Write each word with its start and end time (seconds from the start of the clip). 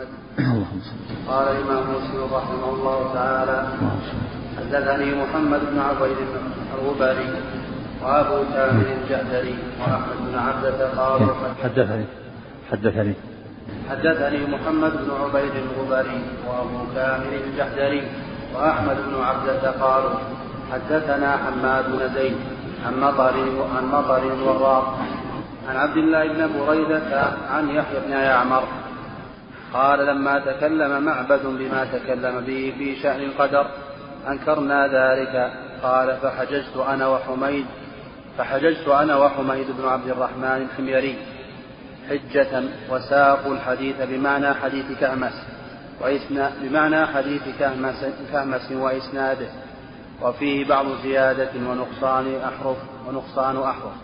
محمد. 0.00 0.82
قال 1.28 1.46
الإمام 1.48 1.84
مسلم 1.96 2.28
رحمه 2.32 2.68
الله 2.74 2.98
تعالى 3.14 3.58
حدثني 4.58 5.08
محمد 5.22 5.60
بن 5.70 5.78
عبيد 5.78 6.16
الغباري 6.74 7.28
وأبو 8.02 8.38
كامل 8.54 8.86
الجهدري 8.86 9.54
وأحمد 9.80 10.18
بن 10.26 10.38
عبدة 10.38 10.88
قالوا 10.96 11.34
حدثني. 11.62 12.04
حدثني. 12.72 13.14
حدثني 13.90 14.40
محمد 14.46 14.92
بن 14.92 15.10
عبيد 15.22 15.54
الغباري 15.64 16.20
وأبو 16.46 16.80
كامل 16.94 17.32
الجحدري 17.44 18.02
وأحمد 18.54 18.96
بن 19.06 19.14
عبدة 19.22 19.70
قالوا 19.70 20.16
حدثنا 20.72 21.36
حماد 21.36 21.84
بن 21.92 22.14
زيد 22.14 22.36
عن 22.86 23.00
مطر 23.00 23.36
عن 23.76 23.84
مطر 23.92 24.22
عن 25.68 25.76
عبد 25.76 25.96
الله 25.96 26.28
بن 26.28 26.42
بريدة 26.58 27.10
عن 27.50 27.68
يحيى 27.68 27.98
بن 28.06 28.12
يعمر 28.12 28.62
قال 29.72 30.06
لما 30.06 30.38
تكلم 30.38 31.02
معبد 31.02 31.46
بما 31.46 31.84
تكلم 31.84 32.40
به 32.40 32.74
في 32.78 32.96
شأن 33.02 33.20
القدر 33.20 33.66
أنكرنا 34.28 34.86
ذلك. 34.86 35.52
قال 35.82 36.16
فحججت 36.22 36.76
أنا 36.88 37.06
وحميد 37.06 37.66
فحججت 38.38 38.88
أنا 38.88 39.16
وحميد 39.16 39.66
بن 39.78 39.88
عبد 39.88 40.08
الرحمن 40.08 40.68
الحميري 40.70 41.16
حجة 42.08 42.62
وساقوا 42.90 43.54
الحديث 43.54 43.96
بمعنى 44.02 44.54
حديث 44.54 44.98
كهمس 45.00 45.46
وإسنا 46.00 46.52
بمعنى 46.62 47.06
حديث 47.06 47.42
كهمس, 47.58 48.04
كهمس 48.32 48.72
وإسناده. 48.72 49.48
وفيه 50.22 50.68
بعض 50.68 50.86
زيادة 51.02 51.50
ونقصان 51.68 52.34
أحرف 52.44 52.76
ونقصان 53.08 53.56
أحرف. 53.56 53.96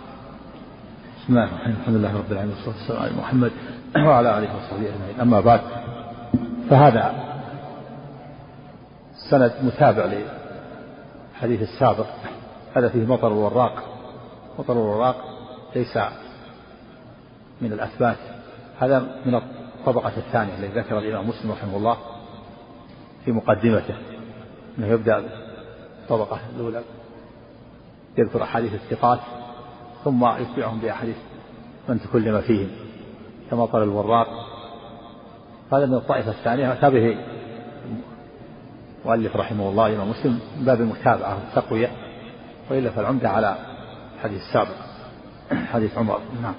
بسم 1.16 1.28
الله 1.28 1.44
الرحمن 1.44 1.60
الرحيم. 1.60 1.76
الحمد 1.80 1.96
لله 1.96 2.18
رب 2.18 2.32
العالمين 2.32 2.54
والصلاة 2.56 2.76
والسلام 2.76 3.02
على 3.02 3.12
محمد 3.12 3.52
وعلى 4.04 4.38
آله 4.38 4.56
وصحبه 4.56 4.88
أجمعين. 4.88 5.20
أما 5.20 5.40
بعد 5.40 5.60
فهذا 6.70 7.14
سند 9.30 9.52
متابع 9.62 10.04
للحديث 11.34 11.62
السابق. 11.62 12.06
هذا 12.74 12.88
فيه 12.88 13.06
مطر 13.06 13.28
الوراق. 13.28 13.82
مطر 14.58 14.72
الوراق 14.72 15.16
ليس 15.76 15.98
من 17.60 17.72
الأثبات. 17.72 18.16
هذا 18.80 18.98
من 19.26 19.34
الطبقة 19.34 20.12
الثانية 20.16 20.54
التي 20.54 20.78
ذكر 20.78 20.98
الإمام 20.98 21.28
مسلم 21.28 21.52
رحمه 21.52 21.76
الله 21.76 21.96
في 23.24 23.32
مقدمته. 23.32 23.94
أنه 24.78 24.86
يبدأ 24.86 25.24
الطبقة 26.02 26.40
الأولى 26.56 26.82
يذكر 28.18 28.42
أحاديث 28.42 28.74
الثقات 28.74 29.18
ثم 30.04 30.26
يتبعهم 30.26 30.78
بأحاديث 30.78 31.16
من 31.88 32.00
تكلم 32.00 32.40
فيهم. 32.40 32.85
كمطر 33.50 33.82
الوراق 33.82 34.28
هذا 35.72 35.86
من 35.86 35.94
الطائفة 35.94 36.30
الثانية 36.30 36.72
أتى 36.72 36.90
به 36.90 37.16
المؤلف 39.04 39.36
رحمه 39.36 39.68
الله 39.68 39.86
الإمام 39.86 40.10
مسلم 40.10 40.40
من 40.58 40.64
باب 40.64 40.80
المتابعة 40.80 41.34
والتقوية 41.34 41.90
وإلا 42.70 42.90
فالعمدة 42.90 43.28
على 43.28 43.56
الحديث 44.16 44.40
السابق 44.40 44.76
حديث 45.72 45.98
عمر. 45.98 46.20
نعم. 46.42 46.54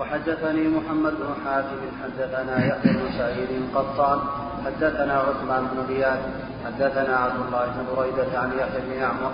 وحدثني 0.00 0.68
محمد 0.68 1.12
بن 1.12 1.30
حاتم 1.44 1.80
حدثنا 2.02 2.66
يحيى 2.66 2.92
بن 2.92 3.06
سعيد 3.18 3.50
قطان 3.74 4.18
حدثنا 4.66 5.14
عثمان 5.26 5.62
بن 5.72 5.78
زياد 5.94 6.20
حدثنا 6.66 7.16
عبد 7.16 7.40
الله 7.46 7.64
بن 7.66 7.96
بريدة 7.96 8.38
عن 8.38 8.50
يحيى 8.58 8.80
بن 8.86 8.92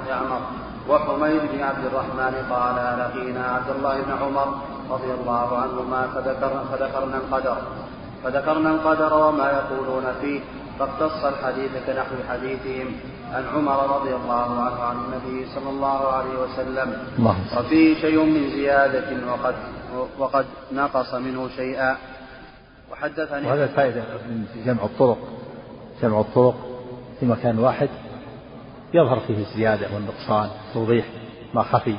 يعمر 0.09 0.41
وحميد 0.89 1.41
بن 1.53 1.63
عبد 1.63 1.85
الرحمن 1.85 2.35
قال 2.51 2.77
لقينا 2.99 3.45
عبد 3.47 3.71
الله 3.77 4.01
بن 4.01 4.13
عمر 4.23 4.49
رضي 4.91 5.13
الله 5.21 5.59
عنهما 5.59 6.07
فذكرنا, 6.15 6.65
فذكرنا 6.73 7.17
القدر. 7.17 7.57
فذكرنا 8.25 8.71
القدر 8.71 9.15
وما 9.15 9.51
يقولون 9.51 10.05
فيه 10.21 10.41
فاقتص 10.79 11.25
الحديث 11.25 11.71
كنحو 11.87 12.15
حديثهم 12.29 12.93
عن 13.35 13.45
عمر 13.55 13.97
رضي 13.97 14.15
الله 14.15 14.61
عنه 14.61 14.83
عن 14.83 14.97
النبي 14.97 15.47
صلى 15.55 15.71
الله 15.71 16.13
عليه 16.13 16.37
وسلم. 16.45 16.89
وفيه 17.59 18.01
شيء 18.01 18.25
من 18.25 18.51
زيادة 18.51 19.09
وقد 19.33 19.55
وقد 20.19 20.47
نقص 20.73 21.15
منه 21.15 21.49
شيئا. 21.49 21.97
وحدثني 22.93 23.47
وهذا 23.47 23.65
الفائدة 23.65 24.03
من 24.29 24.47
جمع 24.67 24.85
الطرق. 24.85 25.19
جمع 26.03 26.21
الطرق 26.21 26.55
في 27.21 27.27
مكان 27.27 27.59
واحد. 27.59 27.89
يظهر 28.95 29.21
فيه 29.21 29.39
الزيادة 29.39 29.95
والنقصان 29.95 30.51
توضيح 30.75 31.07
ما 31.55 31.63
خفي. 31.63 31.97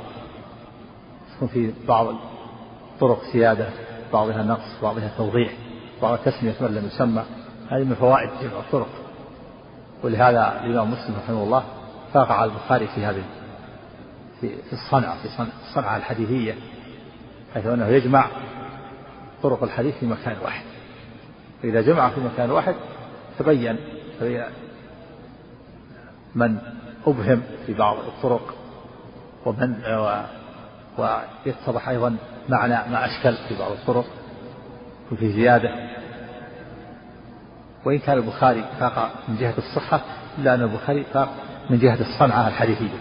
يكون 1.36 1.48
في 1.48 1.74
بعض 1.88 2.08
الطرق 2.94 3.22
زيادة 3.34 3.70
بعضها 4.14 4.44
نقص 4.44 4.82
بعضها 4.82 5.12
توضيح 5.18 5.54
بعض 6.02 6.18
تسمية 6.18 6.56
من 6.62 6.76
لم 6.76 6.86
يسمى. 6.86 7.24
هذه 7.70 7.84
من 7.84 7.96
فوائد 7.96 8.30
جمع 8.42 8.60
الطرق. 8.60 8.90
ولهذا 10.04 10.62
الإمام 10.64 10.92
مسلم 10.92 11.16
رحمه 11.24 11.44
الله 11.44 11.64
فاق 12.14 12.32
على 12.32 12.52
البخاري 12.52 12.88
في 12.88 13.06
هذه 13.06 13.24
في 14.42 14.74
الصنعة 14.74 15.18
في 15.22 15.46
الصنعة 15.70 15.98
الحديثية. 15.98 16.56
حيث 17.56 17.66
أنه 17.66 17.88
يجمع 17.88 18.28
طرق 19.44 19.64
الحديث 19.64 19.96
في 19.96 20.06
مكان 20.06 20.36
واحد. 20.44 20.66
فإذا 21.62 21.82
جمع 21.82 22.10
في 22.10 22.22
مكان 22.22 22.52
واحد 22.52 22.76
تبين 23.40 23.78
من 26.36 26.58
أبهم 27.08 27.42
في 27.66 27.74
بعض 27.74 27.98
الطرق 27.98 28.56
ومن 29.46 29.76
ويتضح 30.98 31.90
أيضا 31.90 32.16
معنى 32.50 32.92
ما 32.92 33.06
أشكل 33.06 33.36
في 33.50 33.60
بعض 33.60 33.72
الطرق 33.72 34.06
وفي 35.12 35.32
زيادة. 35.32 35.70
وإن 37.86 38.00
كان 38.00 38.18
البخاري 38.18 38.66
فاق 38.80 39.12
من 39.28 39.38
جهة 39.38 39.54
الصحة 39.58 40.02
إلا 40.38 40.54
أن 40.54 40.62
البخاري 40.62 41.04
فاق 41.14 41.30
من 41.70 41.80
جهة 41.80 42.02
الصنعة 42.02 42.48
الحديثية. 42.48 43.00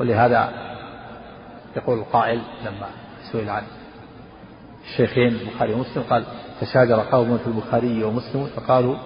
ولهذا 0.00 0.52
يقول 1.76 1.98
القائل 1.98 2.42
لما 2.64 2.88
سئل 3.34 3.50
عن 3.50 3.62
الشيخين 4.84 5.28
البخاري 5.28 5.72
ومسلم 5.74 6.02
قال 6.10 6.24
تشاجر 6.60 7.00
قوم 7.12 7.38
في 7.38 7.46
البخاري 7.46 8.04
ومسلم 8.04 8.46
فقالوا 8.56 8.96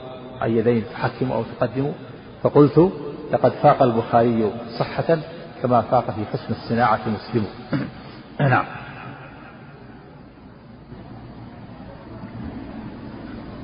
أي 0.43 0.57
يدين 0.57 0.85
تحكموا 0.93 1.37
أو 1.37 1.43
تقدموا؟ 1.43 1.93
فقلت 2.43 2.93
لقد 3.33 3.53
فاق 3.53 3.83
البخاري 3.83 4.53
صحة 4.79 5.19
كما 5.63 5.83
فاق 5.83 6.11
في 6.11 6.25
حسن 6.33 6.51
الصناعة 6.51 7.01
مسلم. 7.09 7.47
نعم. 8.41 8.65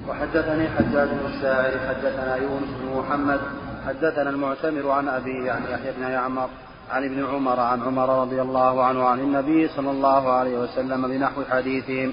وحدثني 0.08 0.68
حجاج 0.68 1.08
بن 1.08 1.26
الشاعر 1.34 1.72
حدثنا 1.88 2.36
يونس 2.36 2.68
بن 2.82 2.98
محمد 2.98 3.40
حدثنا 3.86 4.30
المعتمر 4.30 4.90
عن 4.90 5.08
أبي 5.08 5.44
يعني 5.46 5.64
يحيى 5.72 5.92
بن 5.92 6.02
يعمر 6.02 6.48
عن 6.90 7.04
ابن 7.04 7.26
عمر 7.26 7.60
عن 7.60 7.82
عمر 7.82 8.22
رضي 8.22 8.42
الله 8.42 8.84
عنه 8.84 9.04
عن 9.04 9.20
النبي 9.20 9.68
صلى 9.68 9.90
الله 9.90 10.32
عليه 10.32 10.58
وسلم 10.58 11.08
بنحو 11.08 11.42
حديثهم. 11.50 12.12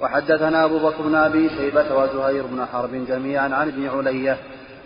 وحدثنا 0.00 0.64
أبو 0.64 0.78
بكر 0.78 1.02
بن 1.02 1.14
أبي 1.14 1.48
شيبة 1.48 1.96
وزهير 1.98 2.46
بن 2.46 2.66
حرب 2.72 3.06
جميعا 3.08 3.54
عن 3.54 3.68
ابن 3.68 3.88
علية. 3.88 4.36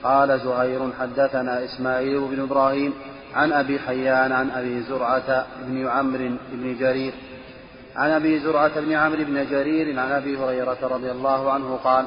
قال 0.04 0.40
زهير 0.40 0.80
حدثنا 1.00 1.64
إسماعيل 1.64 2.20
بن 2.20 2.42
إبراهيم 2.42 2.94
عن 3.34 3.52
أبي 3.52 3.78
حيان 3.78 4.32
عن 4.32 4.50
أبي 4.50 4.82
زرعة 4.82 5.46
بن 5.66 5.88
عمرو 5.88 6.30
بن 6.52 6.76
جرير. 6.78 7.12
عن 7.96 8.10
أبي 8.10 8.38
زرعة 8.38 8.80
بن 8.80 8.92
عمرو 8.92 9.24
بن 9.24 9.46
جرير 9.50 10.00
عن 10.00 10.12
أبي 10.12 10.38
هريرة 10.38 10.78
رضي 10.82 11.10
الله 11.10 11.52
عنه 11.52 11.78
قال 11.84 12.04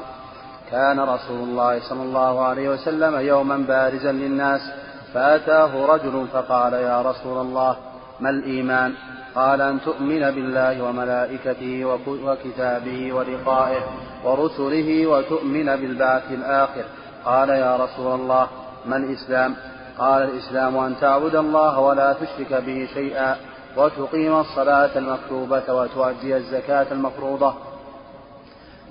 كان 0.70 1.00
رسول 1.00 1.48
الله 1.48 1.80
صلى 1.88 2.02
الله 2.02 2.44
عليه 2.44 2.68
وسلم 2.68 3.18
يوما 3.18 3.56
بارزا 3.56 4.12
للناس. 4.12 4.60
فأتاه 5.14 5.86
رجل 5.86 6.26
فقال 6.32 6.72
يا 6.72 7.02
رسول 7.02 7.40
الله 7.40 7.76
ما 8.20 8.30
الإيمان؟ 8.30 8.94
قال 9.34 9.60
أن 9.60 9.80
تؤمن 9.80 10.30
بالله 10.30 10.82
وملائكته 10.82 11.84
وكتابه 12.06 13.12
ولقائه 13.12 13.82
ورسله 14.24 15.06
وتؤمن 15.06 15.66
بالبعث 15.76 16.32
الآخر. 16.32 16.84
قال 17.24 17.48
يا 17.48 17.76
رسول 17.76 18.14
الله 18.20 18.46
ما 18.86 18.96
الإسلام؟ 18.96 19.56
قال 19.98 20.22
الإسلام 20.22 20.76
أن 20.76 20.94
تعبد 21.00 21.34
الله 21.34 21.78
ولا 21.78 22.12
تشرك 22.12 22.52
به 22.66 22.88
شيئا 22.94 23.36
وتقيم 23.76 24.40
الصلاة 24.40 24.98
المكتوبة 24.98 25.74
وتؤدي 25.74 26.36
الزكاة 26.36 26.86
المفروضة 26.92 27.54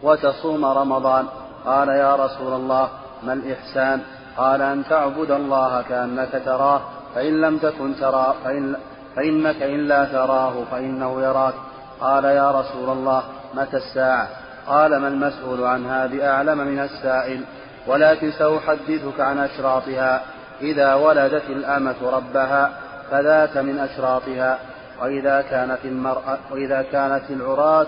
وتصوم 0.04 0.66
رمضان. 0.66 1.26
قال 1.66 1.90
يا 1.90 2.16
رسول 2.16 2.54
الله 2.54 2.90
ما 3.24 3.34
الإحسان؟ 3.34 4.02
قال 4.38 4.62
أن 4.62 4.84
تعبد 4.90 5.32
الله 5.32 5.82
كأنك 5.82 6.42
تراه 6.46 6.82
فإن 7.16 7.42
لم 7.42 7.58
تكن 7.58 7.96
ترى 7.96 8.36
فإن 8.44 8.76
فإنك 9.16 9.62
إن 9.62 9.88
لا 9.88 10.06
تراه 10.06 10.54
فإنه 10.72 11.22
يراك. 11.22 11.54
قال 12.00 12.26
يا 12.26 12.52
رسول 12.52 12.90
الله 12.90 13.24
متى 13.54 13.78
الساعة؟ 13.78 14.28
قال 14.68 14.98
ما 14.98 15.08
المسؤول 15.08 15.64
عنها 15.64 16.08
بأعلم 16.08 16.58
من 16.58 16.80
السائل 16.80 17.44
ولكن 17.88 18.32
سأحدثك 18.32 19.20
عن 19.20 19.38
أشراطها. 19.38 20.22
إذا 20.62 20.94
ولدت 20.94 21.50
الأمة 21.50 21.96
ربها 22.04 22.72
فذاك 23.12 23.58
من 23.58 23.80
أشراطها. 23.80 24.58
وإذا 25.02 25.42
كانت 25.42 25.80
المرأة 25.86 26.38
وإذا 26.52 26.82
كانت 26.82 27.24
العراة 27.30 27.88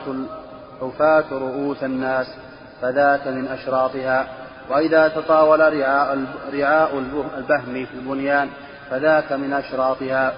حفاة 0.81 1.23
رؤوس 1.31 1.83
الناس 1.83 2.27
فذاك 2.81 3.27
من 3.27 3.47
أشراطها. 3.47 4.27
وإذا 4.69 5.07
تطاول 5.07 5.59
رعاء, 5.59 6.25
رعاء 6.53 6.97
البهم 7.37 7.85
في 7.85 7.93
البنيان 7.93 8.49
فذاك 8.89 9.31
من 9.31 9.53
أشراطها. 9.53 10.33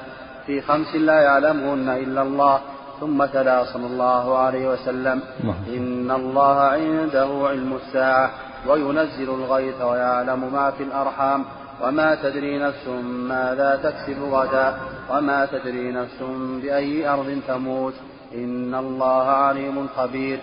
في 0.46 0.62
خمس 0.62 0.96
لا 0.96 1.22
يعلمهن 1.22 1.90
إلا 1.90 2.22
الله 2.22 2.60
ثم 3.00 3.26
تلا 3.26 3.64
صلى 3.64 3.86
الله 3.86 4.38
عليه 4.38 4.70
وسلم. 4.70 5.22
نعم. 5.44 5.56
إن 5.68 6.12
الله 6.12 6.60
عنده 6.60 7.28
علم 7.48 7.80
الساعة 7.86 8.32
وينزل 8.68 9.30
الغيث 9.30 9.82
ويعلم 9.82 10.54
ما 10.54 10.72
في 10.72 10.84
الأرحام. 10.84 11.46
وما 11.84 12.16
تدري 12.16 12.60
نفس 12.60 12.88
ماذا 13.30 13.80
تكسب 13.84 14.24
غدا 14.24 14.76
وما 15.10 15.46
تدري 15.46 15.92
نفس 15.92 16.24
بأي 16.64 17.08
أرض 17.08 17.40
تموت. 17.48 17.94
إن 18.36 18.76
الله 18.76 19.28
عليم 19.28 19.88
خبير. 19.98 20.40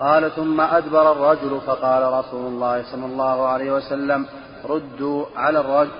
قال 0.00 0.30
ثم 0.30 0.60
أدبر 0.60 1.12
الرجل 1.12 1.60
فقال 1.60 2.12
رسول 2.12 2.46
الله 2.46 2.82
صلى 2.92 3.06
الله 3.06 3.46
عليه 3.46 3.72
وسلم 3.72 4.26
ردوا 4.64 5.26
على 5.36 5.60
الرجل 5.60 5.90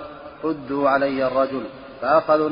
ردوا 0.44 0.88
علي 0.88 1.26
الرجل 1.26 1.64
فأخذوا 2.00 2.50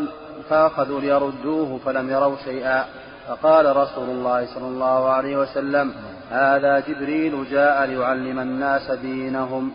فأخذوا 0.49 1.01
ليردوه 1.01 1.79
فلم 1.85 2.11
يروا 2.11 2.37
شيئا. 2.45 2.85
فقال 3.29 3.77
رسول 3.77 4.09
الله 4.11 4.55
صلى 4.55 4.67
الله 4.67 5.09
عليه 5.09 5.37
وسلم 5.37 5.93
هذا 6.31 6.81
جبريل 6.81 7.51
جاء 7.51 7.85
ليعلم 7.85 8.39
الناس 8.39 8.91
دينهم. 8.91 9.73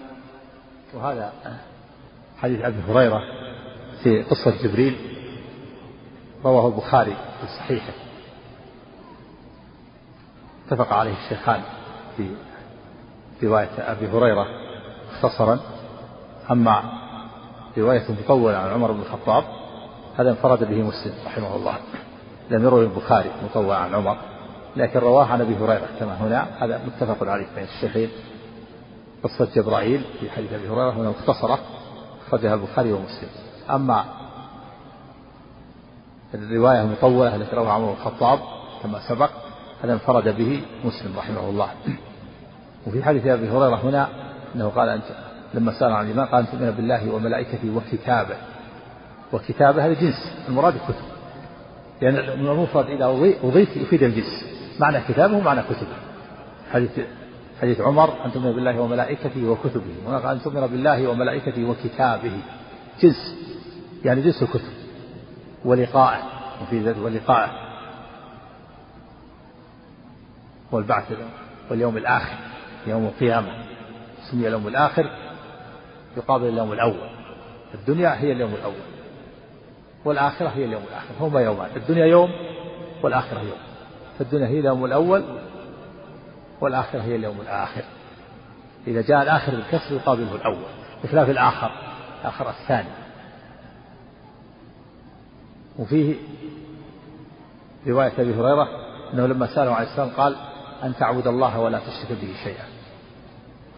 وهذا 0.93 1.33
حديث 2.37 2.61
أبي 2.61 2.77
هريرة 2.89 3.21
في 4.03 4.23
قصة 4.23 4.63
جبريل 4.63 4.95
رواه 6.45 6.67
البخاري 6.67 7.15
في 7.41 7.47
صحيحه. 7.59 8.02
اتفق 10.67 10.93
عليه 10.93 11.13
الشيخان 11.13 11.61
في 12.17 12.27
رواية 13.43 13.69
أبي 13.77 14.07
هريرة 14.07 14.47
مختصرا. 15.11 15.59
أما 16.51 16.83
رواية 17.77 18.03
مطولة 18.11 18.57
عن 18.57 18.69
عمر 18.69 18.91
بن 18.91 19.01
الخطاب 19.01 19.43
هذا 20.17 20.29
انفرد 20.29 20.63
به 20.63 20.83
مسلم 20.83 21.13
رحمه 21.25 21.55
الله. 21.55 21.75
لم 22.49 22.63
يروي 22.63 22.83
البخاري 22.83 23.31
مطوع 23.43 23.77
عن 23.77 23.95
عمر 23.95 24.17
لكن 24.75 24.99
رواه 24.99 25.25
عن 25.25 25.41
أبي 25.41 25.55
هريرة 25.55 25.87
كما 25.99 26.15
هنا. 26.15 26.47
هذا 26.59 26.81
متفق 26.85 27.27
عليه 27.27 27.47
بين 27.55 27.63
الشيخين. 27.63 28.09
قصة 29.23 29.47
جبرائيل 29.55 30.05
في 30.19 30.29
حديث 30.31 30.53
أبي 30.53 30.67
هريرة 30.69 30.91
هنا 30.91 31.09
مختصرة 31.09 31.59
أخرجها 32.27 32.53
البخاري 32.53 32.93
ومسلم. 32.93 33.29
أما 33.69 34.05
الرواية 36.33 36.81
المطولة 36.81 37.35
التي 37.35 37.55
رواها 37.55 37.71
عمر 37.71 37.85
بن 37.85 37.93
الخطاب 37.93 38.39
كما 38.83 38.99
سبق 39.09 39.29
هذا 39.83 39.93
انفرد 39.93 40.37
به 40.37 40.61
مسلم 40.85 41.17
رحمه 41.17 41.49
الله. 41.49 41.69
وفي 42.87 43.03
حديث 43.03 43.25
أبي 43.25 43.49
هريرة 43.49 43.75
هنا 43.75 44.07
أنه 44.55 44.69
قال 44.69 44.89
أنت 44.89 45.03
لما 45.53 45.79
سأل 45.79 45.91
عن 45.91 46.05
الإيمان 46.05 46.25
قال 46.25 46.45
أن 46.45 46.51
تؤمن 46.51 46.71
بالله 46.71 47.13
وملائكته 47.13 47.75
وكتابه. 47.75 48.35
وكتابه 49.33 49.85
هذا 49.85 49.93
جنس 49.93 50.33
المراد 50.47 50.73
كتب. 50.73 51.05
لأن 52.01 52.15
يعني 52.15 52.51
المفرد 52.51 52.85
إذا 52.85 53.05
أضيف 53.43 53.77
يفيد 53.77 54.03
الجنس. 54.03 54.45
معنى 54.79 54.99
كتابه 55.07 55.37
ومعنى 55.37 55.61
كتبه. 55.61 55.95
حديث 56.71 56.99
حديث 57.61 57.81
عمر 57.81 58.25
أن 58.25 58.31
تؤمن 58.31 58.51
بالله 58.51 58.81
وملائكته 58.81 59.49
وكتبه. 59.49 59.95
هنا 60.07 60.17
قال 60.17 60.35
أن 60.35 60.41
تؤمن 60.41 60.67
بالله 60.67 61.07
وملائكته 61.07 61.69
وكتابه. 61.69 62.39
جنس. 63.01 63.35
يعني 64.05 64.21
جنس 64.21 64.43
الكتب. 64.43 64.73
ولقائه. 65.65 66.23
وفي 66.61 66.79
ذلك 66.79 66.97
ولقائه. 67.03 67.72
والبعث 70.73 71.05
واليوم 71.71 71.97
الآخر 71.97 72.37
يوم 72.87 73.05
القيامة. 73.05 73.63
سمي 74.31 74.47
اليوم 74.47 74.67
الآخر 74.67 75.09
يقابل 76.17 76.47
اليوم 76.47 76.73
الأول. 76.73 77.09
الدنيا 77.73 78.21
هي 78.21 78.31
اليوم 78.31 78.53
الأول 78.53 78.73
والآخرة 80.05 80.47
هي 80.47 80.65
اليوم 80.65 80.83
الآخر. 80.89 81.13
هما 81.19 81.41
يومان. 81.41 81.69
الدنيا 81.75 82.05
يوم 82.05 82.31
والآخرة 83.03 83.39
يوم. 83.39 83.57
فالدنيا 84.19 84.47
هي 84.47 84.59
اليوم 84.59 84.85
الأول 84.85 85.23
والآخرة 86.61 87.01
هي 87.01 87.15
اليوم 87.15 87.41
الآخر. 87.41 87.83
إذا 88.87 89.01
جاء 89.01 89.21
الآخر 89.21 89.51
بالكسر 89.51 89.95
يقابله 89.95 90.35
الأول 90.35 90.71
بخلاف 91.03 91.29
الآخر 91.29 91.71
الآخر 92.21 92.49
الثاني. 92.49 92.89
وفيه 95.79 96.15
رواية 97.87 98.11
أبي 98.17 98.33
هريرة 98.33 98.67
أنه 99.13 99.25
لما 99.25 99.55
سأله 99.55 99.71
عليه 99.71 99.87
السلام 99.87 100.09
قال 100.09 100.52
أن 100.83 100.95
تعبد 100.99 101.27
الله 101.27 101.59
ولا 101.59 101.79
تشرك 101.79 102.17
به 102.21 102.33
شيئا. 102.43 102.65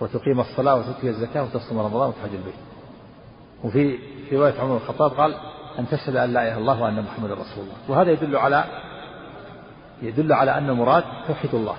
وتقيم 0.02 0.40
الصلاة 0.40 0.76
وتؤتي 0.76 1.10
الزكاة 1.10 1.44
وتصوم 1.44 1.80
رمضان 1.80 2.10
وتحج 2.10 2.36
البيت. 2.36 2.56
وفي 3.64 4.00
رواية 4.32 4.60
عمر 4.60 4.76
الخطاب 4.76 5.12
قال 5.12 5.36
أن 5.80 5.88
تشهد 5.88 6.16
أن 6.16 6.34
لا 6.34 6.42
إله 6.42 6.52
إلا 6.52 6.58
الله 6.58 6.82
وأن 6.82 7.02
محمدا 7.04 7.34
رسول 7.34 7.64
الله. 7.64 7.76
وهذا 7.88 8.12
يدل 8.12 8.36
على 8.36 8.64
يدل 10.02 10.34
على 10.34 10.58
أن 10.58 10.70
المراد 10.70 11.04
توحيد 11.28 11.56
الله. 11.56 11.76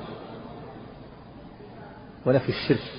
ونفي 2.27 2.49
الشرك. 2.49 2.93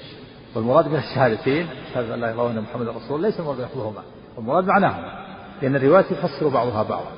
والمراد 0.56 0.88
من 0.88 0.96
الشهادتين 0.96 1.70
شهادة 1.94 2.16
أن 2.16 2.20
لا 2.20 2.26
إله 2.26 2.32
إلا 2.32 2.32
الله 2.32 2.44
وأن 2.44 2.62
محمدا 2.62 2.92
رسول 2.92 3.16
الله. 3.16 3.30
ليس 3.30 3.40
المراد 3.40 3.60
لفظهما 3.60 4.04
المراد 4.38 4.66
معناهما. 4.66 5.26
لأن 5.62 5.76
الروايات 5.76 6.06
تفسر 6.06 6.48
بعضها 6.48 6.84
بعضا. 6.84 7.12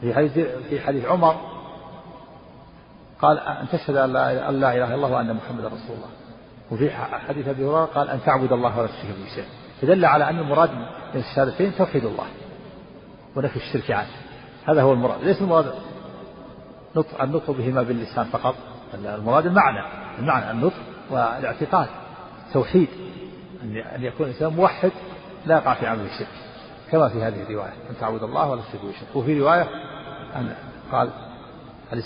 في 0.00 0.14
حديث 0.14 0.32
في 0.68 0.80
حديث 0.80 1.04
عمر 1.04 1.55
قال 3.20 3.38
أن 3.38 3.68
تشهد 3.72 3.96
أن 3.96 4.12
لا 4.12 4.32
إله 4.32 4.70
إلا 4.70 4.94
الله 4.94 5.12
وأن 5.12 5.34
محمدا 5.34 5.66
رسول 5.66 5.96
الله. 5.96 6.08
وفي 6.70 6.90
حديث 7.28 7.48
أبي 7.48 7.64
هريرة 7.64 7.84
قال 7.84 8.10
أن 8.10 8.20
تعبد 8.26 8.52
الله 8.52 8.78
ولا 8.78 8.86
تشرك 8.86 9.16
به 9.18 9.34
شيئا 9.34 9.46
فدل 9.82 10.04
على 10.04 10.30
أن 10.30 10.38
المراد 10.38 10.70
من 11.14 11.20
الشهادتين 11.20 11.74
توحيد 11.78 12.04
الله 12.04 12.26
ونفي 13.36 13.56
الشرك 13.56 13.90
عنه. 13.90 14.10
هذا 14.68 14.82
هو 14.82 14.92
المراد. 14.92 15.22
ليس 15.22 15.40
المراد 15.40 15.74
نطق 16.96 17.22
النطق 17.22 17.50
بهما 17.50 17.82
باللسان 17.82 18.24
فقط 18.24 18.54
المراد 18.94 19.46
المعنى. 19.46 19.86
المعنى 20.18 20.50
النطق 20.50 20.82
والاعتقاد. 21.10 21.88
توحيد. 22.52 22.88
أن 23.62 24.04
يكون 24.04 24.26
الإنسان 24.26 24.52
موحد 24.52 24.90
لا 25.46 25.54
يقع 25.56 25.74
في 25.74 25.86
عمل 25.86 26.04
الشرك. 26.04 26.28
كما 26.90 27.08
في 27.08 27.22
هذه 27.22 27.42
الرواية. 27.42 27.72
أن 27.90 27.96
تعبد 28.00 28.22
الله 28.22 28.50
ولا 28.50 28.62
تشرك 28.62 28.80
به 28.82 29.18
وفي 29.18 29.40
رواية 29.40 29.68
أن 30.36 30.54
قال 30.92 31.10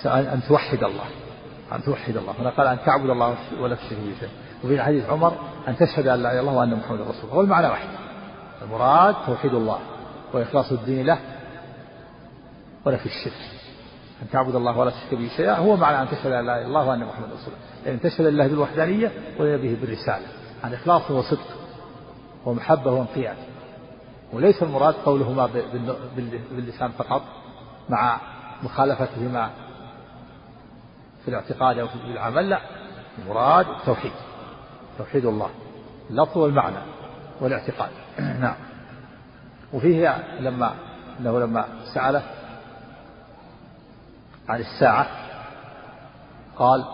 أن 0.06 0.40
توحد 0.48 0.84
الله 0.84 1.04
أن 1.72 1.82
توحد 1.82 2.16
الله. 2.16 2.34
هنا 2.40 2.50
قال 2.50 2.66
أن 2.66 2.78
تعبد 2.86 3.10
الله 3.10 3.36
ولا 3.60 3.74
تشرك 3.74 3.98
به 3.98 4.14
شيء 4.20 4.28
وفي 4.64 4.82
حديث 4.82 5.10
عمر 5.10 5.32
أن 5.68 5.76
تشهد 5.76 6.06
أن 6.08 6.22
لا 6.22 6.32
إله 6.32 6.40
إلا 6.40 6.40
الله 6.40 6.52
وأن 6.52 6.74
محمدا 6.74 7.02
رسول 7.02 7.24
الله. 7.24 7.34
هو 7.34 7.40
المعنى 7.40 7.66
واحد. 7.66 7.88
المراد 8.62 9.14
توحيد 9.26 9.54
الله 9.54 9.78
وإخلاص 10.32 10.72
الدين 10.72 11.06
له 11.06 11.18
ونفي 12.84 13.06
الشرك. 13.06 13.32
أن 14.22 14.30
تعبد 14.30 14.54
الله 14.54 14.78
ولا 14.78 14.90
تشرك 14.90 15.14
به 15.14 15.30
شيئا 15.36 15.54
هو 15.54 15.76
معنى 15.76 16.02
أن 16.02 16.08
تشهد 16.08 16.32
أن 16.32 16.46
لا 16.46 16.54
إله 16.54 16.58
إلا 16.58 16.66
الله 16.66 16.88
وأن 16.88 16.98
محمدا 16.98 17.34
رسول 17.34 17.54
الله. 17.54 17.86
يعني 17.86 17.98
تشهد 17.98 18.26
لله 18.26 18.46
بالوحدانية 18.46 19.12
ولنبيه 19.38 19.76
بالرسالة. 19.80 20.26
عن 20.64 20.74
إخلاص 20.74 21.10
وصدق 21.10 21.46
ومحبة 22.46 22.92
وانقياد. 22.92 23.36
وليس 24.32 24.62
المراد 24.62 24.94
قولهما 24.94 25.48
باللسان 26.50 26.90
فقط 26.90 27.22
مع 27.88 28.20
مخالفتهما 28.62 29.50
في 31.24 31.28
الاعتقاد 31.28 31.78
أو 31.78 31.88
في 31.88 31.94
العمل 31.94 32.50
لا. 32.50 32.60
المراد 33.18 33.66
التوحيد 33.68 34.12
توحيد 34.98 35.24
الله 35.24 35.50
اللفظ 36.10 36.38
والمعنى 36.38 36.76
والاعتقاد. 37.40 37.90
نعم. 38.40 38.54
وفيه 39.72 40.16
لما 40.40 40.74
أنه 41.20 41.40
لما 41.40 41.64
سأله 41.94 42.22
عن 44.48 44.60
الساعة 44.60 45.06
قال 46.56 46.84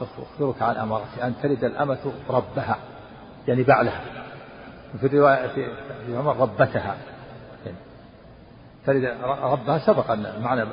أخبرك 0.00 0.62
عن 0.62 0.76
أمارتي 0.76 1.24
أن 1.24 1.34
تلد 1.42 1.64
الأمة 1.64 2.12
ربها 2.30 2.78
يعني 3.48 3.62
بعلها. 3.62 4.00
في 5.00 5.06
الرواية 5.06 5.46
في 5.46 6.16
عمر 6.16 6.36
ربتها. 6.36 6.96
يعني 7.66 7.76
تلد 8.86 9.04
ربها 9.24 9.78
سبق 9.78 10.10
أن 10.10 10.42
معنى 10.42 10.64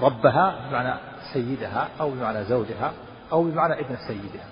ربها 0.00 0.68
بمعنى 0.68 0.94
سيدها 1.32 1.88
أو 2.00 2.10
بمعنى 2.10 2.44
زوجها 2.44 2.92
أو 3.32 3.42
بمعنى 3.42 3.74
ابن 3.74 3.96
سيدها. 4.08 4.46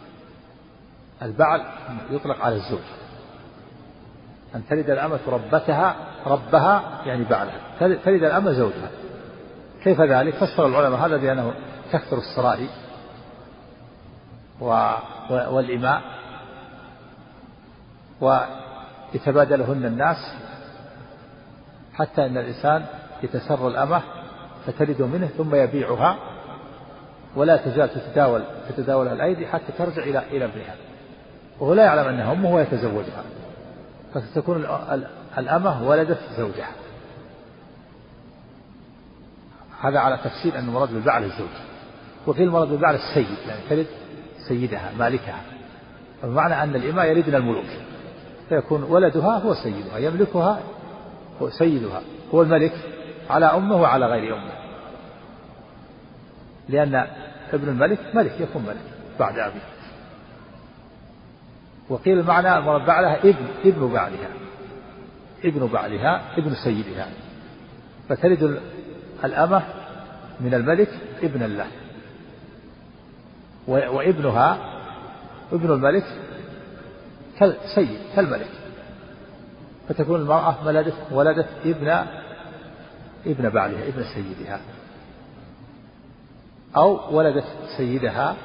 البعل 1.22 1.64
يطلق 2.10 2.44
على 2.44 2.54
الزوج. 2.54 2.86
أن 4.54 4.62
تلد 4.70 4.90
الأمة 4.90 5.18
ربتها 5.26 5.96
ربها 6.26 7.02
يعني 7.06 7.24
بعلها. 7.24 7.60
تلد 7.78 8.22
الأمة 8.24 8.52
زوجها. 8.52 8.90
كيف 9.84 10.00
ذلك؟ 10.00 10.34
فسر 10.34 10.66
العلماء 10.66 11.00
هذا 11.00 11.16
بأنه 11.16 11.54
تكثر 11.92 12.18
السرائي 12.18 12.68
والإماء 15.30 16.02
ويتبادلهن 18.20 19.84
الناس 19.84 20.16
حتى 21.94 22.26
أن 22.26 22.36
الإنسان 22.38 22.84
يتسر 23.22 23.68
الأمة 23.68 24.02
فتلد 24.66 25.02
منه 25.02 25.26
ثم 25.26 25.54
يبيعها 25.54 26.16
ولا 27.36 27.56
تزال 27.56 27.88
تتداول 27.88 28.42
تتداول 28.68 29.08
الأيدي 29.08 29.46
حتى 29.46 29.72
ترجع 29.78 30.02
إلى 30.02 30.22
إلى 30.30 30.44
ابنها 30.44 30.74
وهو 31.60 31.74
لا 31.74 31.84
يعلم 31.84 32.08
أنها 32.08 32.32
أمه 32.32 32.54
ويتزوجها 32.54 33.22
فتكون 34.14 34.66
الأمة 35.38 35.88
ولدت 35.88 36.18
زوجها. 36.36 36.70
هذا 39.80 39.98
على 39.98 40.18
تفسير 40.24 40.58
أن 40.58 40.68
المراد 40.68 40.92
بالبعل 40.92 41.24
الزوج. 41.24 41.48
وفي 42.26 42.42
المراد 42.42 42.68
بالبعل 42.68 42.94
السيد 42.94 43.38
يعني 43.48 43.60
تلد 43.70 43.86
سيدها 44.48 44.92
مالكها. 44.98 45.40
بمعنى 46.24 46.62
أن 46.62 46.74
الإماء 46.74 47.06
يلدن 47.06 47.34
الملوك. 47.34 47.66
فيكون 48.48 48.82
ولدها 48.82 49.38
هو 49.38 49.54
سيدها 49.54 49.98
يملكها 49.98 50.60
هو 51.42 51.50
سيدها. 51.50 52.00
هو 52.34 52.42
الملك 52.42 52.72
على 53.30 53.46
أمه 53.46 53.76
وعلى 53.76 54.06
غير 54.06 54.36
أمه. 54.36 54.52
لأن 56.68 57.06
ابن 57.52 57.68
الملك 57.68 57.98
ملك 58.14 58.40
يكون 58.40 58.62
ملك 58.62 58.76
بعد 59.18 59.38
أبيه. 59.38 59.60
وقيل 61.88 62.18
المعنى 62.18 62.58
المراد 62.58 62.86
بعلها 62.86 63.18
ابن 63.18 63.46
ابن 63.64 63.92
بعلها 63.92 64.28
ابن 65.44 65.66
بعلها 65.66 66.38
ابن 66.38 66.54
سيدها. 66.54 67.08
فتلد 68.08 68.60
الأمة 69.24 69.62
من 70.40 70.54
الملك 70.54 70.88
ابنا 71.22 71.44
له 71.44 71.66
وابنها 73.66 74.58
ابن 75.52 75.72
الملك 75.72 76.04
كالسيد 77.38 77.98
كالملك. 78.16 78.50
فتكون 79.88 80.20
المرأة 80.20 80.66
ولدت 80.66 80.94
ولدت 81.10 81.48
ابن 81.64 82.06
ابن 83.26 83.48
بعلها 83.48 83.88
ابن 83.88 84.04
سيدها. 84.14 84.60
أو 86.76 87.16
ولدت 87.16 87.44
سيدها 87.76 88.36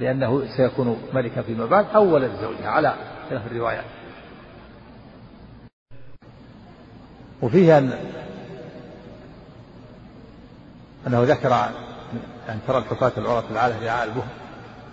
لأنه 0.00 0.42
سيكون 0.56 1.02
ملكا 1.14 1.42
فيما 1.42 1.66
بعد 1.66 1.86
أو 1.94 2.14
ولد 2.14 2.30
زوجها 2.40 2.68
على 2.68 2.94
خلاف 3.30 3.46
الروايات. 3.46 3.84
وفيه 7.42 7.78
أن 7.78 7.92
أنه 11.06 11.22
ذكر 11.22 11.54
أن 12.48 12.58
ترى 12.66 12.78
الحفاة 12.78 13.12
العراة 13.18 13.44
العالة 13.50 13.86
رعاء 13.86 14.04
البهم 14.04 14.28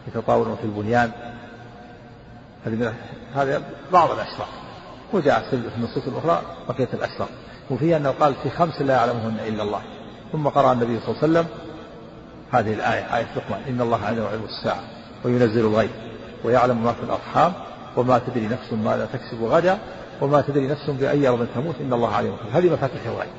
يتطاولون 0.07 0.55
في 0.55 0.63
البنيان. 0.63 1.11
هذه 2.65 2.93
هذا 3.35 3.63
بعض 3.93 4.11
الأشرار. 4.11 4.47
وجاء 5.13 5.49
في 5.49 5.55
النصوص 5.77 6.07
الأخرى 6.07 6.41
بقية 6.69 6.89
الأشرار. 6.93 7.29
وفيه 7.69 7.97
أنه 7.97 8.09
قال 8.09 8.33
في 8.43 8.49
خمس 8.49 8.81
لا 8.81 8.93
يعلمهن 8.93 9.39
إلا 9.47 9.63
الله. 9.63 9.81
ثم 10.31 10.47
قرأ 10.47 10.73
النبي 10.73 10.99
صلى 10.99 11.09
الله 11.09 11.23
عليه 11.23 11.31
وسلم 11.31 11.66
هذه 12.51 12.73
الآية 12.73 13.17
آية 13.17 13.27
لقمان 13.35 13.61
إن 13.69 13.81
الله 13.81 14.05
عنده 14.05 14.27
علم 14.27 14.43
الساعة 14.43 14.83
وينزل 15.23 15.59
الغيب 15.59 15.89
ويعلم 16.43 16.83
ما 16.83 16.91
في 16.91 17.03
الأرحام 17.03 17.53
وما 17.97 18.19
تدري 18.27 18.47
نفس 18.47 18.73
ماذا 18.73 19.09
تكسب 19.13 19.43
غدا 19.43 19.77
وما 20.21 20.41
تدري 20.41 20.67
نفس 20.67 20.89
بأي 20.89 21.27
أرض 21.27 21.47
تموت 21.55 21.75
إن 21.81 21.93
الله 21.93 22.15
عليم 22.15 22.35
هذه 22.53 22.73
مفاتيح 22.73 23.05
الغيب. 23.05 23.29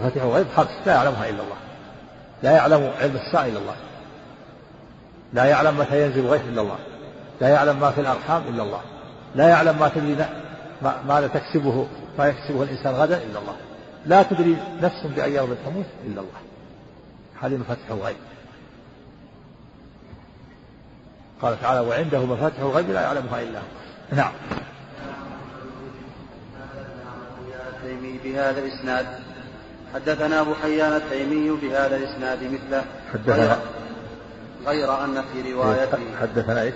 مفاتيح 0.00 0.22
الغيب 0.22 0.46
خمس 0.56 0.68
لا 0.86 0.94
يعلمها 0.94 1.28
إلا 1.28 1.42
الله. 1.42 1.56
لا 2.42 2.50
يعلم 2.50 2.90
علم 3.00 3.16
الساعة 3.26 3.46
إلا 3.46 3.58
الله. 3.58 3.74
لا 5.32 5.44
يعلم 5.44 5.78
متى 5.78 6.06
ينزل 6.06 6.20
الغيث 6.20 6.42
إلا 6.48 6.62
الله. 6.62 6.78
لا 7.40 7.48
يعلم 7.48 7.80
ما 7.80 7.90
في 7.90 8.00
الأرحام 8.00 8.42
إلا 8.48 8.62
الله. 8.62 8.80
لا 9.34 9.48
يعلم 9.48 9.78
ما 9.78 9.88
تدري 9.88 10.16
ماذا 11.08 11.26
تكسبه 11.26 11.86
ما 12.18 12.26
يكسبه 12.26 12.62
الإنسان 12.62 12.94
غدا 12.94 13.16
إلا 13.16 13.38
الله. 13.38 13.56
لا 14.06 14.22
تدري 14.22 14.56
نفس 14.82 15.06
بأي 15.16 15.38
أرض 15.38 15.56
تموت 15.66 15.86
إلا 16.06 16.20
الله. 16.20 16.40
هذه 17.42 17.56
مفاتيح 17.56 17.90
الغيب. 17.90 18.16
قال 21.42 21.60
تعالى 21.62 21.80
وعنده 21.80 22.24
مفاتيح 22.24 22.60
الغيب 22.60 22.90
لا 22.90 23.00
يعلمها 23.00 23.42
إلا 23.42 23.58
هو. 23.58 23.64
نعم. 24.12 24.32
بهذا 28.24 28.60
الإسناد. 28.60 29.06
حدثنا 29.94 30.40
أبو 30.40 30.54
حيان 30.54 30.92
التيمي 30.92 31.50
بهذا 31.50 31.96
الإسناد 31.96 32.42
مثله. 32.42 32.84
حدثنا 33.12 33.58
غير 34.66 35.04
أن 35.04 35.22
في 35.32 35.52
روايته 35.52 35.98
حدثنا 36.20 36.62
إيش؟ 36.62 36.74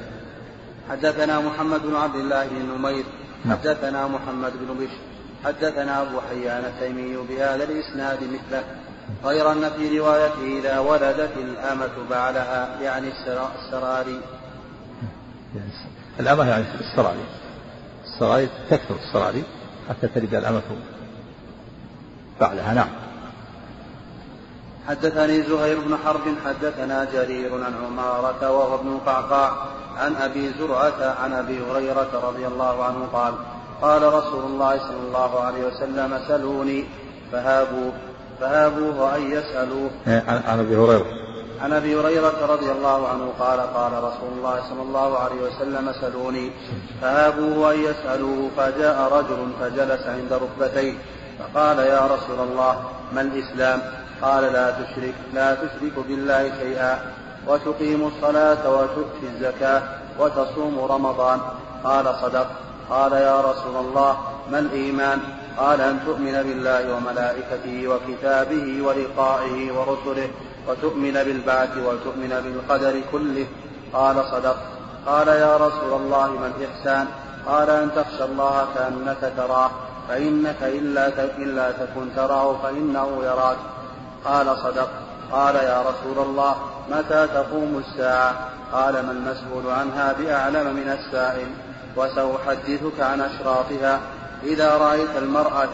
حدثنا 0.91 1.41
محمد 1.41 1.83
بن 1.83 1.97
عبد 1.97 2.15
الله 2.15 2.47
بن 2.47 2.79
نمير. 2.79 3.05
نعم. 3.45 3.59
حدثنا 3.59 4.07
محمد 4.07 4.53
بن 4.53 4.75
بشر. 4.75 5.01
حدثنا 5.45 6.03
أبو 6.03 6.21
حيان 6.21 6.65
التيمي 6.65 7.17
بهذا 7.29 7.65
الإسناد 7.65 8.19
مثله. 8.23 8.65
غير 9.25 9.53
أن 9.53 9.71
في 9.77 9.99
روايته 9.99 10.59
إذا 10.59 10.79
ولدت 10.79 11.37
الأمة 11.37 12.09
بعلها 12.11 12.81
يعني 12.83 13.09
السراري. 13.09 14.21
يعني 15.57 15.71
الأمة 16.21 16.49
يعني 16.49 16.65
السراري 16.81 17.25
السراري 18.05 18.49
تكثر 18.71 18.95
السراري 18.95 19.45
حتى 19.89 20.09
تلد 20.09 20.35
الأمة 20.35 20.63
بعلها 22.41 22.75
نعم. 22.75 22.89
حدثني 24.89 25.43
زهير 25.43 25.81
بن 25.81 25.97
حرب 26.05 26.21
حدثنا 26.47 27.05
جرير 27.13 27.65
عن 27.65 27.75
عمارة 27.87 28.51
وهو 28.51 28.75
ابن 28.75 28.89
القعقاع 28.89 29.53
عن 29.97 30.15
أبي 30.17 30.53
زرعة 30.59 31.17
عن 31.23 31.33
أبي 31.33 31.61
هريرة 31.71 32.21
رضي 32.25 32.47
الله 32.47 32.85
عنه 32.85 33.07
قال 33.13 33.35
قال 33.83 34.03
رسول 34.03 34.45
الله 34.45 34.79
صلى 34.79 35.07
الله 35.07 35.41
عليه 35.41 35.67
وسلم 35.67 36.21
سلوني 36.29 36.85
فهابوا 37.33 37.91
فهابوه 38.41 39.17
أن 39.17 39.31
يسألوه. 39.31 39.91
إيه، 40.07 40.25
عن 40.29 40.59
أبي 40.59 40.77
هريرة. 40.77 41.28
عن 41.63 41.73
أبي 41.73 42.01
هريرة 42.01 42.47
رضي 42.47 42.71
الله 42.73 43.09
عنه 43.09 43.33
قال 43.39 43.61
قال 43.61 43.93
رسول 43.93 44.31
الله 44.37 44.61
صلى 44.69 44.83
الله 44.83 45.19
عليه 45.19 45.43
وسلم 45.43 45.93
سلوني 46.01 46.53
فهابوه 47.03 47.73
أن 47.75 47.85
يسألوه 47.85 48.51
فجاء 48.57 49.13
رجل 49.13 49.51
فجلس 49.61 50.07
عند 50.07 50.33
ركبتيه 50.33 50.95
فقال 51.39 51.79
يا 51.79 52.01
رسول 52.07 52.41
الله 52.41 52.83
ما 53.13 53.21
الإسلام؟ 53.21 53.83
قال 54.23 54.53
لا 54.53 54.71
تشرك 54.71 55.15
لا 55.35 55.55
تشرك 55.55 55.93
بالله 56.09 56.53
شيئا 56.59 56.99
وتقيم 57.47 58.07
الصلاة 58.07 58.71
وتؤتي 58.71 59.27
الزكاة 59.35 59.83
وتصوم 60.19 60.79
رمضان. 60.91 61.41
قال 61.85 62.15
صدق. 62.23 62.47
قال 62.91 63.13
يا 63.13 63.41
رسول 63.41 63.77
الله 63.77 64.19
ما 64.51 64.59
الإيمان؟ 64.59 65.21
قال 65.59 65.81
أن 65.81 66.01
تؤمن 66.07 66.33
بالله 66.33 66.97
وملائكته 66.97 67.89
وكتابه 67.89 68.83
ولقائه 68.83 69.73
ورسله 69.73 70.29
وتؤمن 70.69 71.13
بالبعث 71.13 71.77
وتؤمن 71.77 72.41
بالقدر 72.45 73.01
كله. 73.13 73.47
قال 73.93 74.17
صدق. 74.31 74.57
قال 75.07 75.29
يا 75.29 75.57
رسول 75.57 75.93
الله 76.01 76.27
ما 76.27 76.53
الإحسان؟ 76.57 77.07
قال 77.47 77.71
أن 77.71 77.91
تخشى 77.97 78.25
الله 78.25 78.67
كأنك 78.75 79.33
تراه 79.37 79.71
فإنك 80.09 80.63
إلا 80.63 81.09
إلا 81.39 81.71
تكن 81.71 82.09
تراه 82.17 82.57
فإنه 82.63 83.09
يراك. 83.23 83.57
قال 84.25 84.57
صدق. 84.59 84.89
قال 85.33 85.55
يا 85.55 85.83
رسول 85.83 86.27
الله 86.27 86.57
متى 86.91 87.27
تقوم 87.27 87.83
الساعة؟ 87.87 88.35
قال 88.73 88.93
ما 88.93 89.13
المسؤول 89.13 89.73
عنها 89.73 90.13
بأعلم 90.13 90.77
من 90.77 90.99
السائل. 90.99 91.49
وسأحدثك 91.97 93.01
عن 93.01 93.21
أشراطها. 93.21 94.01
إذا 94.43 94.77
رأيت 94.77 95.17
المرأة 95.17 95.69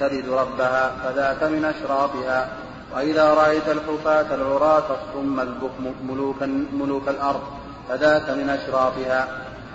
تلد 0.00 0.28
ربها 0.28 0.92
فذاك 1.04 1.42
من 1.42 1.64
أشراطها 1.64 2.48
وإذا 2.94 3.34
رأيت 3.34 3.68
الحفاة 3.68 4.34
العراة 4.34 4.84
الصم 4.90 5.40
البكم 5.40 5.94
ملوك, 6.08 6.42
ملوك 6.72 7.08
الأرض 7.08 7.42
فذاك 7.88 8.30
من 8.30 8.48
أشراطها 8.48 9.28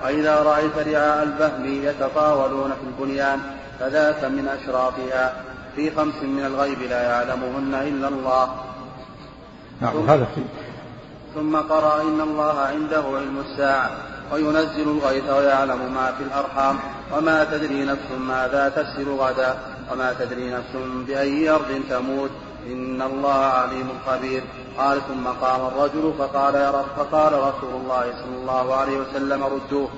وإذا 0.04 0.36
رأيت 0.36 0.78
رعاء 0.78 1.24
البهم 1.24 1.84
يتطاولون 1.84 2.72
في 2.72 3.04
البنيان 3.04 3.40
فذاك 3.80 4.24
من 4.24 4.48
أشراطها. 4.48 5.34
في 5.76 5.92
خمس 5.92 6.24
من 6.24 6.46
الغيب 6.46 6.82
لا 6.82 7.02
يعلمهن 7.02 7.74
إلا 7.74 8.08
الله. 8.08 8.56
نعم 9.82 10.10
هذا 10.10 10.28
ثم 11.36 11.56
قرأ 11.56 12.02
إن 12.02 12.22
الله 12.22 12.60
عنده 12.60 13.04
علم 13.18 13.44
الساعة. 13.46 13.92
وينزل 14.34 14.88
الغيث 14.90 15.30
ويعلم 15.30 15.94
ما 15.94 16.12
في 16.18 16.24
الأرحام 16.24 16.80
وما 17.14 17.44
تدري 17.44 17.86
نفس 17.86 18.12
ماذا 18.20 18.70
تكسب 18.70 19.10
غدا 19.10 19.58
وما 19.92 20.14
تدري 20.20 20.52
نفس 20.52 20.74
بأي 21.08 21.50
أرض 21.50 21.82
تموت. 21.90 22.30
إن 22.68 23.02
الله 23.02 23.34
عليم 23.34 23.90
خبير. 24.08 24.42
قال 24.78 25.02
ثم 25.08 25.28
قام 25.28 25.68
الرجل 25.68 26.14
فقال 26.18 26.56
يا 26.56 26.72
رب 26.72 26.86
فقال 26.98 27.34
رسول 27.34 27.74
الله 27.82 28.02
صلى 28.02 28.36
الله 28.42 28.76
عليه 28.76 28.98
وسلم 28.98 29.44
ردوه. 29.44 29.90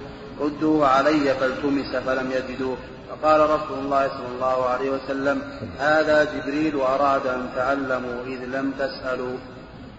ردوه 0.42 0.88
علي 0.88 1.34
فالتمس 1.34 1.96
فلم 1.96 2.32
يجدوه. 2.32 2.78
فقال 3.10 3.42
رسول 3.42 3.80
الله 3.86 4.08
صلى 4.08 4.28
الله 4.36 4.66
عليه 4.66 4.90
وسلم 4.90 5.42
هذا 5.80 6.24
جبريل 6.24 6.82
أراد 6.82 7.28
أن 7.28 7.50
تعلموا 7.56 8.24
إذ 8.26 8.46
لم 8.46 8.72
تسألوا. 8.80 9.38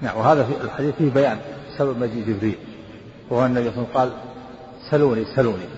نعم 0.00 0.16
وهذا 0.16 0.44
في 0.44 0.52
الحديث 0.64 0.94
فيه 0.94 1.10
بيان 1.10 1.38
سبب 1.78 1.98
مجيء 1.98 2.24
جبريل. 2.26 2.58
وهو 3.30 3.46
النبي 3.46 3.70
صلى 3.70 3.76
الله 3.76 3.88
عليه 3.94 4.00
وسلم 4.00 4.00
قال 4.00 4.12
سلوني 4.90 5.24
سلوني. 5.36 5.68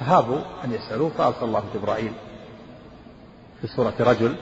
فهابوا 0.00 0.38
أن 0.64 0.72
يسألوه 0.72 1.10
فأرسل 1.18 1.44
الله 1.44 1.62
جبرائيل 1.74 2.12
في 3.60 3.66
صورة 3.66 3.94
رجل 4.00 4.34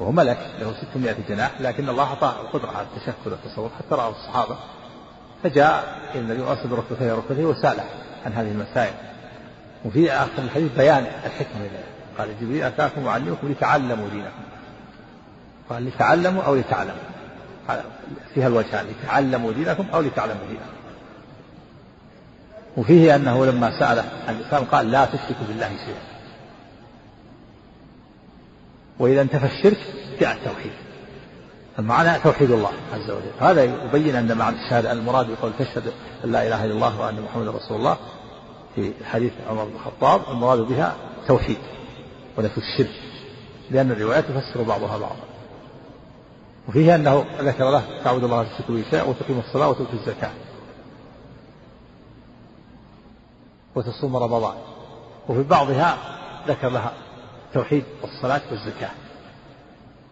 وهو 0.00 0.12
ملك 0.12 0.38
له 0.60 0.74
600 0.92 1.16
جناح 1.28 1.60
لكن 1.60 1.88
الله 1.88 2.04
أعطاه 2.04 2.40
القدرة 2.40 2.70
على 2.70 2.86
التشكل 2.86 3.30
والتصور 3.30 3.70
حتى 3.78 3.94
رأى 3.94 4.10
الصحابة. 4.10 4.56
فجاء 5.42 6.00
إلى 6.14 6.20
النبي 6.20 6.42
وأسد 6.42 6.72
ركبتيه 6.72 7.12
ركبتيه 7.12 7.44
وسأله 7.44 7.84
عن 8.26 8.32
هذه 8.32 8.50
المسائل. 8.50 8.94
وفي 9.84 10.12
آخر 10.12 10.42
الحديث 10.42 10.72
بيان 10.72 11.06
الحكمة 11.26 11.70
قال 12.18 12.40
جبريل 12.40 12.62
أتاكم 12.62 13.06
وعلمكم 13.06 13.52
لتعلموا 13.52 14.08
دينكم. 14.08 14.42
قال 15.70 15.84
لتعلموا 15.84 16.42
أو 16.42 16.54
لتعلموا. 16.54 17.12
فيها 18.34 18.48
الوجهان 18.48 18.86
لتعلموا 18.86 19.52
دينكم 19.52 19.86
أو 19.94 20.00
لتعلموا 20.00 20.46
دينكم. 20.48 20.81
وفيه 22.76 23.16
أنه 23.16 23.46
لما 23.46 23.78
سأله 23.78 24.04
عن 24.28 24.34
الإسلام 24.34 24.64
قال 24.64 24.90
لا 24.90 25.04
تشركوا 25.04 25.46
بالله 25.48 25.68
شيئا. 25.68 26.02
وإذا 28.98 29.22
انتفى 29.22 29.46
الشرك 29.46 29.78
جاء 30.20 30.32
التوحيد. 30.32 30.72
المعنى 31.78 32.18
توحيد 32.18 32.50
الله 32.50 32.72
عز 32.94 33.10
وجل. 33.10 33.30
هذا 33.40 33.64
يبين 33.64 34.16
أن 34.16 34.36
معنى 34.38 34.56
الشهادة 34.56 34.92
المراد 34.92 35.26
بقول 35.30 35.52
تشهد 35.58 35.92
أن 36.24 36.32
لا 36.32 36.46
إله 36.46 36.64
إلا 36.64 36.74
الله 36.74 37.00
وأن 37.00 37.20
محمدا 37.20 37.50
رسول 37.50 37.76
الله 37.76 37.96
في 38.74 38.92
حديث 39.04 39.32
عمر 39.50 39.64
بن 39.64 39.74
الخطاب 39.74 40.20
المراد 40.30 40.58
بها 40.58 40.96
توحيد 41.26 41.58
ونفي 42.38 42.58
الشرك. 42.58 43.00
لأن 43.70 43.90
الروايات 43.90 44.24
تفسر 44.24 44.62
بعضها 44.62 44.98
بعضا. 44.98 45.24
وفيه 46.68 46.94
أنه 46.94 47.24
ذكر 47.40 47.70
له 47.70 47.82
تعبد 48.04 48.24
الله 48.24 48.42
تشرك 48.42 48.70
به 48.70 48.84
شيئا 48.90 49.02
وتقيم 49.02 49.38
الصلاة 49.38 49.68
وتؤتي 49.68 49.92
الزكاة. 49.92 50.30
وتصوم 53.74 54.16
رمضان. 54.16 54.54
وفي 55.28 55.42
بعضها 55.42 55.96
ذكر 56.48 56.68
لها 56.68 56.92
توحيد 57.54 57.84
الصلاة 58.04 58.40
والزكاة. 58.50 58.90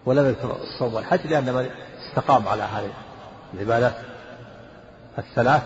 ولم 0.06 0.26
يذكر 0.26 0.56
الصوم 0.62 0.94
والحج 0.94 1.26
لأن 1.26 1.54
من 1.54 1.70
استقام 2.08 2.48
على 2.48 2.62
هذه 2.62 2.90
العبادات. 3.54 3.96
الثلاث 5.18 5.62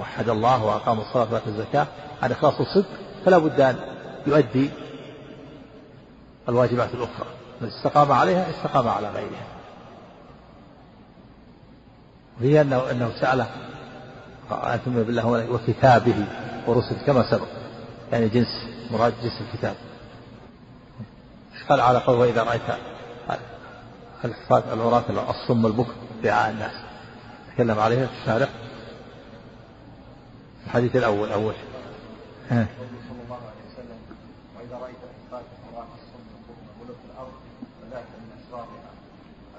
وحد 0.00 0.28
الله 0.28 0.64
وأقام 0.64 1.00
الصلاة 1.00 1.32
وآتى 1.32 1.46
الزكاة. 1.46 1.86
عن 2.22 2.32
إخلاص 2.32 2.54
الصدق 2.60 2.88
فلا 3.24 3.38
بد 3.38 3.60
أن 3.60 3.76
يؤدي 4.26 4.70
الواجبات 6.48 6.94
الأخرى. 6.94 7.26
من 7.60 7.68
استقام 7.68 8.12
عليها 8.12 8.50
استقام 8.50 8.88
على 8.88 9.08
غيرها. 9.10 9.46
وهي 12.40 12.60
أنه 12.60 12.90
أنه 12.90 13.12
سأله 13.20 13.46
أن 14.50 14.80
بالله 14.86 15.50
وكتابه 15.50 16.26
ورسله 16.66 16.98
كما 17.06 17.30
سبق. 17.30 17.48
يعني 18.12 18.28
جنس 18.28 18.66
مراد 18.90 19.14
جنس 19.22 19.40
الكتاب. 19.40 19.74
قال 21.68 21.80
على 21.80 21.98
قول 21.98 22.18
وإذا 22.18 22.42
رأيت 22.42 22.62
الحفاظ 24.24 24.62
العراة 24.72 25.30
الصم 25.30 25.66
البكر 25.66 25.92
دعاء 26.22 26.50
الناس. 26.50 26.72
تكلم 27.54 27.78
عليها 27.78 28.06
في 28.06 28.12
الشارع 28.20 28.48
الحديث 30.66 30.96
الأول 30.96 31.32
أول. 31.32 31.54
ها. 32.50 32.66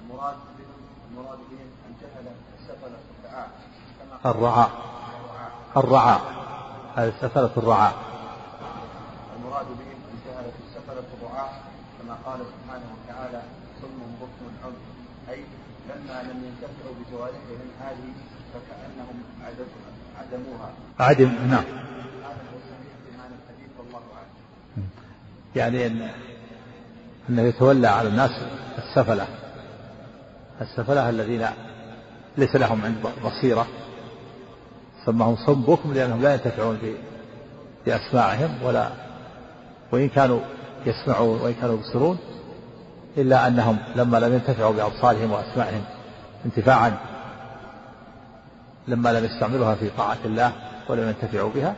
المراد 0.02 0.34
المراد 1.10 1.38
بهم 1.38 1.68
أن 1.86 1.94
جهل 2.00 2.26
السفلة 2.58 2.98
الرعاء 4.24 4.70
الرعاء. 4.70 4.70
الرعاء. 5.76 6.43
هذه 6.96 7.12
سفلة 7.20 7.50
الرعاء 7.56 7.94
المراد 9.36 9.66
بهم 9.66 9.98
أن 10.10 10.18
جهل 10.26 10.44
السفلة 10.66 11.04
الرعاء 11.18 11.62
كما 11.98 12.14
قال 12.26 12.38
سبحانه 12.38 12.86
وتعالى 12.94 13.42
صم 13.82 13.98
بكم 14.20 14.52
عمي 14.64 14.74
أي 15.30 15.44
لما 15.88 16.22
لم 16.22 16.44
ينتفعوا 16.44 16.94
بجوارحهم 17.00 17.70
هذه 17.80 18.12
فكأنهم 18.54 19.24
عدموها. 20.18 20.70
عدم 21.00 21.32
نعم. 21.48 21.64
يعني 25.56 25.86
أن 25.86 26.10
أنه 27.30 27.42
يتولى 27.42 27.88
على 27.88 28.08
الناس 28.08 28.30
السفلة. 28.78 29.26
السفلة 30.60 31.08
الذين 31.10 31.46
ليس 32.38 32.56
لهم 32.56 32.84
عند 32.84 32.96
بصيرة. 33.24 33.66
سماهم 35.06 35.36
صم 35.36 35.62
بكم 35.62 35.92
لأنهم 35.94 36.22
لا 36.22 36.34
ينتفعون 36.34 36.78
بأسماعهم 37.86 38.50
ولا 38.64 38.88
وإن 39.92 40.08
كانوا 40.08 40.40
يسمعون 40.86 41.40
وإن 41.40 41.54
كانوا 41.54 41.74
يبصرون 41.74 42.18
إلا 43.16 43.46
أنهم 43.46 43.78
لما 43.96 44.16
لم 44.16 44.34
ينتفعوا 44.34 44.72
بأبصارهم 44.72 45.32
وأسماعهم 45.32 45.84
انتفاعا 46.46 46.96
لما 48.88 49.12
لم 49.12 49.24
يستعملوها 49.24 49.74
في 49.74 49.90
طاعة 49.98 50.18
الله 50.24 50.52
ولم 50.88 51.08
ينتفعوا 51.08 51.50
بها 51.54 51.74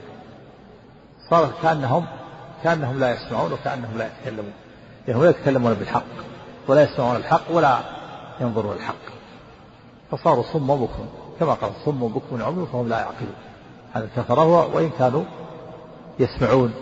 صار 1.30 1.52
كأنهم 1.62 2.06
كأنهم 2.64 3.00
لا 3.00 3.14
يسمعون 3.14 3.52
وكأنهم 3.52 3.98
لا 3.98 4.06
يتكلمون. 4.06 4.52
لأنهم 5.06 5.24
لا 5.24 5.30
يتكلمون 5.30 5.74
بالحق 5.74 6.04
ولا 6.68 6.82
يسمعون 6.82 7.16
الحق 7.16 7.42
ولا 7.50 7.78
ينظرون 8.40 8.76
الحق. 8.76 8.94
فصاروا 10.10 10.44
صم 10.52 10.76
بكم 10.76 11.06
كما 11.40 11.54
قال 11.54 11.70
صم 11.84 12.08
بكم 12.08 12.42
عمي 12.42 12.66
فهم 12.66 12.88
لا 12.88 12.98
يعقلون. 13.00 13.34
هذا 13.92 14.08
كفره 14.16 14.74
وإن 14.74 14.90
كانوا 14.98 15.24
يسمعون 16.18 16.74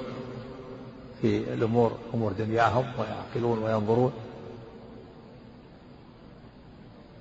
في 1.22 1.38
الأمور 1.54 1.92
أمور 2.14 2.32
دنياهم 2.32 2.84
ويعقلون 2.98 3.58
وينظرون. 3.58 4.12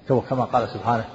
كما 0.08 0.44
قال 0.44 0.70
سبحانه 0.70 1.06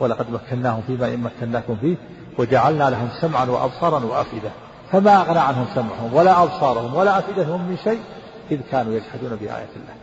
ولقد 0.00 0.30
مكناهم 0.30 0.82
فيما 0.86 1.14
إن 1.14 1.20
مكناكم 1.20 1.76
فيه 1.76 1.96
وجعلنا 2.38 2.90
لهم 2.90 3.08
سمعا 3.20 3.44
وأبصارا 3.44 4.04
وأفئدة. 4.04 4.50
فما 4.92 5.20
أغنى 5.20 5.38
عنهم 5.38 5.66
سمعهم 5.74 6.14
ولا 6.14 6.42
أبصارهم 6.42 6.94
ولا 6.94 7.18
أفئدتهم 7.18 7.60
من 7.68 7.76
شيء 7.84 8.00
إذ 8.50 8.60
كانوا 8.70 8.94
يجحدون 8.94 9.36
بآيات 9.36 9.70
الله. 9.76 9.94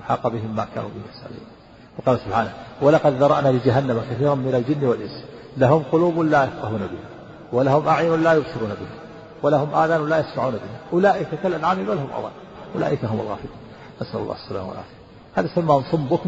وحاق 0.00 0.28
بهم 0.28 0.56
ما 0.56 0.66
كانوا 0.74 0.88
به 0.88 1.00
يستهزئون. 1.12 1.57
وقال 1.98 2.18
سبحانه 2.18 2.52
ولقد 2.82 3.12
ذرأنا 3.12 3.48
لجهنم 3.48 4.02
كثيرا 4.10 4.34
من 4.34 4.54
الجن 4.54 4.88
والإنس 4.88 5.24
لهم 5.56 5.82
قلوب 5.92 6.20
لا 6.20 6.44
يفقهون 6.44 6.78
بها 6.78 7.08
ولهم 7.52 7.88
أعين 7.88 8.22
لا 8.22 8.32
يبصرون 8.32 8.68
بها 8.68 8.98
ولهم 9.42 9.74
آذان 9.74 10.08
لا 10.08 10.18
يسمعون 10.18 10.52
بها 10.52 10.80
أولئك 10.92 11.28
كالأنعام 11.42 11.76
بل 11.76 11.98
هم 11.98 12.08
أضل 12.16 12.30
أولئك 12.74 13.04
هم 13.04 13.20
الغافلون. 13.20 13.56
نسأل 14.02 14.20
الله 14.20 14.34
السلامة 14.34 14.68
والعافية. 14.68 14.98
هذا 15.34 15.48
سماهم 15.54 15.82
صم 15.92 16.18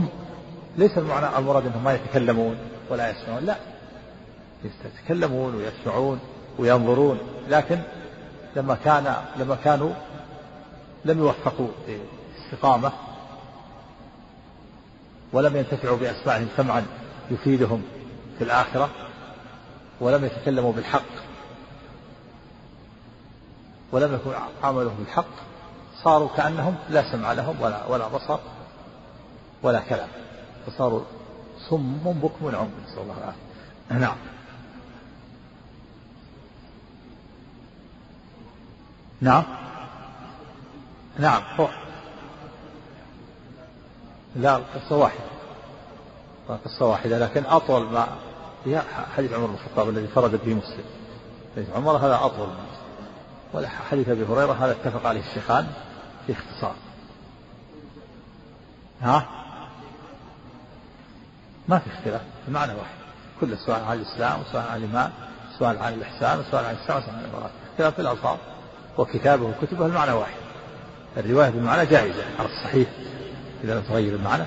ليس 0.79 0.99
المعنى 0.99 1.39
المراد 1.39 1.67
أنهم 1.67 1.85
ما 1.85 1.95
يتكلمون 1.95 2.57
ولا 2.91 3.11
يسمعون 3.11 3.45
لا. 3.45 3.57
يتكلمون 4.65 5.55
ويسمعون 5.55 6.19
وينظرون 6.59 7.19
لكن 7.49 7.79
لما 8.57 8.75
كان 8.85 9.15
لما 9.37 9.57
كانوا 9.65 9.91
لم 11.05 11.19
يوفقوا 11.19 11.69
باستقامة 11.87 12.93
ولم 15.33 15.57
ينتفعوا 15.57 15.97
بأسماعهم 15.97 16.49
سمعا 16.57 16.87
يفيدهم 17.31 17.83
في 18.39 18.45
الآخرة 18.45 18.91
ولم 20.01 20.25
يتكلموا 20.25 20.73
بالحق 20.73 21.21
ولم 23.93 24.15
يكن 24.15 24.31
عملهم 24.63 24.95
بالحق 24.99 25.51
صاروا 26.03 26.29
كأنهم 26.37 26.77
لا 26.91 27.13
سمع 27.13 27.33
لهم 27.33 27.61
ولا 27.61 27.87
ولا 27.87 28.09
بصر 28.09 28.39
ولا 29.63 29.81
كلام 29.81 30.09
فصاروا 30.67 31.03
صم 31.69 31.99
بكم 32.23 32.57
عمي 32.57 32.71
نسأل 32.87 33.03
الله 33.03 33.15
العافية. 33.19 33.51
نعم. 33.91 34.17
نعم. 39.21 39.45
نعم. 41.19 41.43
روح. 41.59 41.90
لا 44.37 44.57
القصة 44.57 44.97
واحدة. 44.97 45.31
قصة 46.65 46.87
واحدة 46.87 47.19
لكن 47.19 47.45
أطول 47.47 47.83
ما 47.83 48.07
فيها 48.65 48.85
حديث 49.17 49.33
عمر 49.33 49.47
بن 49.47 49.55
الخطاب 49.55 49.89
الذي 49.89 50.07
فرد 50.07 50.31
به 50.31 50.55
مسلم. 50.55 50.85
حديث 51.57 51.71
عمر 51.77 51.97
هذا 51.97 52.15
أطول 52.15 52.49
ما 53.55 53.69
حديث 53.91 54.09
أبي 54.09 54.25
هريرة 54.25 54.53
هذا 54.53 54.73
اتفق 54.73 55.07
عليه 55.07 55.21
الشيخان 55.21 55.67
في 56.27 56.33
اختصار. 56.33 56.75
ها؟ 59.03 59.27
ما 61.69 61.79
في 61.79 61.91
اختلاف 61.91 62.21
المعنى 62.49 62.73
واحد. 62.73 62.95
كل 63.41 63.59
سؤال 63.59 63.85
عن 63.85 63.97
الإسلام 63.97 64.41
وسؤال 64.41 64.69
عن 64.69 64.77
الإيمان 64.77 65.11
سؤال 65.59 65.79
عن 65.79 65.95
الإحسان 65.95 66.41
وسؤال 66.41 66.65
عن 66.65 66.75
الساعة 66.75 66.99
وسؤال 66.99 67.15
عن 67.15 67.25
الامارات 67.25 67.51
اختلاف 67.71 67.95
في 67.95 68.01
الالفاظ 68.03 68.37
وكتابه 68.99 69.45
وكتبه 69.45 69.87
المعنى 69.87 70.13
واحد. 70.13 70.41
الرواية 71.17 71.51
بالمعنى 71.51 71.87
جائزة 71.87 72.25
على 72.39 72.49
الصحيح. 72.49 72.89
إذا 73.65 73.75
لم 73.75 73.83
تغير 73.89 74.15
المعنى. 74.15 74.45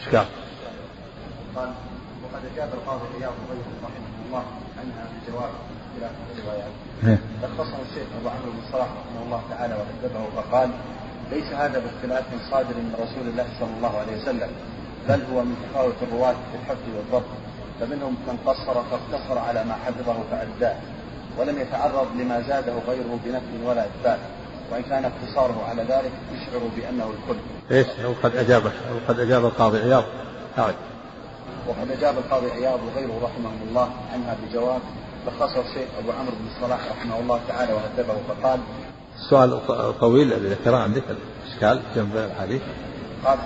إشكال. 0.00 0.24
قال 1.56 1.70
وقد 2.22 2.42
اجاب 2.54 2.68
القاضي 2.74 3.04
عياض 3.20 3.32
رحمه 3.84 4.26
الله 4.26 4.44
عنها 4.78 5.04
بجواب 5.12 5.50
الروايات. 6.38 6.72
لخصه 7.42 7.78
الشيخ 7.90 8.06
أبو 8.20 8.28
عمرو 8.28 8.50
بن 8.52 8.72
صلاح 8.72 8.88
رحمه 8.88 9.22
الله 9.26 9.42
تعالى 9.50 9.74
وكتبه 9.74 10.42
فقال 10.42 10.70
ليس 11.30 11.52
هذا 11.52 11.78
باختلاف 11.78 12.24
صادر 12.50 12.74
من 12.74 12.94
رسول 12.94 13.28
الله 13.28 13.46
صلى 13.60 13.70
الله 13.76 13.98
عليه 13.98 14.22
وسلم 14.22 14.50
بل 15.08 15.22
هو 15.32 15.44
من 15.44 15.56
تفاوت 15.70 15.94
الرواة 16.02 16.32
في 16.32 16.58
الحفظ 16.62 16.88
والضبط 16.96 17.30
فمنهم 17.80 18.16
من 18.26 18.38
قصر 18.46 18.74
فاقتصر 18.74 19.38
على 19.38 19.64
ما 19.64 19.74
حفظه 19.74 20.16
فأداه 20.30 20.76
ولم 21.38 21.58
يتعرض 21.58 22.06
لما 22.18 22.40
زاده 22.40 22.72
غيره 22.88 23.18
بنفي 23.24 23.64
ولا 23.64 23.86
إثبات. 23.86 24.18
وإن 24.72 24.82
كان 24.82 25.04
اقتصاره 25.04 25.64
على 25.68 25.82
ذلك 25.82 26.12
يشعر 26.34 26.60
بأنه 26.76 27.04
الكل. 27.04 27.40
إيش؟ 27.70 27.86
أو 28.04 28.12
قد 28.22 28.36
أجاب 28.36 28.66
أو 28.66 28.96
قد 29.08 29.20
أجاب 29.20 29.44
القاضي 29.44 29.78
عياض. 29.78 30.04
نعم. 30.58 30.72
وقد 31.68 31.90
أجاب 31.90 32.18
القاضي 32.18 32.50
عياض 32.50 32.80
وغيره 32.86 33.20
رحمه 33.22 33.50
الله 33.68 33.90
عنها 34.12 34.36
بجواب 34.42 34.80
لخصه 35.26 35.60
الشيخ 35.60 35.88
أبو 35.98 36.12
عمرو 36.12 36.32
بن 36.40 36.46
الصلاح 36.56 36.80
رحمه 36.90 37.18
الله 37.20 37.40
تعالى 37.48 37.72
وهذبه 37.72 38.14
فقال 38.28 38.60
السؤال 39.16 39.52
الطويل 39.70 40.32
الذي 40.32 40.48
ذكره 40.48 40.76
عندك 40.76 41.02
الإشكال 41.10 41.82
جنب 41.96 42.16
الحديث 42.16 42.62
قال 43.24 43.38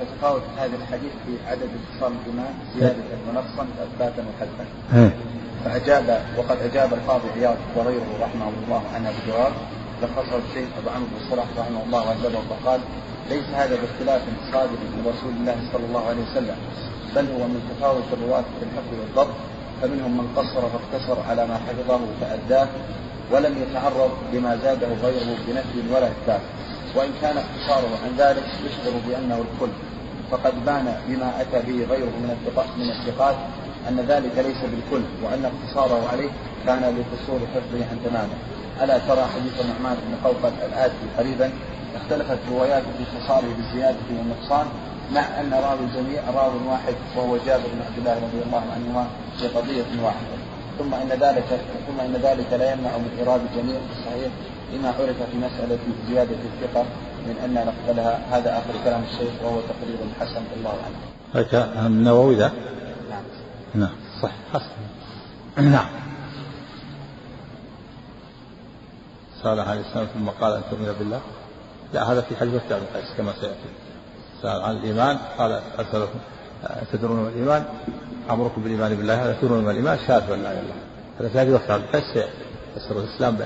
تتفاوت 0.00 0.42
هذا 0.56 0.76
الحديث 0.76 1.12
في 1.26 1.50
عدد 1.50 1.68
اتصال 1.92 2.12
الإيمان 2.22 2.54
زيادة 2.74 2.96
ونقصا 3.28 3.66
إثباتا 3.82 4.24
وحذفا. 4.28 5.10
فأجاب 5.64 6.22
وقد 6.36 6.56
أجاب 6.62 6.94
القاضي 6.94 7.28
عياض 7.36 7.56
وغيره 7.76 8.06
رحمه 8.20 8.48
الله 8.64 8.82
عنها 8.94 9.12
بجواب 9.12 9.52
لخصه 10.02 10.38
الشيخ 10.48 10.68
أبو 10.78 10.88
عمرو 10.90 11.06
بن 11.12 11.16
الصلاح 11.24 11.46
رحمه 11.58 11.82
الله 11.86 12.00
وهذبه 12.00 12.40
فقال 12.50 12.80
ليس 13.30 13.44
هذا 13.54 13.76
باختلاف 13.80 14.22
صادر 14.52 14.80
من 14.94 15.12
رسول 15.12 15.32
الله 15.40 15.56
صلى 15.72 15.84
الله 15.86 16.06
عليه 16.06 16.22
وسلم 16.30 16.56
بل 17.14 17.26
هو 17.34 17.46
من 17.48 17.60
تفاوت 17.70 18.04
الرواة 18.12 18.44
في 18.58 18.64
الحفظ 18.66 18.92
والضبط 19.00 19.34
فمنهم 19.82 20.12
من 20.18 20.26
قصر 20.36 20.60
فاقتصر 20.60 21.30
على 21.30 21.46
ما 21.46 21.60
حفظه 21.66 22.00
فأداه 22.20 22.68
ولم 23.32 23.54
يتعرض 23.62 24.10
لما 24.32 24.56
زاده 24.56 24.88
غيره 25.02 25.36
بنفي 25.46 25.94
ولا 25.94 26.06
إثبات 26.06 26.40
وإن 26.96 27.10
كان 27.22 27.36
اقتصاره 27.38 27.90
عن 28.04 28.10
ذلك 28.18 28.44
يشعر 28.66 28.92
بأنه 29.08 29.34
الكل 29.34 29.72
فقد 30.30 30.64
بان 30.64 30.96
بما 31.08 31.40
أتى 31.40 31.58
به 31.66 31.86
غيره 31.90 32.14
من 32.22 32.36
الثقات 32.36 32.68
من 32.76 32.90
الثقات 32.90 33.36
أن 33.88 34.00
ذلك 34.08 34.32
ليس 34.36 34.60
بالكل 34.70 35.04
وأن 35.22 35.44
اقتصاره 35.44 36.08
عليه 36.12 36.30
كان 36.66 36.80
لقصور 36.80 37.40
حفظه 37.54 37.84
عن 37.90 37.98
تمامه 38.04 38.38
ألا 38.82 38.98
ترى 38.98 39.26
حديث 39.34 39.60
النعمان 39.60 39.96
بن 40.06 40.28
قوقل 40.28 40.52
الآتي 40.68 41.04
قريبا 41.18 41.50
اختلفت 41.96 42.38
رواياته 42.50 42.86
في 42.98 43.02
اختصاره 43.02 43.48
بالزيادة 43.56 43.98
والنقصان 44.18 44.66
مع 45.14 45.20
أن 45.40 45.52
راوي 45.52 45.80
الجميع 45.80 46.22
راو 46.34 46.52
واحد 46.70 46.94
وهو 47.16 47.36
جابر 47.46 47.64
بن 47.74 47.80
عبد 47.86 47.98
الله 47.98 48.14
رضي 48.14 48.42
الله 48.46 48.62
عنهما 48.74 49.06
في 49.38 49.48
قضية 49.48 50.02
واحدة 50.02 50.38
ثم 50.78 50.94
إن 50.94 51.08
ذلك 51.08 51.60
ثم 51.86 52.00
إن 52.00 52.12
ذلك 52.22 52.52
لا 52.52 52.72
يمنع 52.72 52.96
من 52.96 53.10
إيراد 53.18 53.40
الجميع 53.40 53.74
في 53.74 54.00
الصحيح 54.00 54.32
لما 54.72 54.88
عرف 54.88 55.16
في 55.30 55.36
مسألة 55.36 55.78
زيادة 56.08 56.36
الثقة 56.44 56.84
من 57.26 57.36
أن 57.44 57.54
نقبلها 57.54 58.20
هذا 58.30 58.58
آخر 58.58 58.84
كلام 58.84 59.02
الشيخ 59.12 59.30
وهو 59.44 59.60
تقرير 59.60 59.98
حسن 60.20 60.42
الله 60.56 60.70
عنه. 60.70 60.96
هذا 61.34 61.86
النووي 61.86 62.36
ذا؟ 62.36 62.52
نعم. 63.10 63.22
نعم 63.74 63.94
صح 64.22 64.32
حسن. 64.52 65.70
نعم. 65.70 65.86
سأل 69.42 69.60
عن 69.60 69.76
الإسلام 69.76 70.06
ثم 70.06 70.28
قال 70.28 70.52
أن 70.52 70.62
تؤمن 70.70 70.94
بالله. 70.98 71.20
لا 71.94 72.12
هذا 72.12 72.20
في 72.20 72.36
حديث 72.36 72.62
بن 72.70 72.86
قيس 72.94 73.16
كما 73.16 73.32
سيأتي. 73.40 73.68
سأل 74.42 74.62
عن 74.62 74.76
الإيمان 74.76 75.18
قال 75.38 75.60
أسألكم 75.78 76.18
تدرون 76.92 77.20
ما 77.20 77.28
الإيمان. 77.28 77.64
أمركم 78.30 78.62
بالإيمان 78.62 78.94
بالله 78.94 79.24
هذا 79.24 79.38
تدرون 79.42 79.64
ما 79.64 79.70
الإيمان 79.70 79.98
شهادة 80.06 80.26
لا 80.26 80.34
إله 80.34 80.52
إلا 80.52 80.60
الله. 80.60 80.74
هذا 81.20 81.28
في 81.28 81.38
حديث 81.38 81.60
بن 81.68 81.86
قيس 81.92 82.24
يفسر 82.76 83.00
الإسلام 83.00 83.36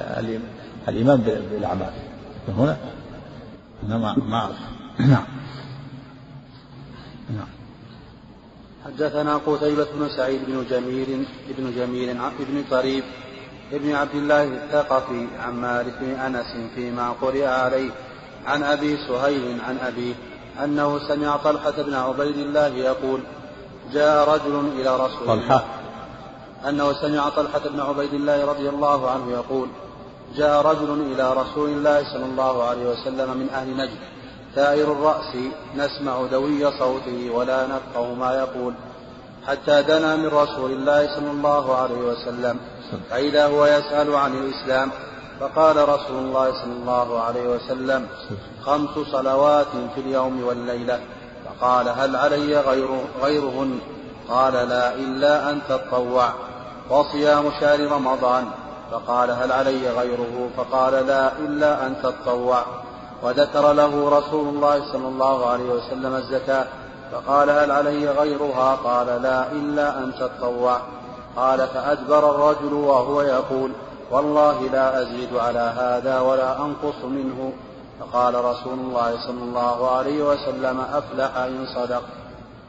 الإيمان 0.88 1.20
بالأعمال. 1.20 1.92
هنا؟ 2.48 2.76
ما 3.88 4.14
ما 4.14 4.36
أعرف. 4.36 4.56
نعم. 4.98 5.24
نعم. 7.36 7.48
حدثنا 8.84 9.36
قتيبة 9.36 9.86
بن 9.94 10.08
سعيد 10.16 10.40
بن 10.46 10.64
جميل 10.70 11.26
بن 11.58 11.72
جميل 11.76 12.18
بن 12.44 12.64
طريف 12.70 13.04
ابن 13.72 13.94
عبد 13.94 14.14
الله 14.14 14.42
الثقفي 14.42 15.26
عن 15.40 15.54
مالك 15.54 15.94
بن 16.00 16.10
أنس 16.20 16.56
فيما 16.74 17.10
قرئ 17.20 17.46
عليه 17.46 17.90
عن 18.46 18.62
أبي 18.62 18.96
سهيل 19.08 19.60
عن 19.68 19.78
أبيه 19.78 20.14
أنه 20.64 20.98
سمع 21.08 21.36
طلحة 21.36 21.82
بن 21.82 21.94
عبيد 21.94 22.36
الله 22.36 22.66
يقول 22.66 23.20
جاء 23.92 24.28
رجل 24.28 24.68
إلى 24.76 24.96
رسول 24.96 25.26
طلحة. 25.26 25.64
أنه 26.68 26.92
سمع 26.92 27.28
طلحة 27.28 27.58
بن 27.58 27.80
عبيد 27.80 28.14
الله 28.14 28.44
رضي 28.44 28.68
الله 28.68 29.10
عنه 29.10 29.30
يقول 29.30 29.68
جاء 30.36 30.66
رجل 30.66 31.12
إلى 31.12 31.32
رسول 31.32 31.68
الله 31.68 32.04
صلى 32.12 32.24
الله 32.24 32.64
عليه 32.64 32.90
وسلم 32.90 33.36
من 33.36 33.48
أهل 33.50 33.76
نجد 33.76 33.98
ثائر 34.54 34.92
الرأس 34.92 35.36
نسمع 35.76 36.26
دوي 36.26 36.78
صوته 36.78 37.30
ولا 37.30 37.66
نفقه 37.66 38.14
ما 38.14 38.34
يقول. 38.34 38.74
حتى 39.46 39.82
دنا 39.82 40.16
من 40.16 40.26
رسول 40.26 40.70
الله 40.70 41.16
صلى 41.16 41.30
الله 41.30 41.76
عليه 41.76 42.02
وسلم. 42.10 42.58
فإذا 43.10 43.46
هو 43.46 43.66
يسأل 43.66 44.14
عن 44.14 44.34
الإسلام 44.34 44.90
فقال 45.40 45.88
رسول 45.88 46.18
الله 46.18 46.52
صلى 46.52 46.72
الله 46.72 47.20
عليه 47.20 47.48
وسلم 47.48 48.06
خمس 48.62 48.90
صلوات 49.12 49.66
في 49.94 50.00
اليوم 50.00 50.44
والليلة. 50.44 51.00
فقال 51.44 51.88
هل 51.88 52.16
علي 52.16 52.60
غير 52.60 52.88
غيرهن؟ 53.22 53.78
قال 54.28 54.52
لا 54.52 54.94
إلا 54.94 55.50
أن 55.50 55.60
تطوع. 55.68 56.28
وصيام 56.90 57.50
شهر 57.60 57.92
رمضان. 57.92 58.44
فقال 58.92 59.30
هل 59.30 59.52
علي 59.52 59.90
غيره؟ 59.90 60.50
فقال 60.56 61.06
لا 61.06 61.32
إلا 61.38 61.86
أن 61.86 61.94
تطوع. 62.02 62.64
وذكر 63.22 63.72
له 63.72 64.18
رسول 64.18 64.48
الله 64.48 64.92
صلى 64.92 65.08
الله 65.08 65.46
عليه 65.50 65.64
وسلم 65.64 66.14
الزكاة. 66.14 66.66
فقال 67.12 67.50
هل 67.50 67.70
علي 67.70 68.10
غيرها؟ 68.10 68.74
قال 68.74 69.22
لا 69.22 69.52
إلا 69.52 69.98
أن 69.98 70.12
تطوع. 70.14 70.80
قال 71.36 71.68
فأدبر 71.68 72.30
الرجل 72.30 72.72
وهو 72.72 73.22
يقول 73.22 73.72
والله 74.10 74.68
لا 74.68 75.02
أزيد 75.02 75.36
على 75.36 75.74
هذا 75.78 76.20
ولا 76.20 76.64
أنقص 76.64 77.04
منه. 77.04 77.52
فقال 78.00 78.44
رسول 78.44 78.78
الله 78.78 79.26
صلى 79.26 79.42
الله 79.42 79.90
عليه 79.90 80.22
وسلم 80.22 80.80
أفلح 80.80 81.36
إن 81.36 81.66
صدق. 81.74 82.02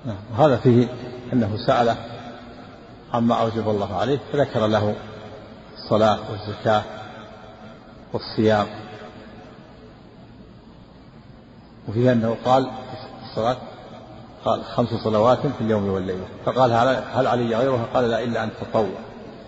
نعم 0.06 0.18
هذا 0.38 0.58
فيه 0.58 0.88
أنه 1.34 1.58
سأله 1.68 1.98
عما 3.14 3.36
أوجب 3.42 3.70
الله 3.70 3.98
عليه 3.98 4.20
فذكر 4.34 4.68
له 4.68 4.96
الصلاة 5.78 6.20
والزكاة 6.32 6.84
والصيام. 8.14 8.68
وفيه 11.90 12.12
أنه 12.12 12.38
قال 12.46 12.68
الصلاة 13.30 13.58
قال 14.46 14.64
خمس 14.64 14.90
صلوات 15.04 15.40
في 15.40 15.62
اليوم 15.62 15.90
والليلة. 15.90 16.28
فقال 16.46 16.72
هل 17.14 17.28
علي 17.28 17.56
غيرها؟ 17.56 17.86
قال 17.94 18.10
لا 18.10 18.24
إلا 18.24 18.44
أن 18.44 18.50
تطوع. 18.62 19.00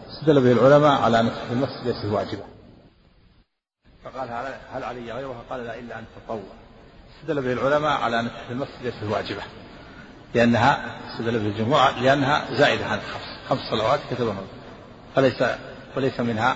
استدل 0.10 0.41
به 0.41 0.51
العلماء 0.51 1.01
على 1.01 1.19
أن 1.19 1.29
في 1.29 1.53
النفس 1.53 1.73
ليست 1.86 2.05
واجبة 2.05 2.43
فقال 4.03 4.29
هل 4.73 4.84
علي 4.84 5.12
غيرها؟ 5.12 5.43
قال 5.49 5.63
لا 5.63 5.79
إلا 5.79 5.99
أن 5.99 6.05
تطوع. 6.15 6.43
استدل 7.15 7.41
به 7.41 7.53
العلماء 7.53 7.91
على 7.91 8.19
أن 8.19 8.27
في 8.47 8.53
النفس 8.53 8.71
ليست 8.84 9.03
واجبة 9.03 9.41
لأنها 10.34 10.95
استدل 11.12 11.39
به 11.39 11.47
الجمهور 11.47 11.91
لأنها 12.01 12.55
زائدة 12.55 12.86
عن 12.86 12.99
خمس 12.99 13.49
خمس 13.49 13.60
صلوات 13.71 13.99
كتبها 14.12 14.36
فليس 15.15 15.43
وليس 15.97 16.19
منها 16.19 16.55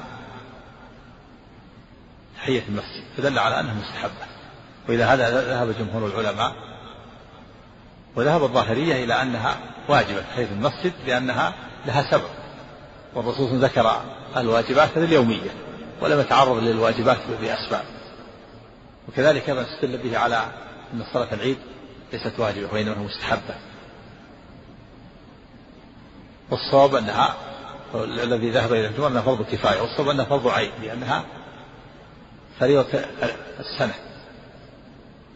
تحية 2.36 2.64
المسجد. 2.70 3.04
فدل 3.18 3.40
على 3.40 3.60
أنها 3.60 3.74
مستحبة. 3.74 4.30
وإذا 4.90 5.06
هذا 5.06 5.42
ذهب 5.42 5.76
جمهور 5.80 6.08
العلماء 6.08 6.69
وذهب 8.16 8.44
الظاهرية 8.44 9.04
إلى 9.04 9.22
أنها 9.22 9.58
واجبة 9.90 10.22
تحية 10.22 10.48
المسجد 10.52 10.94
لأنها 11.08 11.54
لها 11.86 12.12
سبب. 12.12 12.30
والرسول 13.16 13.60
ذكر 13.60 14.02
الواجبات 14.38 14.98
اليومية 14.98 15.52
ولم 16.02 16.20
يتعرض 16.20 16.64
للواجبات 16.64 17.18
بأسباب. 17.42 17.84
وكذلك 19.08 19.50
ما 19.50 19.62
استدل 19.62 19.98
به 19.98 20.18
على 20.18 20.46
أن 20.94 21.04
صلاة 21.14 21.34
العيد 21.34 21.58
ليست 22.14 22.34
واجبة 22.38 22.74
وإنما 22.74 22.96
مستحبة. 22.96 23.56
والصواب 26.52 26.96
أنها 26.96 27.36
الذي 27.96 28.52
ذهب 28.52 28.74
إلى 28.74 28.88
الجمهور 28.88 29.12
أنها 29.12 29.22
فرض 29.22 29.46
كفاية 29.52 29.82
والصواب 29.82 30.10
أنها 30.10 30.26
فرض 30.26 30.48
عين 30.48 30.72
لأنها 30.84 31.24
فريضة 32.60 32.88
السنة. 33.60 33.94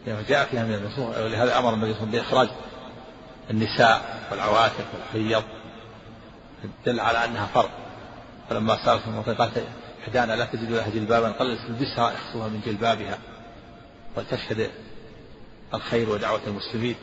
لما 0.07 0.21
جاء 0.29 0.45
فيها 0.45 0.63
من 0.63 0.73
النصوص 0.73 1.17
ولهذا 1.17 1.59
أمر 1.59 1.73
النبي 1.73 1.93
صلى 1.93 2.03
الله 2.03 2.09
عليه 2.09 2.21
وسلم 2.21 2.29
بإخراج 2.29 2.49
النساء 3.51 4.27
والعواتق 4.31 4.85
والحيض 4.93 5.43
دل 6.85 6.99
على 6.99 7.25
أنها 7.25 7.45
فرض. 7.45 7.69
فلما 8.49 8.85
سألت 8.85 9.01
المرأة 9.07 9.33
قالت 9.33 9.63
إحدانا 10.03 10.33
لا 10.33 10.45
تجد 10.45 10.71
لها 10.71 10.89
جلبابا 10.89 11.31
قال 11.31 11.57
تلبسها 11.67 12.13
اخصوها 12.13 12.47
من 12.47 12.61
جلبابها 12.65 13.17
ولتشهد 14.15 14.69
الخير 15.73 16.09
ودعوة 16.09 16.41
المسلمين. 16.47 16.95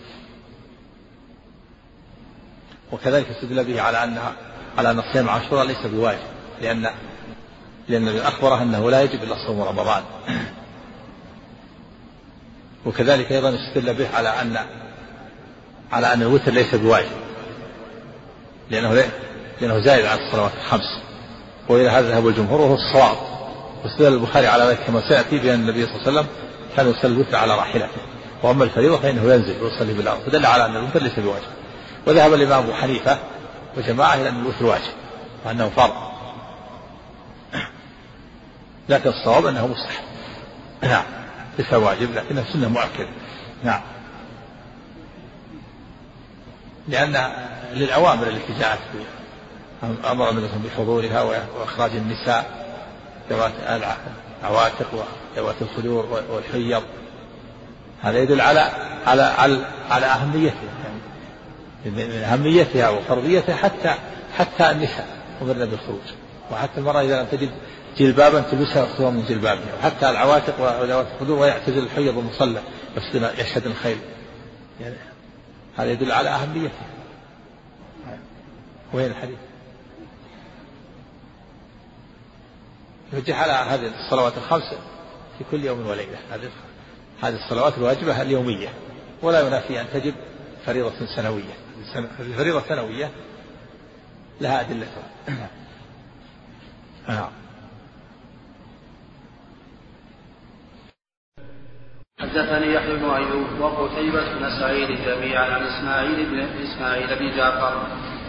وكذلك 2.93 3.27
استدل 3.29 3.65
به 3.65 3.83
على 3.83 4.05
أنها 4.05 4.33
على 4.79 4.91
أن 4.91 5.03
صيام 5.13 5.29
عاشوراء 5.29 5.67
ليس 5.67 5.87
بواجب 5.87 6.27
لأن 6.61 6.91
النبي 7.91 8.23
أخبره 8.23 8.63
أنه 8.63 8.91
لا 8.91 9.03
يجب 9.03 9.23
إلا 9.23 9.47
صوم 9.47 9.63
رمضان. 9.63 10.03
وكذلك 12.87 13.33
أيضا 13.33 13.55
استدل 13.55 13.95
به 13.95 14.09
على 14.15 14.29
أن 14.29 14.59
على 15.93 16.13
أن 16.13 16.23
الوتر 16.23 16.53
ليس 16.53 16.75
بواجب. 16.75 17.11
لأنه 18.71 19.05
لأنه 19.61 19.81
زائد 19.81 20.07
عن 20.07 20.19
الصلوات 20.19 20.53
الخمس. 20.55 21.01
وإلى 21.69 21.91
هذا 21.91 22.11
ذهب 22.11 22.29
الجمهور 22.29 22.61
وهو 22.61 22.75
الصواب. 22.75 23.17
واستدل 23.85 24.13
البخاري 24.13 24.47
على 24.47 24.65
ذلك 24.65 24.79
كما 24.87 25.09
سيأتي 25.09 25.39
بأن 25.39 25.61
النبي 25.61 25.87
صلى 25.87 25.95
الله 25.95 26.07
عليه 26.07 26.13
وسلم 26.13 26.27
كان 26.77 26.91
يصلي 26.91 27.13
الوتر 27.13 27.37
على 27.37 27.55
راحلته. 27.55 28.01
وأما 28.43 28.65
الفريضة 28.65 28.99
فإنه 28.99 29.35
ينزل 29.35 29.63
ويصلي 29.63 29.93
بالأرض. 29.93 30.21
فدل 30.21 30.47
على 30.47 30.67
أن 30.67 30.77
الوتر 30.77 31.03
ليس 31.03 31.19
بواجب. 31.19 31.51
وذهب 32.07 32.35
الإمام 32.35 32.63
أبو 32.63 32.73
حنيفة 32.73 33.19
وجماعة 33.77 34.15
إلى 34.15 34.29
أن 34.29 34.41
الوتر 34.41 34.65
واجب 34.65 34.93
وأنه 35.45 35.69
فرض. 35.77 36.11
لكن 38.89 39.11
الصواب 39.11 39.47
أنه 39.47 39.67
مستحب. 39.67 40.05
نعم. 40.83 41.20
ليس 41.59 41.73
واجب 41.73 42.15
لكنه 42.15 42.45
سنة 42.53 42.69
مؤكدة 42.69 43.09
نعم. 43.65 43.81
لأن 46.89 47.33
للأوامر 47.73 48.27
التي 48.29 48.53
جاءت 48.59 48.79
أمر 50.05 50.31
النبي 50.31 50.49
بحضورها 50.69 51.23
وإخراج 51.59 51.91
النساء 51.91 52.67
ذوات 53.31 53.53
العواتق 54.43 55.07
وذوات 55.37 55.55
الخدور 55.63 56.25
والحيض. 56.31 56.83
هذا 58.03 58.19
يدل 58.19 58.41
على 58.41 58.61
على 59.07 59.23
على, 59.23 59.67
على 59.91 60.07
أهميتها 60.07 60.55
يعني 60.85 61.97
من 61.97 62.23
أهميتها 62.23 62.89
وفرضيتها 62.89 63.57
حتى 63.57 63.95
حتى 64.39 64.71
النساء 64.71 65.07
أمرنا 65.43 65.65
بالخروج 65.65 66.01
وحتى 66.53 66.81
المرأة 66.81 67.03
إذا 67.03 67.23
لم 67.23 67.27
تجد 67.27 67.51
جلبابا 67.99 68.41
تلبسها 68.41 68.85
أختها 68.85 69.11
من 69.11 69.25
جلبابها. 69.29 69.75
وحتى 69.79 70.11
العواتق 70.11 70.61
وذوات 70.61 71.07
الخدور 71.15 71.39
ويعتزل 71.39 71.79
الحيض 71.79 72.17
والمصلى 72.17 72.63
يشهد 73.39 73.67
الخيل 73.67 73.99
يعني 74.81 74.97
هذا 75.77 75.93
يدل 75.93 76.13
على 76.13 76.29
أهميتها 76.29 76.87
وين 78.93 79.07
الحديث؟ 79.07 79.39
يوجه 83.13 83.37
على 83.37 83.53
هذه 83.53 83.91
الصلوات 84.05 84.37
الخمس 84.37 84.75
في 85.39 85.45
كل 85.51 85.65
يوم 85.65 85.87
وليلة. 85.87 86.19
هذه 86.31 86.51
هذه 87.23 87.45
الصلوات 87.45 87.79
الواجبة 87.79 88.23
اليومية. 88.23 88.69
ولا 89.23 89.47
ينافي 89.47 89.81
أن 89.81 89.87
تجب 89.93 90.15
فريضة 90.67 90.93
سنوية. 91.17 91.55
الفريضة 92.21 92.59
السنوية 92.59 93.11
لها 94.41 94.61
أدلتها 94.61 95.03
نعم 97.11 97.31
حدثني 102.21 102.75
يحيى 102.75 102.97
بن 102.97 103.11
أيوب 103.11 103.47
وقتيبة 103.61 104.21
بن 104.39 104.51
سعيد 104.61 104.89
جميعا 105.07 105.45
عن 105.45 105.63
إسماعيل 105.63 106.27
بن 106.31 106.63
إسماعيل 106.63 107.19
بن 107.19 107.37
جعفر 107.37 107.73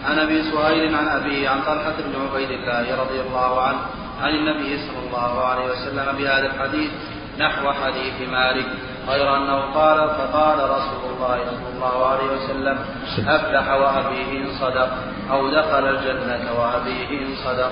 عن 0.06 0.20
أبي 0.20 0.44
سهيل 0.44 0.96
عن 0.96 1.08
أبي 1.08 1.48
عن 1.48 1.62
طلحة 1.62 1.94
بن 2.00 2.22
عبيد 2.22 2.50
الله 2.50 3.02
رضي 3.02 3.22
الله 3.22 3.62
عنه 3.62 3.80
عن 4.22 4.30
النبي 4.30 4.78
صلى 4.78 5.08
الله 5.08 5.46
عليه 5.46 5.66
وسلم 5.66 6.18
بهذا 6.18 6.46
الحديث 6.46 6.92
نحو 7.40 7.72
حديث 7.72 8.30
مالك 8.30 8.66
غير 9.08 9.38
أنه 9.38 9.74
قال 9.74 10.10
فقال 10.10 10.70
رسول 10.70 11.14
الله 11.16 11.46
صلى 11.46 11.70
الله 11.76 12.06
عليه 12.08 12.24
وسلم 12.24 12.80
أفلح 13.28 13.68
وأبيه 13.72 14.42
ان 14.42 14.48
صدق 14.60 14.90
أو 15.32 15.50
دخل 15.50 15.88
الجنة 15.90 16.60
وأبيه 16.60 17.10
ان 17.22 17.36
صدق. 17.46 17.72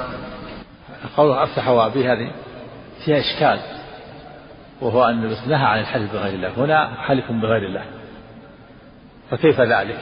قوله 1.18 1.44
افلح 1.44 1.68
وابيه 1.68 2.14
هذه 2.14 2.32
فيها 3.06 3.20
إشكال 3.20 3.60
وهو 4.82 5.04
أن 5.04 5.36
نهى 5.48 5.66
عن 5.66 5.80
الحلف 5.80 6.14
بغير 6.14 6.34
الله 6.34 6.50
هنا 6.58 7.02
حلف 7.02 7.32
بغير 7.32 7.66
الله. 7.66 7.86
فكيف 9.32 9.62
ذلك؟ 9.62 10.00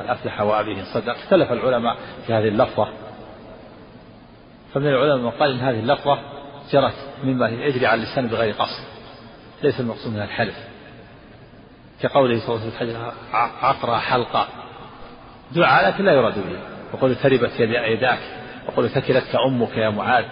قد 0.00 0.06
أفلح 0.06 0.40
وأبيه 0.40 0.82
صدق. 0.94 1.12
اختلف 1.12 1.52
العلماء 1.52 1.96
في 2.26 2.34
هذه 2.34 2.48
اللفظة. 2.48 2.88
فمن 4.74 4.86
العلماء 4.86 5.16
من 5.16 5.30
قال 5.30 5.50
إن 5.50 5.60
هذه 5.60 5.80
اللفظة 5.80 6.18
جرت 6.72 6.94
مما 7.24 7.48
يجري 7.48 7.86
على 7.86 8.02
اللسان 8.02 8.26
بغير 8.26 8.54
قصد. 8.54 8.84
ليس 9.62 9.80
المقصود 9.80 10.12
منها 10.12 10.24
الحلف. 10.24 10.54
كقوله 12.02 12.40
صلى 12.40 12.56
الله 12.56 12.66
عليه 12.66 12.76
وسلم 12.76 13.12
عقرى 13.62 13.98
حلقة. 13.98 14.48
دعاء 15.52 15.88
لكن 15.88 16.04
لا 16.04 16.12
يراد 16.12 16.34
به. 16.34 16.58
وقل 16.92 17.16
تربت 17.16 17.60
يداك. 17.60 18.39
وقل 18.70 18.88
ثكلتك 18.88 19.36
أمك 19.46 19.76
يا 19.76 19.90
معاذ. 19.90 20.24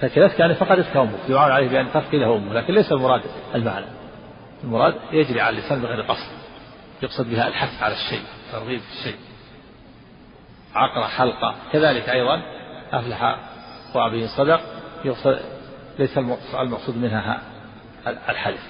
فكذلك 0.00 0.34
كان 0.34 0.54
فقدتك 0.54 0.96
أمك 0.96 1.28
يعان 1.28 1.52
عليه 1.52 1.68
بأن 1.68 1.90
تفقده 1.90 2.36
أمه 2.36 2.54
لكن 2.54 2.74
ليس 2.74 2.92
المراد 2.92 3.22
المعنى. 3.54 3.86
المراد 4.64 4.94
يجري 5.12 5.40
على 5.40 5.58
اللسان 5.58 5.80
بغير 5.80 6.02
قصد 6.02 6.32
يقصد 7.02 7.30
بها 7.30 7.48
الحث 7.48 7.82
على 7.82 7.94
الشيء 7.94 8.22
ترغيب 8.52 8.80
الشيء. 8.98 9.18
عقر 10.74 11.08
حلقة 11.08 11.54
كذلك 11.72 12.08
أيضا 12.08 12.42
أفلح 12.92 13.36
وأبي 13.94 14.26
صدق 14.28 14.60
يقصد 15.04 15.40
ليس 15.98 16.18
المقصود 16.54 16.96
منها 16.96 17.40
الحلف 18.06 18.60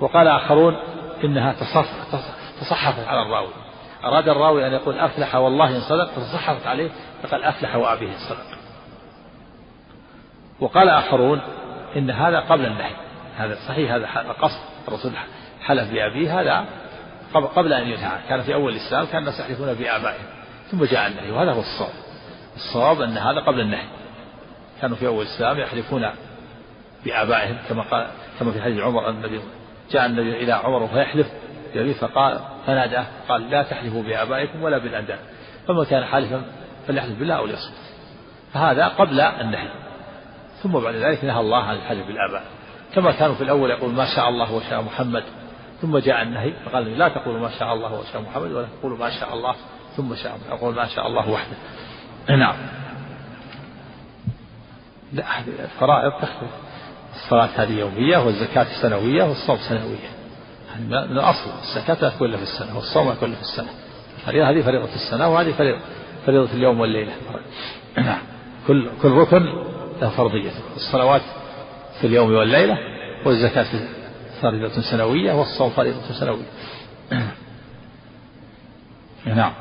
وقال 0.00 0.28
آخرون 0.28 0.76
إنها 1.24 1.52
تصحفت 2.60 3.08
على 3.08 3.22
الراوي. 3.22 3.52
أراد 4.04 4.28
الراوي 4.28 4.66
أن 4.66 4.72
يقول 4.72 4.98
أفلح 4.98 5.34
والله 5.34 5.76
إن 5.76 5.80
صدق 5.80 6.10
فتصحفت 6.10 6.66
عليه 6.66 6.90
فقال 7.22 7.44
أفلح 7.44 7.76
وأبيه 7.76 8.12
صدق 8.28 8.58
وقال 10.60 10.88
آخرون 10.88 11.40
إن 11.96 12.10
هذا 12.10 12.40
قبل 12.40 12.66
النهي. 12.66 12.94
هذا 13.36 13.58
صحيح 13.68 13.92
هذا 13.92 14.06
قصد 14.40 14.60
الرسول 14.88 15.12
حلف 15.60 15.92
بأبيه 15.92 16.40
هذا 16.40 16.64
قبل 17.34 17.72
أن 17.72 17.88
ينهى. 17.88 18.18
كان 18.28 18.42
في 18.42 18.54
أول 18.54 18.72
الإسلام 18.72 19.06
كان 19.06 19.18
الناس 19.18 19.40
يحلفون 19.40 19.74
بآبائهم. 19.74 20.24
ثم 20.70 20.84
جاء 20.84 21.06
النهي 21.06 21.30
وهذا 21.30 21.52
هو 21.52 21.60
الصواب. 21.60 21.92
الصواب 22.56 23.00
أن 23.00 23.18
هذا 23.18 23.40
قبل 23.40 23.60
النهي. 23.60 23.86
كانوا 24.80 24.96
في 24.96 25.06
أول 25.06 25.26
الإسلام 25.26 25.58
يحلفون 25.58 26.10
بآبائهم 27.04 27.56
كما 27.68 27.82
قال 27.82 28.06
كما 28.40 28.52
في 28.52 28.62
حديث 28.62 28.80
عمر 28.80 29.08
النبي 29.08 29.40
جاء 29.90 30.06
النبي 30.06 30.44
إلى 30.44 30.52
عمر 30.52 30.88
فيحلف 30.88 31.26
بأبيه 31.74 31.92
فقال 31.92 32.40
فناداه 32.66 33.06
قال 33.28 33.50
لا 33.50 33.62
تحلفوا 33.62 34.02
بآبائكم 34.02 34.62
ولا 34.62 34.78
بالأنداد. 34.78 35.18
فمن 35.68 35.84
كان 35.84 36.04
حالفا 36.04 36.42
فليحلف 36.88 37.18
بالله 37.18 37.34
أو 37.34 37.46
ليصمت 37.46 37.74
فهذا 38.52 38.88
قبل 38.88 39.20
النهي. 39.20 39.68
ثم 40.62 40.72
بعد 40.72 40.94
ذلك 40.94 41.24
نهى 41.24 41.40
الله 41.40 41.62
عن 41.62 41.76
الحلف 41.76 42.06
بالآباء. 42.06 42.42
كما 42.94 43.12
كانوا 43.12 43.34
في 43.34 43.44
الأول 43.44 43.70
يقول 43.70 43.92
ما 43.92 44.06
شاء 44.16 44.28
الله 44.28 44.52
وشاء 44.52 44.82
محمد 44.82 45.24
ثم 45.82 45.98
جاء 45.98 46.22
النهي 46.22 46.52
فقال 46.64 46.98
لا 46.98 47.08
تقولوا 47.08 47.40
ما 47.40 47.50
شاء 47.58 47.74
الله 47.74 47.92
وشاء 47.92 48.22
محمد 48.22 48.52
ولا 48.52 48.66
تقولوا 48.80 48.98
ما 48.98 49.10
شاء 49.10 49.34
الله 49.34 49.54
ثم 49.96 50.14
شاء 50.14 50.38
أقول 50.50 50.74
ما 50.74 50.86
شاء 50.86 51.06
الله 51.06 51.30
وحده. 51.30 51.56
نعم. 52.28 52.56
لا 55.12 55.24
الفرائض 55.64 56.12
تختلف. 56.12 56.50
الصلاة 57.14 57.48
هذه 57.56 57.78
يومية 57.78 58.18
والزكاة 58.18 58.66
سنوية 58.82 59.24
والصوم 59.24 59.56
سنوية. 59.56 60.10
هذه 60.74 60.82
من 60.82 60.94
الأصل 60.94 61.50
الزكاة 61.62 61.96
لا 62.02 62.08
تكون 62.08 62.36
في 62.36 62.42
السنة 62.42 62.76
والصوم 62.76 63.08
لا 63.08 63.14
تكون 63.14 63.34
في 63.34 63.40
السنة. 63.40 63.70
هذه 64.26 64.62
فريضة 64.62 64.94
السنة 64.94 65.28
وهذه 65.28 65.52
فريضة. 65.52 65.80
فريضة 66.26 66.52
اليوم 66.52 66.80
والليلة. 66.80 67.12
كل 68.66 68.88
كل 69.02 69.08
ركن 69.08 69.46
له 70.02 70.08
فرضية. 70.08 70.50
الصلوات 70.76 71.22
في 72.00 72.06
اليوم 72.06 72.32
والليلة 72.32 72.78
والزكاة 73.26 73.66
فريضة 74.42 74.80
سنوية 74.80 75.32
والصوم 75.32 75.70
فريضة 75.70 76.12
سنوية. 76.20 76.46
نعم. 79.26 79.52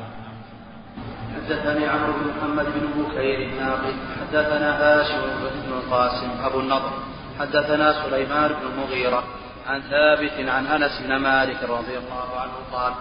حدثني 1.35 1.85
عمرو 1.85 2.13
بن 2.13 2.31
محمد 2.37 2.65
بن 2.65 3.03
بكير 3.03 3.49
الناقد. 3.49 3.93
حدثنا 4.21 4.69
هاشم 4.81 5.21
بن 5.67 5.73
القاسم 5.73 6.29
أبو 6.43 6.59
النضر. 6.59 6.91
حدثنا 7.39 7.93
سليمان 8.03 8.47
بن 8.47 8.67
المغيرة 8.73 9.23
عن 9.67 9.81
ثابت 9.81 10.49
عن 10.49 10.65
أنس 10.65 11.01
بن 11.01 11.15
مالك 11.15 11.63
رضي 11.63 11.97
الله 11.97 12.39
عنه 12.39 12.51
قال 12.73 12.93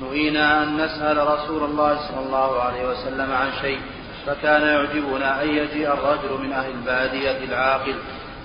نهينا 0.00 0.62
أن 0.62 0.76
نسأل 0.76 1.16
رسول 1.16 1.64
الله 1.64 2.08
صلى 2.08 2.26
الله 2.26 2.60
عليه 2.60 2.88
وسلم 2.88 3.32
عن 3.32 3.52
شيء 3.60 3.80
فكان 4.26 4.62
يعجبنا 4.62 5.42
أن 5.42 5.48
يجيء 5.48 5.92
الرجل 5.92 6.46
من 6.46 6.52
أهل 6.52 6.70
البادية 6.70 7.44
العاقل 7.44 7.94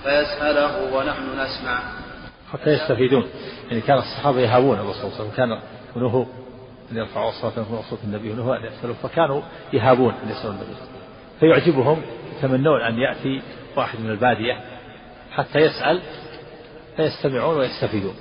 فيسأله 0.02 0.94
ونحن 0.94 1.40
نسمع. 1.40 1.78
حتى 2.52 2.70
يستفيدون. 2.70 3.26
يعني 3.68 3.80
كان 3.80 3.98
الصحابة 3.98 4.40
يهابون 4.40 4.78
الرسول 4.78 4.94
صلى 4.94 5.04
الله 5.04 5.16
عليه 5.16 5.32
وسلم. 5.32 5.36
كان 5.36 5.60
ونهوا 5.96 6.24
أن 6.92 6.96
يرفعوا 6.96 7.30
أصواتهم 7.30 7.82
صوت 7.90 7.98
النبي 8.04 8.30
ونهوا 8.30 8.56
أن 8.56 8.64
يسألوا 8.64 8.94
فكانوا 8.94 9.42
يهابون 9.72 10.14
أن 10.24 10.30
يسألوا 10.30 10.52
النبي 10.52 10.74
فيعجبهم 11.40 12.02
يتمنون 12.38 12.80
أن 12.80 12.98
يأتي 12.98 13.42
واحد 13.76 14.00
من 14.00 14.10
البادية 14.10 14.60
حتى 15.32 15.58
يسأل 15.58 16.00
فيستمعون 16.96 17.58
ويستفيدون. 17.58 18.14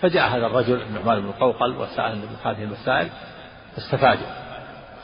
فجاء 0.00 0.28
هذا 0.28 0.46
الرجل 0.46 0.82
النعمان 0.82 1.20
بن 1.20 1.30
قوقل 1.30 1.76
وسأل 1.76 2.12
النبي 2.12 2.28
هذه 2.44 2.62
المسائل 2.62 3.08
فاستفادوا 3.76 4.26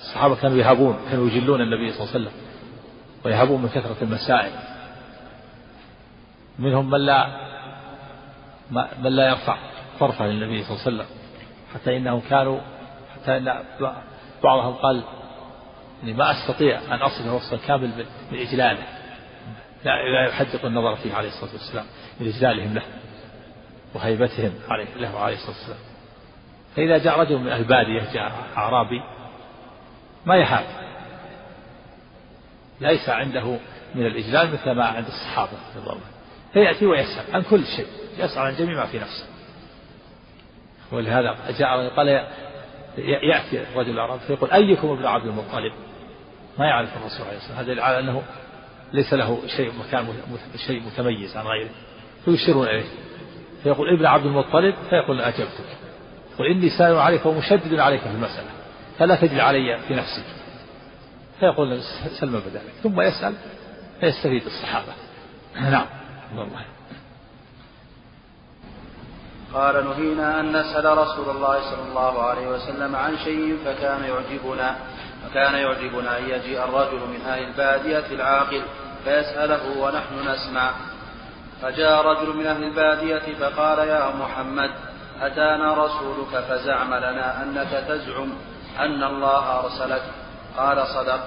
الصحابة 0.00 0.36
كانوا 0.36 0.56
يهابون 0.56 0.98
كانوا 1.10 1.26
يجلون 1.28 1.60
النبي 1.60 1.92
صلى 1.92 2.00
الله 2.00 2.14
عليه 2.14 2.24
وسلم 2.24 2.40
ويهابون 3.24 3.62
من 3.62 3.68
كثرة 3.68 3.96
المسائل. 4.02 4.52
منهم 6.58 6.90
من 6.90 7.00
لا 7.00 7.26
من 8.98 9.16
لا 9.16 9.28
يرفع 9.28 9.56
طرفه 10.00 10.26
للنبي 10.26 10.62
صلى 10.62 10.76
الله 10.76 10.86
عليه 10.86 10.96
وسلم 10.96 11.06
حتى 11.74 11.96
إنهم 11.96 12.20
كانوا 12.30 12.60
حتى 13.14 13.36
إن 13.36 13.62
بعضهم 14.42 14.74
قال 14.74 15.02
إني 16.02 16.12
ما 16.12 16.30
أستطيع 16.30 16.80
أن 16.94 17.02
أصل 17.02 17.28
وصفا 17.28 17.56
كامل 17.66 17.90
من 18.32 18.38
إجلاله 18.38 18.84
لا 19.84 20.28
يحدق 20.28 20.64
النظر 20.64 20.96
فيه 20.96 21.14
عليه 21.14 21.28
الصلاة 21.28 21.52
والسلام 21.52 21.84
من 22.20 22.28
إجلالهم 22.28 22.74
له. 22.74 22.82
وهيبتهم. 23.94 24.52
عليه 24.68 24.94
له 24.96 25.18
عليه 25.18 25.34
الصلاة 25.34 25.56
والسلام. 25.56 25.78
فإذا 26.76 26.98
جاء 26.98 27.20
رجل 27.20 27.38
من 27.38 27.52
البادية 27.52 28.12
جاء 28.12 28.32
أعرابي 28.56 29.02
ما 30.26 30.36
يهاب 30.36 30.64
ليس 32.80 33.08
عنده 33.08 33.58
من 33.94 34.06
الإجلال 34.06 34.52
مثل 34.52 34.70
ما 34.70 34.84
عند 34.84 35.06
الصحابة 35.06 35.50
رضي 35.76 35.90
الله 35.90 36.00
فيأتي 36.52 36.86
ويسأل 36.86 37.34
عن 37.34 37.42
كل 37.42 37.64
شيء 37.76 37.86
يسأل 38.18 38.38
عن 38.38 38.56
جميع 38.56 38.76
ما 38.76 38.86
في 38.86 38.98
نفسه. 38.98 39.26
ولهذا 40.92 41.36
جاء 41.58 41.88
قال 41.88 42.08
يأتي 42.98 43.62
الرجل 43.62 43.90
الأعرابي 43.90 44.20
فيقول 44.26 44.50
أيكم 44.50 44.88
ابن 44.88 45.06
عبد 45.06 45.26
المطلب؟ 45.26 45.72
ما 46.58 46.66
يعرف 46.66 46.96
الرسول 46.96 47.26
عليه 47.26 47.36
الصلاة 47.36 47.58
والسلام. 47.58 47.76
هذا 47.76 47.82
على 47.82 47.98
أنه 47.98 48.22
ليس 48.92 49.14
له 49.14 49.42
شيء 49.56 49.72
مكان 49.78 50.22
شيء 50.66 50.82
متميز 50.82 51.36
عن 51.36 51.46
غيره. 51.46 51.70
فيشيرون 52.24 52.66
إليه. 52.66 52.84
فيقول 53.64 53.92
ابن 53.92 54.06
عبد 54.06 54.26
المطلب 54.26 54.74
فيقول 54.90 55.20
أجبتك. 55.20 55.68
يقول 56.34 56.46
إني 56.46 56.70
سائل 56.70 56.96
عليك 56.96 57.26
ومشدد 57.26 57.78
عليك 57.78 58.00
في 58.00 58.06
المسألة 58.06 58.48
فلا 58.98 59.16
تجل 59.16 59.40
علي 59.40 59.78
في 59.88 59.94
نفسك. 59.94 60.24
فيقول 61.40 61.80
سلم 62.20 62.32
بذلك 62.32 62.72
ثم 62.82 63.00
يسأل 63.00 63.34
فيستفيد 64.00 64.42
الصحابة. 64.46 64.92
نعم. 65.54 65.86
الله 66.32 66.64
قال 69.54 69.84
نهينا 69.84 70.40
أن 70.40 70.56
نسأل 70.56 70.98
رسول 70.98 71.36
الله 71.36 71.70
صلى 71.70 71.82
الله 71.88 72.22
عليه 72.22 72.48
وسلم 72.48 72.96
عن 72.96 73.18
شيء 73.18 73.58
فكان 73.64 74.04
يعجبنا 74.04 74.76
فكان 75.24 75.54
يعجبنا 75.54 76.18
أن 76.18 76.24
يجيء 76.24 76.64
الرجل 76.64 76.98
من 76.98 77.20
أهل 77.26 77.42
البادية 77.42 78.06
العاقل 78.12 78.62
فيسأله 79.04 79.78
ونحن 79.78 80.28
نسمع. 80.28 80.70
فجاء 81.64 82.06
رجل 82.06 82.36
من 82.36 82.46
أهل 82.46 82.64
البادية 82.64 83.34
فقال 83.34 83.78
يا 83.78 84.08
محمد 84.20 84.70
أتانا 85.22 85.74
رسولك 85.74 86.44
فزعم 86.48 86.94
لنا 86.94 87.42
أنك 87.42 87.84
تزعم 87.88 88.32
أن 88.78 89.02
الله 89.04 89.60
أرسلك. 89.60 90.02
قال 90.58 90.86
صدق. 90.86 91.20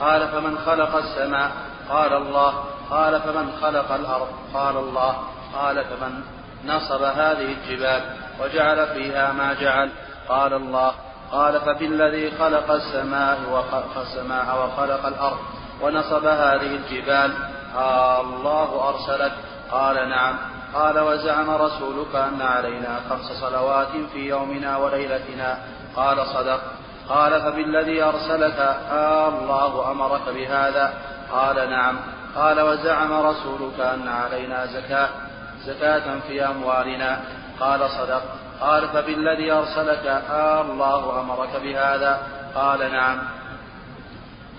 قال 0.00 0.28
فمن 0.28 0.58
خلق 0.58 0.96
السماء؟ 0.96 1.50
قال 1.90 2.12
الله. 2.12 2.64
قال 2.90 3.20
فمن 3.20 3.52
خلق 3.60 3.92
الأرض؟ 3.92 4.28
قال 4.54 4.76
الله. 4.76 5.16
قال 5.54 5.84
فمن 5.84 6.22
نصب 6.66 7.02
هذه 7.02 7.56
الجبال 7.56 8.02
وجعل 8.40 8.86
فيها 8.86 9.32
ما 9.32 9.54
جعل؟ 9.54 9.90
قال 10.28 10.52
الله. 10.54 10.94
قال 11.32 11.60
فبالذي 11.60 12.30
خلق 12.30 12.70
السماء 12.70 13.38
وخلق 13.52 13.98
السماء 13.98 14.46
وخلق 14.64 15.06
الأرض 15.06 15.38
ونصب 15.82 16.26
هذه 16.26 16.76
الجبال؟ 16.76 17.32
آه 17.76 18.20
الله 18.20 18.88
أرسلك. 18.88 19.32
قال 19.74 20.08
نعم. 20.08 20.36
قال 20.74 20.98
وزعم 20.98 21.50
رسولك 21.50 22.14
أن 22.14 22.42
علينا 22.42 23.00
خمس 23.10 23.32
صلوات 23.40 23.88
في 24.12 24.28
يومنا 24.28 24.76
وليلتنا. 24.76 25.58
قال 25.96 26.26
صدق. 26.26 26.60
قال 27.08 27.42
فبالذي 27.42 28.02
أرسلك؟ 28.02 28.58
آه 28.90 29.28
الله 29.28 29.90
أمرك 29.90 30.28
بهذا. 30.28 30.94
قال 31.32 31.70
نعم. 31.70 31.96
قال 32.36 32.60
وزعم 32.60 33.12
رسولك 33.12 33.80
أن 33.80 34.08
علينا 34.08 34.66
زكاة 34.66 35.08
زكاة 35.66 36.18
في 36.28 36.46
أموالنا. 36.46 37.20
قال 37.60 37.90
صدق. 37.90 38.22
قال 38.60 38.88
فبالذي 38.88 39.52
أرسلك؟ 39.52 40.06
آه 40.30 40.60
الله 40.60 41.20
أمرك 41.20 41.56
بهذا. 41.62 42.22
قال 42.54 42.92
نعم. 42.92 43.18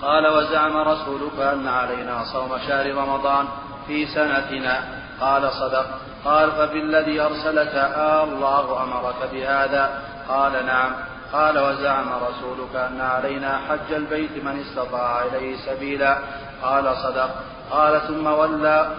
قال 0.02 0.28
وزعم 0.28 0.78
رسولك 0.78 1.40
أن 1.40 1.68
علينا 1.68 2.24
صوم 2.34 2.58
شهر 2.68 2.96
رمضان 2.96 3.48
في 3.88 4.06
سنتنا. 4.06 5.05
قال 5.22 5.52
صدق. 5.52 5.86
قال 6.26 6.52
فبالذي 6.52 7.22
أرسلك؟ 7.22 7.76
آه 7.76 8.24
الله 8.24 8.84
أمرك 8.84 9.30
بهذا. 9.32 10.02
قال 10.30 10.66
نعم. 10.66 10.92
قال 11.34 11.60
وزعم 11.60 12.08
رسولك 12.10 12.76
أن 12.76 13.02
علينا 13.02 13.60
حج 13.70 13.94
البيت 13.94 14.44
من 14.44 14.60
استطاع 14.60 15.26
إليه 15.26 15.56
سبيلا. 15.58 16.18
قال 16.64 16.98
صدق. 16.98 17.30
قال 17.72 18.02
ثم 18.08 18.28
ولى. 18.28 18.92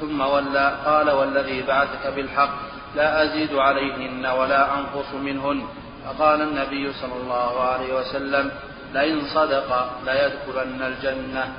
ثم 0.00 0.20
ولى. 0.20 0.72
قال 0.86 1.10
والذي 1.10 1.62
بعثك 1.62 2.06
بالحق. 2.16 2.50
لا 2.96 3.24
أزيد 3.24 3.54
عليهن 3.54 4.26
ولا 4.26 4.74
أنقص 4.74 5.14
منهن. 5.14 5.62
فقال 6.06 6.42
النبي 6.42 6.92
صلى 6.92 7.16
الله 7.22 7.60
عليه 7.60 7.94
وسلم 7.94 8.50
لئن 8.94 9.20
صدق 9.34 9.88
ليدخلن 10.06 10.82
الجنة. 10.82 11.52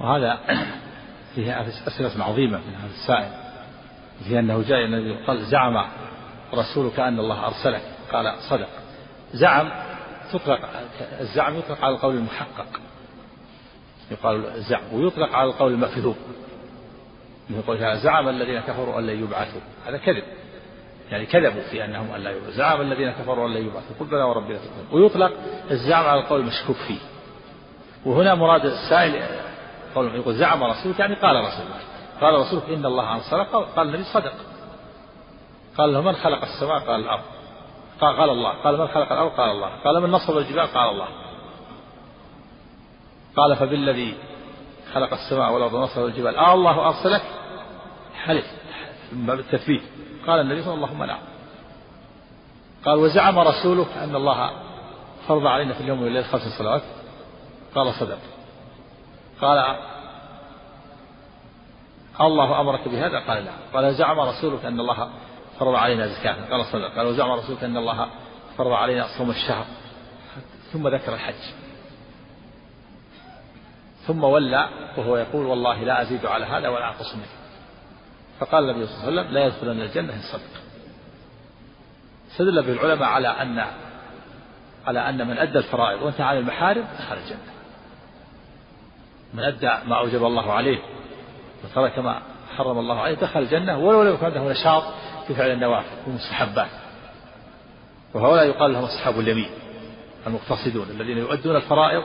وهذا 0.00 0.38
فيه 1.34 1.60
أسئلة 1.86 2.24
عظيمة 2.24 2.58
من 2.58 2.74
هذا 2.74 2.90
السائل 2.90 3.30
في 4.28 4.38
أنه 4.38 4.62
جاء 4.62 4.84
النبي 4.84 5.24
قال 5.26 5.44
زعم 5.46 5.84
رسولك 6.54 7.00
أن 7.00 7.18
الله 7.18 7.46
أرسلك 7.46 7.82
قال 8.12 8.34
صدق. 8.50 8.68
زعم 9.32 9.70
تطلق 10.32 10.60
الزعم 11.20 11.58
يطلق 11.58 11.84
على 11.84 11.94
القول 11.94 12.14
المحقق. 12.14 12.80
يقال 14.10 14.46
الزعم 14.46 14.82
ويطلق 14.92 15.34
على 15.34 15.48
القول 15.48 15.72
المكذوب. 15.72 16.16
يقول 17.50 17.98
زعم 17.98 18.28
الذين 18.28 18.60
كفروا 18.60 18.98
أن 18.98 19.06
لن 19.06 19.22
يبعثوا. 19.22 19.60
هذا 19.86 19.96
كذب. 19.96 20.24
يعني 21.10 21.26
كذبوا 21.26 21.62
في 21.62 21.84
أنهم 21.84 22.10
أن 22.10 22.20
لا 22.20 22.30
يبعثوا. 22.30 22.50
زعم 22.50 22.80
الذين 22.80 23.10
كفروا 23.10 23.48
أن 23.48 23.54
لا 23.54 23.58
يبعثوا. 23.58 23.96
قل 24.00 24.06
بلى 24.06 24.22
وربنا 24.22 24.58
ويطلق 24.92 25.32
الزعم 25.70 26.04
على 26.04 26.20
القول 26.20 26.40
المشكوك 26.40 26.76
فيه. 26.76 26.98
وهنا 28.06 28.34
مراد 28.34 28.66
السائل 28.66 29.22
قول 29.94 30.14
يقول 30.14 30.34
زعم 30.34 30.64
رسولك 30.64 30.98
يعني 30.98 31.14
قال 31.14 31.36
رسولك. 31.36 31.86
قال 32.20 32.34
رسولك 32.34 32.70
إن 32.70 32.86
الله 32.86 33.14
أنصر 33.14 33.42
قال 33.42 33.88
النبي 33.88 34.04
صدق. 34.04 34.32
قال 35.78 35.92
له 35.92 36.00
من 36.00 36.12
خلق 36.12 36.42
السماء؟ 36.42 36.78
قال 36.78 37.00
الأرض. 37.00 37.22
قال, 38.00 38.16
قال 38.16 38.30
الله. 38.30 38.52
قال 38.52 38.78
من 38.78 38.86
خلق 38.86 39.12
الأرض؟ 39.12 39.30
قال 39.30 39.50
الله. 39.50 39.68
قال 39.84 40.02
من 40.02 40.10
نصب 40.10 40.38
الجبال؟ 40.38 40.66
قال 40.66 40.90
الله. 40.90 41.08
قال 43.36 43.56
فبالذي 43.56 44.14
خلق 44.92 45.12
السماء 45.12 45.52
والأرض 45.52 45.74
ونصب 45.74 46.04
الجبال. 46.04 46.36
آه 46.36 46.54
الله 46.54 46.86
أرسلك 46.86 47.22
حلف. 48.24 48.46
من 49.12 49.26
باب 49.26 49.38
التثبيت. 49.38 49.82
قال 50.26 50.40
النبي 50.40 50.62
صلى 50.62 50.74
الله 50.74 50.86
عليه 50.86 50.96
وسلم 50.96 51.06
نعم. 51.06 51.22
قال 52.84 52.98
وزعم 52.98 53.38
رسولك 53.38 53.88
أن 53.96 54.16
الله 54.16 54.50
فرض 55.28 55.46
علينا 55.46 55.74
في 55.74 55.80
اليوم 55.80 56.02
والليل 56.02 56.24
خمس 56.24 56.58
صلوات. 56.58 56.82
قال 57.74 57.94
صدق. 57.94 58.18
قال 59.40 59.76
الله 62.20 62.60
أمرك 62.60 62.88
بهذا؟ 62.88 63.18
قال 63.18 63.44
لا. 63.44 63.52
قال 63.74 63.94
زعم 63.94 64.20
رسولك 64.20 64.64
أن 64.64 64.80
الله 64.80 65.10
فرض 65.58 65.74
علينا 65.74 66.06
زكاة. 66.06 66.50
قال 66.50 66.64
صدق 66.64 66.94
قال 66.96 67.06
وزعم 67.06 67.30
رسولك 67.30 67.64
أن 67.64 67.76
الله 67.76 68.08
فرض 68.58 68.72
علينا 68.72 69.06
صوم 69.18 69.30
الشهر. 69.30 69.64
ثم 70.72 70.88
ذكر 70.88 71.14
الحج. 71.14 71.42
ثم 74.06 74.24
ولى 74.24 74.68
وهو 74.96 75.16
يقول 75.16 75.46
والله 75.46 75.84
لا 75.84 76.02
أزيد 76.02 76.26
على 76.26 76.44
هذا 76.46 76.68
ولا 76.68 76.88
أنقص 76.88 77.14
منه. 77.14 77.26
فقال 78.40 78.70
النبي 78.70 78.86
صلى 78.86 78.94
الله 78.94 79.06
عليه 79.06 79.20
وسلم 79.20 79.34
لا 79.34 79.46
يدخلن 79.46 79.80
الجنة 79.80 80.14
إن 80.14 80.22
صدق. 80.32 80.62
استدل 82.30 82.62
به 82.62 82.72
العلماء 82.72 83.08
على 83.08 83.28
أن 83.28 83.66
على 84.86 85.08
أن 85.08 85.28
من 85.28 85.38
أدى 85.38 85.58
الفرائض 85.58 86.02
وانتهى 86.02 86.26
عن 86.26 86.36
المحارم 86.36 86.84
دخل 86.98 87.16
الجنة. 87.16 87.53
من 89.34 89.42
أدى 89.42 89.70
ما 89.88 89.98
أوجب 89.98 90.24
الله 90.24 90.52
عليه 90.52 90.78
وترك 91.64 91.98
ما 91.98 92.22
حرم 92.56 92.78
الله 92.78 93.00
عليه 93.00 93.14
دخل 93.14 93.40
الجنة 93.40 93.78
ولو 93.78 94.02
لم 94.02 94.14
يكن 94.14 94.26
عنده 94.26 94.50
نشاط 94.50 94.82
في 95.26 95.34
فعل 95.34 95.50
النوافل 95.50 95.96
والمستحبات. 96.06 96.70
وهؤلاء 98.14 98.46
يقال 98.46 98.72
لهم 98.72 98.84
أصحاب 98.84 99.20
اليمين 99.20 99.50
المقتصدون 100.26 100.90
الذين 100.90 101.18
يؤدون 101.18 101.56
الفرائض 101.56 102.02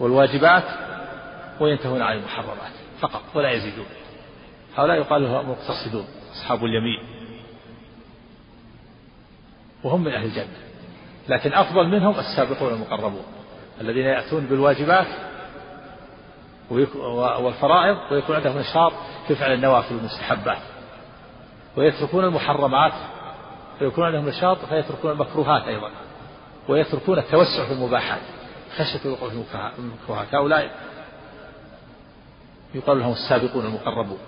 والواجبات 0.00 0.64
وينتهون 1.60 2.02
عن 2.02 2.16
المحرمات 2.16 2.72
فقط 3.00 3.22
ولا 3.34 3.50
يزيدون. 3.50 3.86
هؤلاء 4.76 4.96
يقال 4.96 5.22
لهم 5.22 5.50
مقتصدون 5.50 6.06
أصحاب 6.32 6.64
اليمين. 6.64 7.00
وهم 9.84 10.04
من 10.04 10.12
أهل 10.12 10.24
الجنة 10.24 10.56
لكن 11.28 11.52
أفضل 11.52 11.88
منهم 11.88 12.18
السابقون 12.18 12.72
المقربون 12.72 13.24
الذين 13.80 14.04
يأتون 14.04 14.46
بالواجبات 14.46 15.06
والفرائض 16.70 17.96
ويكون 18.12 18.36
عندهم 18.36 18.58
نشاط 18.58 18.92
في 19.28 19.34
فعل 19.34 19.52
النوافل 19.52 19.94
والمستحبات 19.94 20.62
ويتركون 21.76 22.24
المحرمات 22.24 22.92
ويكون 23.80 24.04
عندهم 24.04 24.28
نشاط 24.28 24.64
فيتركون 24.64 25.10
المكروهات 25.10 25.62
أيضا. 25.68 25.90
ويتركون 26.68 27.18
التوسع 27.18 27.66
في 27.66 27.72
المباحات. 27.72 28.20
خشية 28.76 29.04
الوقوع 29.04 29.28
في 29.28 29.44
المكروهات. 29.78 30.34
هؤلاء 30.34 30.70
يقال 32.74 32.98
لهم 32.98 33.12
السابقون 33.12 33.66
المقربون. 33.66 34.18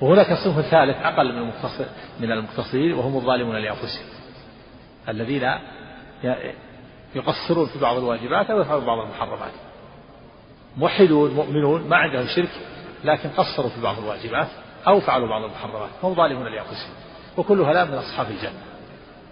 وهناك 0.00 0.34
صنف 0.44 0.60
ثالث 0.60 0.96
أقل 0.96 1.32
من 1.32 1.38
المقتصر 1.38 1.84
من 2.20 2.32
المقتصرين 2.32 2.94
وهم 2.94 3.16
الظالمون 3.16 3.56
لأنفسهم. 3.56 4.06
الذين 5.08 5.50
يقصرون 7.14 7.66
في 7.66 7.78
بعض 7.78 7.96
الواجبات 7.96 8.50
أو 8.50 8.60
يفعلون 8.60 8.84
بعض 8.84 8.98
المحرمات. 8.98 9.52
موحدون 10.76 11.30
مؤمنون 11.30 11.88
ما 11.88 11.96
عندهم 11.96 12.26
شرك 12.26 12.50
لكن 13.04 13.28
قصروا 13.28 13.70
في 13.70 13.80
بعض 13.80 13.98
الواجبات 13.98 14.48
أو 14.86 15.00
فعلوا 15.00 15.28
بعض 15.28 15.42
المحرمات 15.44 15.90
هم 16.02 16.14
ظالمون 16.14 16.46
لأنفسهم. 16.46 16.94
وكل 17.36 17.60
هؤلاء 17.60 17.86
من 17.86 17.94
أصحاب 17.94 18.30
الجنة. 18.30 18.62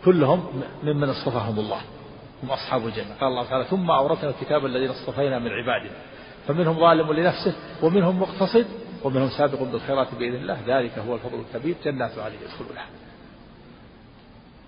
كلهم 0.05 0.63
ممن 0.83 1.09
اصطفاهم 1.09 1.59
الله. 1.59 1.81
هم 2.43 2.51
أصحاب 2.51 2.87
الجنة. 2.87 3.15
قال 3.21 3.29
الله 3.29 3.45
تعالى 3.45 3.65
ثم 3.65 3.91
أورثنا 3.91 4.31
الكتاب 4.31 4.67
الذين 4.67 4.91
اصطفينا 4.91 5.39
من 5.39 5.51
عبادنا 5.51 5.97
فمنهم 6.49 6.81
ظالم 6.81 7.13
لنفسه 7.13 7.55
ومنهم 7.83 8.21
مقتصد 8.21 8.67
ومنهم 9.05 9.29
سابق 9.29 9.63
بالخيرات 9.63 10.15
بإذن 10.19 10.35
الله. 10.35 10.59
ذلك 10.67 10.99
هو 10.99 11.15
الفضل 11.15 11.41
الكبير. 11.41 11.75
جنات 11.85 12.19
عليه 12.19 12.37
يدخلونها. 12.45 12.87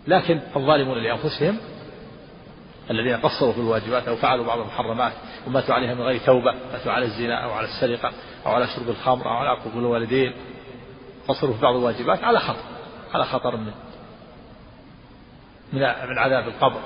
لكن 0.07 0.41
الظالمون 0.57 0.99
لأنفسهم 0.99 1.59
الذين 2.91 3.17
قصروا 3.17 3.53
في 3.53 3.59
الواجبات 3.59 4.09
أو 4.09 4.17
فعلوا 4.17 4.45
بعض 4.45 4.59
المحرمات 4.59 5.13
وماتوا 5.47 5.75
عليها 5.75 5.95
من 5.95 6.01
غير 6.01 6.21
توبة 6.21 6.55
ماتوا 6.73 6.93
على 6.93 7.05
الزنا 7.05 7.45
أو 7.45 7.51
على 7.51 7.67
السرقة 7.67 8.13
أو 8.47 8.53
على 8.53 8.67
شرب 8.67 8.89
الخمر 8.89 9.27
أو 9.27 9.33
على 9.33 9.49
عقوق 9.49 9.73
الوالدين. 9.75 10.33
قصروا 11.29 11.55
في 11.55 11.61
بعض 11.61 11.77
الواجبات 11.77 12.25
على 12.25 12.39
خطر 12.41 12.63
على 13.15 13.25
خطر 13.25 13.57
من 13.57 13.73
من 15.73 15.81
من 15.81 16.19
عذاب 16.19 16.49
القبر 16.49 16.81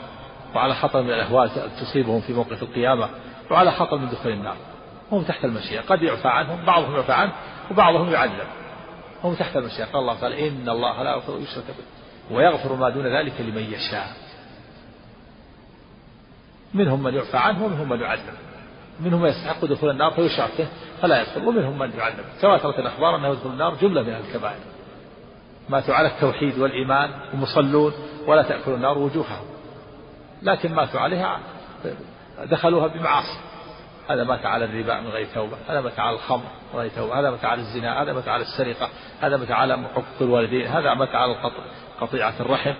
وعلى 0.54 0.74
خطر 0.74 1.02
من 1.02 1.10
الأهوال 1.10 1.50
تصيبهم 1.80 2.20
في 2.20 2.32
موقف 2.32 2.62
القيامة 2.62 3.08
وعلى 3.50 3.72
خطر 3.72 3.96
من 3.96 4.08
دخول 4.08 4.32
النار. 4.32 4.56
هم 5.12 5.22
تحت 5.22 5.44
المشيئة. 5.44 5.80
قد 5.80 6.02
يعفى 6.02 6.28
عنهم 6.28 6.64
بعضهم 6.64 6.94
يعفى 6.94 7.12
عنه 7.12 7.32
وبعضهم 7.70 8.12
يعذب 8.12 8.46
هم 9.24 9.34
تحت 9.34 9.56
المشيئة. 9.56 9.84
قال 9.84 9.96
الله 9.96 10.20
تعالى 10.20 10.48
إن 10.48 10.68
الله 10.68 11.02
لا 11.02 11.10
يغفر 11.10 11.38
يشرك 11.38 11.64
به 11.64 12.36
ويغفر 12.36 12.72
ما 12.76 12.90
دون 12.90 13.06
ذلك 13.06 13.40
لمن 13.40 13.72
يشاء. 13.72 14.21
منهم 16.74 17.02
من 17.02 17.14
يعفى 17.14 17.36
عنه 17.36 17.64
ومنهم 17.64 17.88
من 17.88 18.00
يعذب 18.00 18.34
منهم 19.00 19.22
من 19.22 19.28
يستحق 19.28 19.64
دخول 19.64 19.90
النار 19.90 20.10
فيشرع 20.10 20.48
به 20.58 20.68
فلا 21.02 21.22
يدخل 21.22 21.48
ومنهم 21.48 21.78
من 21.78 21.90
يعذب 21.98 22.24
تواترت 22.40 22.78
الأخبار 22.78 23.16
أنه 23.16 23.28
يدخل 23.28 23.50
النار 23.50 23.74
جملة 23.74 24.02
من 24.02 24.14
الكبائر. 24.14 24.60
ماتوا 25.68 25.94
على 25.94 26.08
التوحيد 26.08 26.58
والإيمان 26.58 27.10
ومصلون 27.34 27.92
ولا 28.26 28.42
تأكل 28.42 28.70
النار 28.70 28.98
وجوههم. 28.98 29.44
لكن 30.42 30.74
ماتوا 30.74 31.00
عليها 31.00 31.40
دخلوها 32.44 32.86
بمعاصي. 32.86 33.38
هذا 34.08 34.24
مات 34.24 34.46
على 34.46 34.64
الربا 34.64 35.00
من 35.00 35.08
غير 35.08 35.26
توبة 35.34 35.56
هذا 35.68 35.80
مات 35.80 35.98
على 35.98 36.16
الخمر 36.16 36.44
من 36.74 36.80
غير 36.80 36.90
توبة 36.96 37.20
هذا 37.20 37.30
مات 37.30 37.44
على 37.44 37.60
الزنا 37.60 38.02
هذا 38.02 38.12
مات 38.12 38.28
على 38.28 38.42
السرقة 38.42 38.88
هذا 39.20 39.36
مات 39.36 39.50
على 39.50 39.76
حقوق 39.76 40.04
الوالدين 40.20 40.66
هذا 40.66 40.94
مات 40.94 41.14
على 41.14 41.36
قطيعة 42.00 42.34
الرحم. 42.40 42.74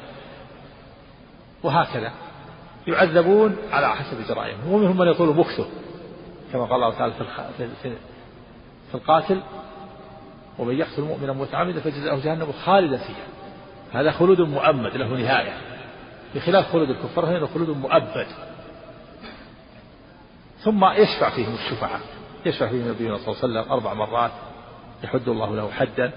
وهكذا. 1.63 2.13
يعذبون 2.87 3.57
على 3.71 3.97
حسب 3.97 4.27
جرائمهم 4.29 4.73
ومنهم 4.73 4.99
من 4.99 5.09
يطول 5.09 5.37
مكثه 5.37 5.67
كما 6.53 6.65
قال 6.65 6.75
الله 6.75 6.99
تعالى 6.99 7.13
في 7.57 7.93
في 8.91 8.95
القاتل 8.95 9.41
ومن 10.59 10.79
يقتل 10.79 11.03
مؤمنا 11.03 11.33
متعمدا 11.33 11.81
فجزاؤه 11.81 12.21
جهنم 12.21 12.53
خالدا 12.65 12.97
فيها. 12.97 13.27
هذا 13.93 14.11
خلود 14.11 14.41
مؤمد 14.41 14.97
له 14.97 15.07
نهاية. 15.07 15.57
بخلاف 16.35 16.73
خلود 16.73 16.91
الكفار 16.91 17.27
هنا 17.27 17.47
خلود 17.47 17.69
مؤبد. 17.69 18.27
ثم 20.59 20.85
يشفع 20.85 21.31
فيهم 21.31 21.55
الشفعاء. 21.55 22.01
يشفع 22.47 22.69
فيهم 22.69 22.89
نبينا 22.89 23.17
صلى 23.17 23.29
الله 23.29 23.43
عليه 23.43 23.61
وسلم 23.61 23.73
أربع 23.73 23.95
مرات 23.95 24.31
يحد 25.05 25.29
الله 25.29 25.57
له 25.57 25.71
حدا 25.71 26.13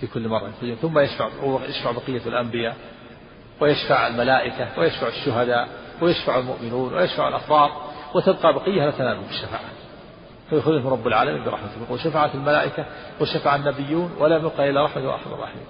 في 0.00 0.06
كل 0.06 0.28
مرة. 0.28 0.52
ثم 0.82 0.98
يشفع 0.98 1.28
يشفع 1.68 1.90
بقية 1.90 2.26
الأنبياء. 2.26 2.76
ويشفع 3.62 4.06
الملائكة 4.06 4.68
ويشفع 4.78 5.08
الشهداء 5.08 5.68
ويشفع 6.02 6.38
المؤمنون 6.38 6.94
ويشفع 6.94 7.28
الأخبار 7.28 7.70
وتبقى 8.14 8.52
بقية 8.52 8.84
لا 8.84 8.90
تنالهم 8.90 9.24
الشفاعة 9.30 9.60
فيخرجهم 10.50 10.88
رب 10.88 11.06
العالمين 11.06 11.44
برحمته. 11.44 11.92
وشفعت 11.92 12.34
الملائكة 12.34 12.84
وشفع 13.20 13.56
النبيون 13.56 14.16
ولا 14.18 14.36
يبقى 14.36 14.70
إلا 14.70 14.84
رحمة 14.84 15.08
وأرحم 15.08 15.32
الراحمين. 15.32 15.64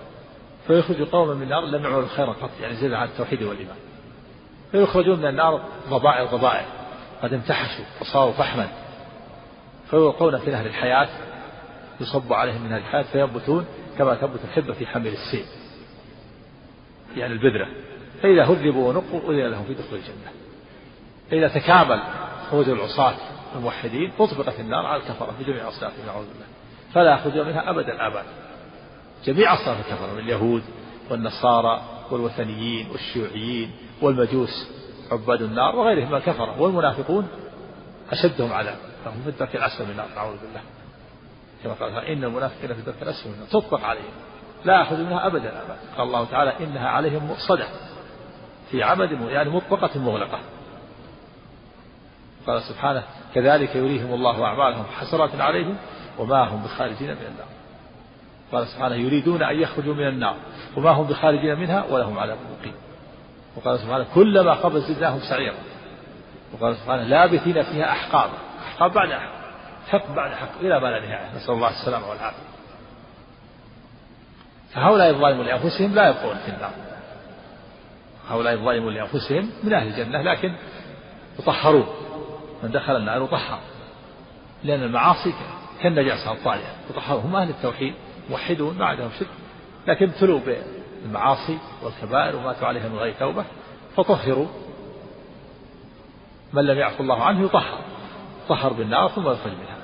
فيخرج 0.67 1.03
قوما 1.03 1.35
من 1.35 1.43
النار 1.43 1.65
لم 1.65 1.85
يعملوا 1.85 2.09
خيرا 2.09 2.33
قط 2.33 2.51
يعني 2.61 2.75
زيادة 2.75 2.99
عن 2.99 3.09
التوحيد 3.09 3.43
والإيمان. 3.43 3.77
فيخرجون 4.73 5.19
من 5.19 5.27
النار 5.27 5.61
ضبائع 5.91 6.25
ضبائع 6.25 6.65
قد 7.23 7.35
امتحشوا 7.35 7.85
وصاروا 8.01 8.33
فحما. 8.33 8.69
فيلقون 9.91 10.39
في 10.39 10.51
نهر 10.51 10.67
الحياة 10.67 11.09
يصب 12.01 12.33
عليهم 12.33 12.63
من 12.63 12.77
الحياة 12.77 13.03
فينبتون 13.03 13.67
كما 13.99 14.15
تنبت 14.15 14.41
الحبة 14.45 14.73
في 14.73 14.87
حمل 14.87 15.07
السيل. 15.07 15.45
يعني 17.17 17.33
البذرة 17.33 17.69
فإذا 18.23 18.45
هذبوا 18.45 18.89
ونقوا 18.89 19.33
أذن 19.33 19.47
لهم 19.47 19.65
في 19.65 19.75
دخول 19.75 19.99
الجنة. 19.99 20.33
فإذا 21.31 21.49
تكامل 21.49 22.03
خروج 22.51 22.69
العصاة 22.69 23.15
الموحدين 23.57 24.13
أطبقت 24.21 24.61
النار 24.61 24.87
على 24.87 25.03
الكفرة 25.03 25.35
في 25.39 25.45
جميع 25.45 25.69
أصنافهم 25.69 26.07
نعوذ 26.07 26.25
بالله. 26.25 26.47
فلا 26.95 27.15
يخرجون 27.15 27.47
منها 27.47 27.71
أبدا 27.71 28.07
أبدا. 28.07 28.25
جميع 29.25 29.55
أصناف 29.55 29.87
الكفرة 29.87 30.13
من 30.13 30.19
اليهود 30.19 30.63
والنصارى 31.11 31.83
والوثنيين 32.11 32.91
والشيوعيين 32.91 33.71
والمجوس 34.03 34.69
عباد 35.13 35.43
النار 35.43 35.77
وغيرهم 35.77 36.09
من 36.09 36.15
الكفرة 36.15 36.61
والمنافقون 36.61 37.29
أشدهم 38.11 38.53
عذابا 38.53 38.79
فهم 39.05 39.23
في 39.25 39.31
الدرك 39.31 39.57
الأسفل 39.57 39.85
من 39.85 39.91
النار 39.91 40.09
نعوذ 40.17 40.37
بالله. 40.37 40.61
كما 41.65 41.73
قال 41.73 42.05
إن 42.05 42.25
المنافقين 42.25 42.75
في 42.75 42.81
الدرك 42.81 43.03
الأسفل 43.03 43.29
من 43.29 43.35
النار. 43.35 43.49
تطبق 43.49 43.85
عليهم. 43.85 44.13
لا 44.65 44.79
يأخذ 44.79 45.01
منها 45.01 45.27
أبدا. 45.27 45.53
قال 45.97 46.07
الله 46.07 46.25
تعالى 46.25 46.53
إنها 46.61 46.89
عليهم 46.89 47.25
مؤصدة 47.25 47.67
في 48.71 48.83
عمد 48.83 49.13
يعني 49.13 49.51
مطبقة 49.51 50.01
مغلقة. 50.01 50.39
قال 52.47 52.63
سبحانه 52.63 53.03
كذلك 53.35 53.77
يريهم 53.77 54.15
الله 54.15 54.45
أعمالهم 54.45 54.85
حسرات 54.85 55.41
عليهم 55.41 55.77
وما 56.19 56.43
هم 56.45 56.63
بخارجين 56.63 57.09
من 57.09 57.27
النار. 57.27 57.47
قال 58.53 58.67
سبحانه 58.67 58.95
يريدون 58.95 59.43
أن 59.43 59.61
يخرجوا 59.61 59.95
من 59.95 60.09
النار 60.09 60.37
وما 60.77 60.91
هم 60.91 61.07
بخارجين 61.07 61.59
منها 61.59 61.85
ولهم 61.91 62.19
عذاب 62.19 62.39
مقيم. 62.61 62.75
وقال 63.57 63.79
سبحانه 63.79 64.07
كلما 64.15 64.55
خبت 64.55 64.83
زدناهم 64.83 65.21
سعيرا. 65.21 65.55
وقال 66.53 66.77
سبحانه 66.77 67.03
لابثين 67.03 67.63
فيها 67.63 67.93
أحقابا 67.93 68.33
أحقاب 68.67 68.93
بعد 68.93 69.11
أحقاب. 69.11 69.43
حق 69.89 70.15
بعد 70.15 70.35
حق. 70.35 70.59
إلى 70.61 70.81
ما 70.81 70.87
لا 70.87 71.01
نهاية. 71.01 71.37
نسأل 71.37 71.55
الله 71.55 71.71
السلامة 71.71 72.09
والعافية. 72.11 72.43
فهؤلاء 74.75 75.11
الظالمون 75.11 75.47
لأنفسهم 75.47 75.95
لا 75.95 76.09
يبقون 76.09 76.37
في 76.37 76.49
النار. 76.49 76.73
هؤلاء 78.29 78.55
الظالمون 78.55 78.95
لأنفسهم 78.95 79.51
من 79.65 79.73
أهل 79.73 79.87
الجنة 79.87 80.23
لكن 80.23 80.55
يطهرون. 81.39 81.87
من 82.63 82.71
دخل 82.71 82.97
النار 82.97 83.23
يطهر. 83.25 83.59
لأن 84.65 84.83
المعاصي 84.83 85.35
كالنجاسة 85.83 86.33
الطالعة 86.33 86.75
يطهرون 86.91 87.23
هم 87.23 87.37
أهل 87.37 87.51
التوحيد 87.51 87.95
موحدون 88.31 88.79
ما 88.79 88.87
عندهم 88.87 89.11
شرك. 89.19 89.29
لكن 89.87 90.09
ابتلوا 90.09 90.41
بالمعاصي 91.05 91.59
والكبائر 91.83 92.37
وماتوا 92.37 92.69
عليها 92.69 92.89
من 92.89 92.99
غير 92.99 93.15
توبة 93.15 93.45
فطهروا. 93.97 94.47
من 96.53 96.67
لم 96.67 96.79
يعفو 96.79 97.03
الله 97.03 97.23
عنه 97.23 97.45
يطهر. 97.45 97.79
طهر 98.49 98.73
بالنار 98.73 99.09
ثم 99.09 99.31
يخرج 99.31 99.53
منها. 99.53 99.79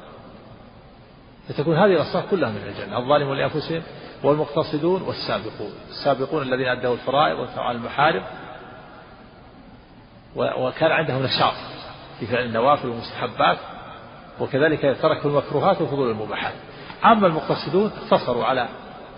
فتكون 1.49 1.77
هذه 1.77 1.93
الأصناف 1.93 2.31
كلها 2.31 2.51
من 2.51 2.63
الجنة. 2.67 2.99
الظالمون 2.99 3.37
لأنفسهم 3.37 3.83
والمقتصدون 4.23 5.03
والسابقون. 5.03 5.73
السابقون 5.91 6.43
الذين 6.43 6.69
أدوا 6.69 6.95
الفرائض 6.95 7.39
وتفعلوا 7.39 7.81
المحارم. 7.81 8.23
وكان 10.37 10.93
عندهم 10.93 11.23
نشاط 11.23 11.55
في 12.21 12.27
فعل 12.27 12.45
النوافل 12.45 12.89
والمستحبات 12.89 13.59
وكذلك 14.41 14.99
تركوا 15.03 15.31
المكروهات 15.31 15.81
وفضول 15.81 16.11
المباحات. 16.11 16.55
أما 17.05 17.27
المقتصدون 17.27 17.91
اقتصروا 18.03 18.45
على 18.45 18.69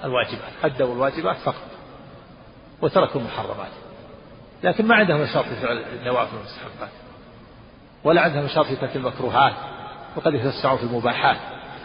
الواجبات 0.05 0.53
أدوا 0.64 0.94
الواجبات 0.94 1.36
فقط 1.36 1.70
وتركوا 2.82 3.20
المحرمات. 3.20 3.70
لكن 4.62 4.86
ما 4.86 4.94
عندهم 4.94 5.22
نشاط 5.22 5.44
في 5.44 5.55
فعل 5.55 5.76
النوافل 5.76 6.36
والمستحبات 6.36 6.90
ولا 8.05 8.20
عندهم 8.20 8.44
نشاط 8.44 8.66
في 8.66 8.76
ترك 8.76 8.96
المكروهات 8.96 9.55
وقد 10.16 10.34
يتوسعوا 10.34 10.76
في 10.76 10.82
المباحات. 10.82 11.36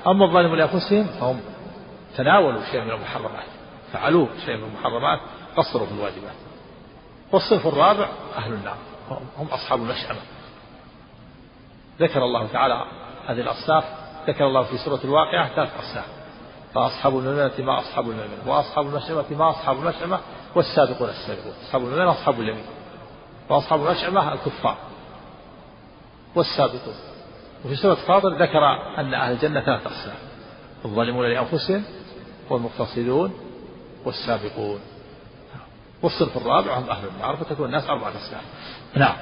أما 0.08 0.26
الظالم 0.26 0.56
لأنفسهم 0.56 1.04
فهم 1.04 1.40
تناولوا 2.18 2.62
شيئا 2.72 2.84
من 2.84 2.92
المحرمات. 2.92 3.46
فعلوا 3.94 4.28
شيئا 4.46 4.58
من 4.58 4.64
المحرمات 4.64 5.20
قصروا 5.58 5.86
في 5.86 5.92
الواجبات. 5.92 6.36
والصنف 7.32 7.68
الرابع 7.68 8.10
أهل 8.38 8.54
النار. 8.54 8.78
هم 9.38 9.48
أصحاب 9.48 9.80
المشأمة. 9.80 10.20
ذكر 12.00 12.26
الله 12.26 12.48
تعالى 12.48 12.86
هذه 13.28 13.42
الأصناف. 13.42 13.84
ذكر 14.28 14.48
الله 14.48 14.64
في 14.64 14.78
سورة 14.78 15.00
الواقعة 15.04 15.56
ثلاث 15.56 15.70
أصناف. 15.80 16.06
فأصحاب 16.74 17.18
الميمنة 17.18 17.52
ما 17.60 17.80
أصحاب 17.80 18.10
الميمنة 18.10 18.42
وأصحاب 18.46 18.86
المشأمة 18.86 19.26
ما 19.32 19.50
أصحاب 19.50 19.78
المشأمة 19.78 20.20
والسابقون 20.56 21.10
السابقون. 21.10 21.54
أصحاب 21.64 21.82
الميمنة 21.82 22.12
أصحاب 22.12 22.40
اليمين. 22.40 22.66
وأصحاب 23.50 23.86
المشأمة 23.86 24.34
الكفار. 24.34 24.78
والسابقون. 26.36 26.96
وفي 27.66 27.76
سورة 27.76 27.96
فاطر 27.96 28.30
ذكر 28.30 28.64
أن 28.98 29.14
أهل 29.14 29.34
الجنة 29.34 29.62
ثلاث 29.62 29.88
أصناف. 29.88 30.20
الظالمون 30.86 31.26
لأنفسهم 31.26 31.84
والمقتصدون 32.50 33.34
والسابقون. 34.06 34.80
والصنف 36.02 36.38
الرابع 36.38 36.80
هم 36.80 36.90
أهل 36.90 37.08
النار 37.16 37.38
فتكون 37.38 37.66
الناس 37.66 37.90
أربعة 37.90 38.10
أصناف 38.10 38.44
نعم. 38.96 39.16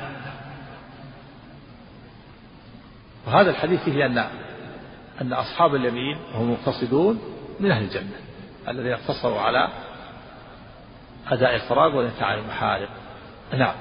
وهذا 3.27 3.49
الحديث 3.49 3.83
فيه 3.83 4.05
أن 4.05 4.17
أن 5.21 5.33
أصحاب 5.33 5.75
اليمين 5.75 6.17
وهم 6.33 6.43
المقتصدون 6.43 7.21
من 7.59 7.71
أهل 7.71 7.83
الجنة 7.83 8.19
الذين 8.67 8.93
اقتصروا 8.93 9.39
على 9.41 9.69
أداء 11.27 11.55
الفراغ 11.55 11.95
والانتهاء 11.95 12.29
عن 12.29 12.39
المحارم 12.39 12.89
نعم. 13.53 13.75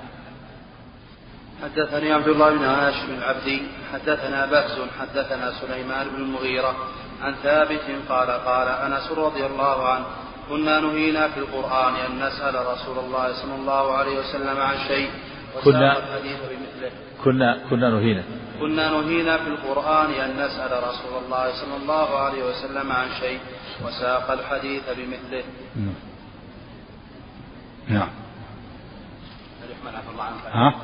حدثني 1.63 2.13
عبد 2.13 2.29
الله 2.29 2.51
بن 2.51 2.65
هاشم 2.65 3.15
العبدي 3.15 3.63
حدثنا 3.93 4.47
بهز 4.47 4.79
حدثنا 5.01 5.53
سليمان 5.61 6.09
بن 6.09 6.17
المغيرة 6.17 6.77
عن 7.23 7.35
ثابت 7.43 7.87
قال 8.09 8.31
قال 8.31 8.69
أنس 8.69 9.13
رضي 9.13 9.47
الله 9.47 9.89
عنه 9.89 10.05
كنا 10.49 10.81
نهينا 10.81 11.29
في 11.29 11.41
القرآن 11.41 11.95
أن 11.95 12.27
نسأل 12.27 12.55
رسول 12.67 12.99
الله 12.99 13.33
صلى 13.33 13.55
الله 13.55 13.93
عليه 13.97 14.19
وسلم 14.19 14.61
عن 14.61 14.77
شيء 14.89 15.11
كنا 15.65 15.99
الحديث 15.99 16.39
بمثله. 16.51 16.91
كنا 17.25 17.59
كنا 17.71 17.91
نهينا. 17.91 18.25
كنا 18.61 18.91
نهينا 18.91 19.37
في 19.37 19.49
القرآن 19.49 20.11
أن 20.11 20.31
نسأل 20.45 20.73
رسول 20.89 21.25
الله 21.25 21.53
صلى 21.61 21.77
الله 21.83 22.19
عليه 22.19 22.43
وسلم 22.45 22.93
عن 22.93 23.09
شيء 23.21 23.39
وساق 23.85 24.31
الحديث 24.31 24.83
بمثله. 24.97 25.45
نعم. 25.77 25.95
نعم. 27.89 28.09
يحمل 29.71 29.97
عفى 29.97 30.11
الله 30.13 30.25
عنك؟ 30.25 30.47
ها؟ 30.47 30.75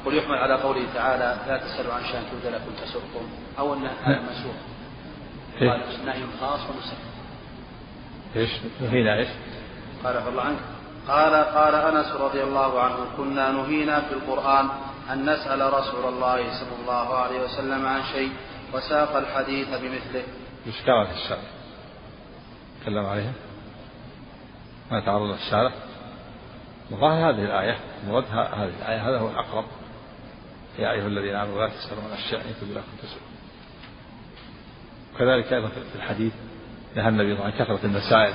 أقول 0.00 0.14
يحمل 0.14 0.34
على 0.34 0.54
قوله 0.54 0.82
تعالى 0.94 1.36
لا 1.48 1.56
تسألوا 1.56 1.94
عن 1.94 2.04
شيء 2.04 2.20
تبدى 2.32 2.56
لكم 2.56 2.70
تسؤكم 2.84 3.28
أو 3.58 3.74
أن 3.74 3.86
هذا 3.86 4.20
منسوخ 4.20 4.44
إيه. 4.44 4.77
قال 5.60 5.82
خاص 6.40 6.60
ونسخ 6.60 6.96
إيش؟ 8.36 8.50
نهينا 8.80 9.18
إيش؟ 9.18 9.28
قال 10.04 10.16
الله 10.16 10.42
عنك 10.42 10.58
قال 11.08 11.34
قال 11.34 11.74
أنس 11.74 12.12
رضي 12.12 12.42
الله 12.42 12.80
عنه 12.80 12.96
كنا 13.16 13.50
نهينا 13.50 14.00
في 14.00 14.14
القرآن 14.14 14.68
أن 15.12 15.30
نسأل 15.30 15.72
رسول 15.74 16.04
الله 16.08 16.36
صلى 16.36 16.80
الله 16.80 17.14
عليه 17.14 17.40
وسلم 17.40 17.86
عن 17.86 18.02
شيء 18.12 18.32
وساق 18.74 19.16
الحديث 19.16 19.68
بمثله. 19.68 20.22
إيش 20.66 20.76
كانت 20.86 21.10
الشارع؟ 21.16 21.42
تكلم 22.82 23.06
عليها؟ 23.06 23.32
ما 24.90 25.00
تعرض 25.00 25.30
الشارع؟ 25.30 25.72
وظاهر 26.90 27.30
هذه 27.30 27.44
الآية 27.44 27.78
مراد 28.06 28.24
هذه 28.24 28.72
الآية 28.82 29.08
هذا 29.08 29.18
هو 29.18 29.28
الأقرب 29.28 29.64
يا 30.78 30.92
أيها 30.92 31.06
الذين 31.06 31.34
آمنوا 31.34 31.66
لا 31.66 31.68
تسألوا 31.68 32.02
عن 32.04 32.10
أشياء 32.10 32.40
إن 32.40 32.54
تبدو 32.60 32.74
لكم 32.74 32.96
تسألوا 33.02 33.27
كذلك 35.18 35.52
أيضا 35.52 35.68
في 35.68 35.96
الحديث 35.96 36.32
نهى 36.96 37.08
النبي 37.08 37.42
عن 37.42 37.50
كثرة 37.50 37.80
المسائل 37.84 38.34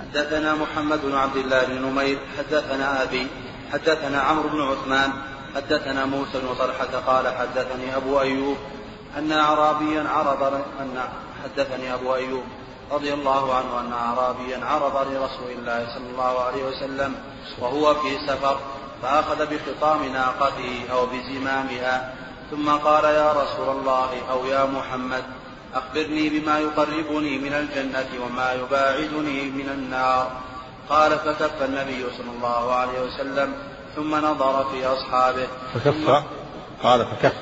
حدثنا 0.00 0.54
محمد 0.54 1.00
بن 1.02 1.14
عبد 1.14 1.36
الله 1.36 1.64
بن 1.64 1.82
نمير 1.82 2.18
حدثنا 2.38 3.02
أبي 3.02 3.26
حدثنا 3.72 4.20
عمرو 4.20 4.48
بن 4.48 4.60
عثمان 4.60 5.10
حدثنا 5.54 6.04
موسى 6.04 6.40
بن 6.40 6.54
طلحة 6.54 6.98
قال 7.06 7.28
حدثني 7.28 7.96
أبو 7.96 8.20
أيوب 8.20 8.56
أن 9.18 9.32
أعرابيا 9.32 10.08
عرض 10.08 10.42
أن 10.80 10.98
حدثني 11.44 11.94
أبو 11.94 12.14
أيوب 12.14 12.44
رضي 12.92 13.14
الله 13.14 13.54
عنه 13.54 13.80
أن 13.80 13.92
أعرابيا 13.92 14.64
عرض 14.64 14.96
لرسول 14.96 15.50
الله 15.58 15.86
صلى 15.94 16.10
الله 16.12 16.40
عليه 16.42 16.64
وسلم 16.64 17.14
وهو 17.58 17.94
في 17.94 18.18
سفر 18.26 18.58
فأخذ 19.02 19.46
بخطام 19.46 20.04
ناقته 20.12 20.84
أو 20.92 21.06
بزمامها 21.06 22.13
ثم 22.50 22.70
قال 22.70 23.04
يا 23.04 23.32
رسول 23.32 23.76
الله 23.76 24.10
أو 24.30 24.46
يا 24.46 24.64
محمد 24.64 25.24
أخبرني 25.74 26.28
بما 26.28 26.58
يقربني 26.58 27.38
من 27.38 27.52
الجنة 27.52 28.08
وما 28.24 28.52
يباعدني 28.52 29.42
من 29.42 29.68
النار. 29.68 30.30
قال 30.88 31.18
فكف 31.18 31.62
النبي 31.62 32.06
صلى 32.18 32.30
الله 32.36 32.72
عليه 32.72 33.00
وسلم 33.00 33.54
ثم 33.96 34.14
نظر 34.14 34.64
في 34.64 34.86
أصحابه. 34.86 35.46
فكف؟ 35.74 36.24
قال 36.82 37.06
فكف. 37.06 37.34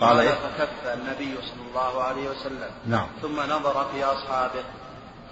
قال, 0.00 0.18
قال 0.18 0.28
فكف 0.28 0.94
النبي 0.94 1.36
صلى 1.42 1.62
الله 1.68 2.02
عليه 2.02 2.30
وسلم. 2.30 2.70
نعم. 2.86 3.06
ثم 3.22 3.40
نظر 3.40 3.86
في 3.94 4.04
أصحابه. 4.04 4.64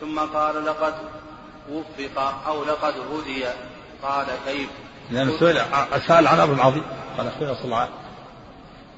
ثم 0.01 0.19
قال 0.19 0.65
لقد 0.65 0.95
وفق 1.71 2.35
أو 2.47 2.65
لقد 2.65 2.95
هدي. 3.13 3.45
قال 4.03 4.27
كيف؟ 4.47 4.69
لأن 5.11 5.39
سئل 5.41 5.63
سأل 6.07 6.27
عن 6.27 6.41
أمر 6.41 6.63
عظيم. 6.63 6.83
قال 7.19 7.27
أخبرنا 7.27 7.55
صلى 7.55 7.65
الله. 7.65 7.77
عليه 7.77 7.91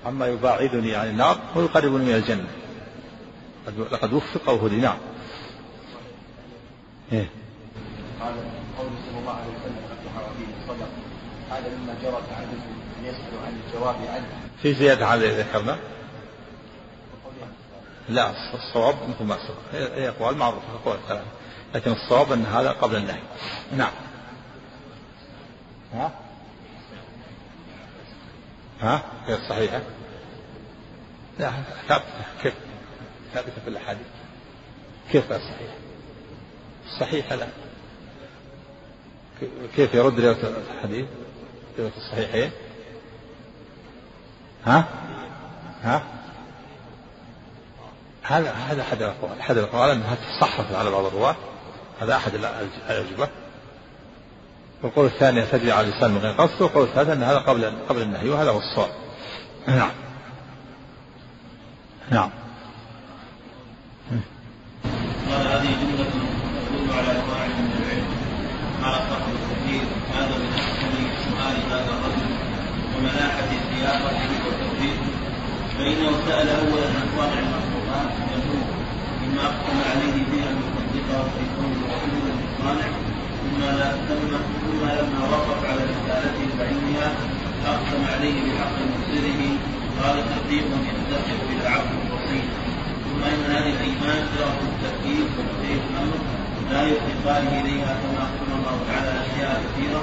عما 0.06 0.26
يباعدني 0.26 0.96
عن 0.96 1.08
النار 1.08 1.38
ويقربني 1.54 2.04
من 2.04 2.14
الجنة. 2.14 2.48
لقد 3.92 4.12
وفق 4.12 4.48
أو 4.48 4.66
هدي 4.66 4.76
نعم 4.76 4.98
إيه؟ 7.12 7.28
قال 8.20 8.34
قول 8.78 8.90
صلى 9.10 9.20
الله 9.20 9.32
عليه 9.32 9.50
وسلم 9.60 9.82
صدق. 10.68 10.88
هذا 11.50 11.76
مما 11.76 11.94
جرى 12.02 12.22
تعدد 12.30 12.60
ان 12.98 13.04
يسأل 13.04 13.46
عن 13.46 13.60
الجواب 13.66 13.94
عنه. 13.94 14.26
في 14.62 14.74
زيادة 14.74 15.06
على 15.06 15.30
اللي 15.30 15.42
ذكرنا 15.42 15.78
لا 18.08 18.54
الصواب 18.54 18.94
مثل 19.08 19.24
ما 19.24 19.36
سبق. 19.36 19.80
هي 19.94 20.08
أقوال 20.08 20.36
معروفة 20.36 20.66
أقوال 20.82 20.98
الكلام 21.02 21.24
لكن 21.74 21.92
الصواب 21.92 22.32
أن 22.32 22.46
هذا 22.46 22.70
قبل 22.70 22.96
النهي. 22.96 23.20
نعم. 23.76 23.92
ها؟ 25.94 26.12
ها؟ 28.82 29.02
غير 29.26 29.38
صحيحه 29.48 29.80
لا 31.38 31.52
ثابته 31.88 32.24
كيف؟ 32.42 32.54
ثابتة 33.34 33.60
في 33.64 33.68
الأحاديث. 33.68 34.06
كيف 35.12 35.32
الصحيح 35.32 35.74
الصحيح 36.86 37.32
لا. 37.32 37.48
كيف 39.76 39.94
يرد 39.94 40.20
رواية 40.20 40.56
الحديث؟ 40.74 41.06
رواية 41.78 41.92
الصحيحين. 41.96 42.50
ها؟ 44.66 44.88
ها؟ 45.82 46.02
هذا 48.22 48.50
هذا 48.50 48.82
أحد 48.82 49.02
الأقوال. 49.02 49.40
أحد 49.40 49.56
الأقوال 49.56 49.90
أنها 49.90 50.14
تصحف 50.14 50.74
على 50.74 50.90
بعض 50.90 51.04
الرواة. 51.04 51.36
هذا 52.00 52.16
أحد 52.16 52.34
الأجوبة. 52.90 53.28
والقول 54.82 55.06
الثاني 55.06 55.42
تجري 55.42 55.72
على 55.72 55.88
اللسان 55.88 56.10
من 56.10 56.18
غير 56.18 56.32
قصد 56.32 56.62
والقول 56.62 56.84
الثالث 56.84 57.10
أن 57.10 57.22
هذا 57.22 57.38
قبل 57.38 57.72
قبل 57.88 58.02
النهي 58.02 58.28
وهذا 58.28 58.50
هو 58.50 58.58
الصواب. 58.58 58.90
نعم. 59.66 59.90
نعم. 62.10 62.30
قال 65.30 65.46
هذه 65.46 65.68
جملة 65.80 66.10
تدل 66.10 66.92
على 66.92 67.18
قواعد 67.18 67.50
من 67.50 67.72
العلم. 67.82 68.06
قال 68.82 68.94
صاحب 68.94 69.32
التكبير 69.34 69.82
هذا 70.14 70.38
من 70.38 70.52
أحسن 70.54 70.92
سؤال 71.24 71.56
هذا 71.70 71.90
الرجل. 71.90 72.32
وملاحة 72.96 73.48
سياقته 73.70 74.30
والتوفيق 74.46 74.98
فإنه 75.78 76.12
سأل 76.26 76.48
أولا 76.48 76.86
عن 76.86 77.06
صانع 77.16 77.38
المخلوقات 77.38 78.10
يقول 78.32 78.62
مما 79.22 79.42
أقسم 79.46 79.78
عليه 79.90 80.24
بها 80.30 80.50
المصدقة 80.50 81.22
في 81.22 81.44
كون 81.56 81.72
الرسول 81.72 82.32
الصانع 82.52 83.11
ثم 83.62 83.78
ثم 84.08 84.32
ثم 84.62 84.82
لما 84.98 85.20
وقف 85.32 85.60
على 85.70 85.82
رسالته 85.92 86.46
بعينها 86.58 87.08
أقسم 87.66 88.02
عليه 88.14 88.36
بحق 88.46 88.76
مصيره 88.94 89.40
قال 90.02 90.16
تصديق 90.30 90.66
يستحق 90.88 91.40
بالعقل 91.48 91.94
البسيط 92.02 92.48
ثم 93.04 93.22
إن 93.24 93.42
هذه 93.54 93.72
الأيمان 93.76 94.18
شرف 94.34 94.58
التركيب 94.70 95.26
وتوحيد 95.36 95.80
الأمر. 95.90 96.18
لا 96.70 96.82
يرتقى 96.82 97.38
إليها 97.60 97.92
كما 98.02 98.20
اقسم 98.26 98.50
الله 98.58 98.76
تعالى 98.88 99.12
اشياء 99.22 99.62
كثيرة 99.64 100.02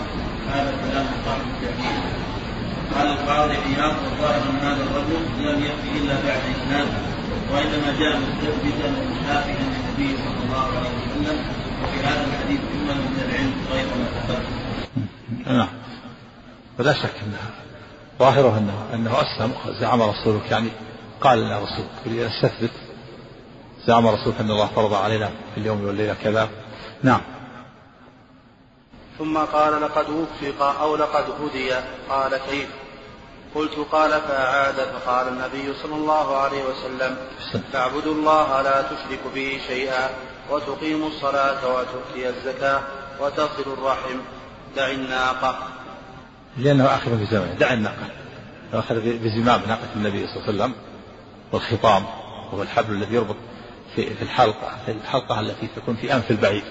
هذا 0.53 0.71
كلام 0.83 1.05
صاحب 1.25 1.41
التوحيد 1.53 1.95
قال 2.95 3.07
القاضي 3.07 3.53
عياض 3.53 3.93
الظاهر 4.11 4.41
ان 4.49 4.55
هذا 4.55 4.83
الرجل 4.83 5.21
لم 5.39 5.65
يكفي 5.65 5.97
إلا 5.97 6.13
بعد 6.13 6.41
اسلام 6.55 6.87
وإنما 7.51 7.99
جاء 7.99 8.19
مستثبتا 8.19 8.87
ومشافها 8.87 9.55
للنبي 9.59 10.17
صلى 10.17 10.43
الله 10.45 10.67
عليه 10.77 10.89
وسلم. 10.89 11.39
وفي 11.83 11.99
هذا 11.99 12.25
الحديث 12.25 12.59
جمل 12.59 12.95
من 12.95 13.23
العلم 13.29 13.53
غير 13.71 13.85
ما 13.85 14.05
تقدم. 14.27 15.57
نعم. 15.57 15.69
ولا 16.79 16.93
شك 16.93 17.13
انها 17.25 17.49
ظاهره 18.19 18.57
انه 18.57 18.85
أنه 18.93 19.21
أسلم 19.21 19.53
زعم 19.79 20.01
رسولك. 20.01 20.51
يعني 20.51 20.69
قال 21.21 21.39
لنا 21.39 21.59
رسولك 21.59 21.89
استثبت 22.07 22.71
زعم 23.87 24.07
رسولك 24.07 24.39
أن 24.39 24.51
الله 24.51 24.65
فرض 24.65 24.93
علينا 24.93 25.27
في 25.27 25.61
اليوم 25.61 25.85
والليلة 25.85 26.15
كذا. 26.23 26.49
نعم. 27.03 27.21
ثم 29.19 29.37
قال 29.37 29.81
لقد 29.81 30.09
وفق 30.09 30.61
أو 30.61 30.95
لقد 30.95 31.25
هدي. 31.41 31.71
قال 32.09 32.37
كيف؟ 32.49 32.69
قلت 33.55 33.87
قال 33.91 34.11
فأعاد 34.11 34.75
فقال 34.75 35.27
النبي 35.27 35.73
صلى 35.83 35.95
الله 35.95 36.37
عليه 36.37 36.63
وسلم 36.63 37.17
تعبدوا 37.73 38.13
الله 38.13 38.61
لا 38.61 38.81
تشرك 38.81 39.19
به 39.35 39.61
شيئا 39.67 40.09
وتقيموا 40.49 41.07
الصلاة 41.07 41.67
وتؤتي 41.67 42.29
الزكاة 42.29 42.81
وتصل 43.19 43.73
الرحم 43.73 44.19
دع 44.75 44.91
الناقة. 44.91 45.57
لأنه 46.57 46.85
آخر 46.85 47.11
بزمانه 47.11 47.53
دع 47.53 47.73
الناقة. 47.73 48.07
أخذ 48.73 48.95
بزمام 48.95 49.61
ناقة 49.67 49.87
النبي 49.95 50.27
صلى 50.27 50.35
الله 50.35 50.47
عليه 50.47 50.53
وسلم 50.53 50.73
والخطام 51.51 52.05
وهو 52.51 52.61
الحبل 52.61 52.93
الذي 52.93 53.15
يربط 53.15 53.35
في 53.95 54.15
في 54.15 54.21
الحلقة 54.21 54.71
في 54.85 54.91
الحلقة 54.91 55.39
التي 55.39 55.67
تكون 55.75 55.95
في 55.95 56.13
أنف 56.13 56.31
البعير. 56.31 56.63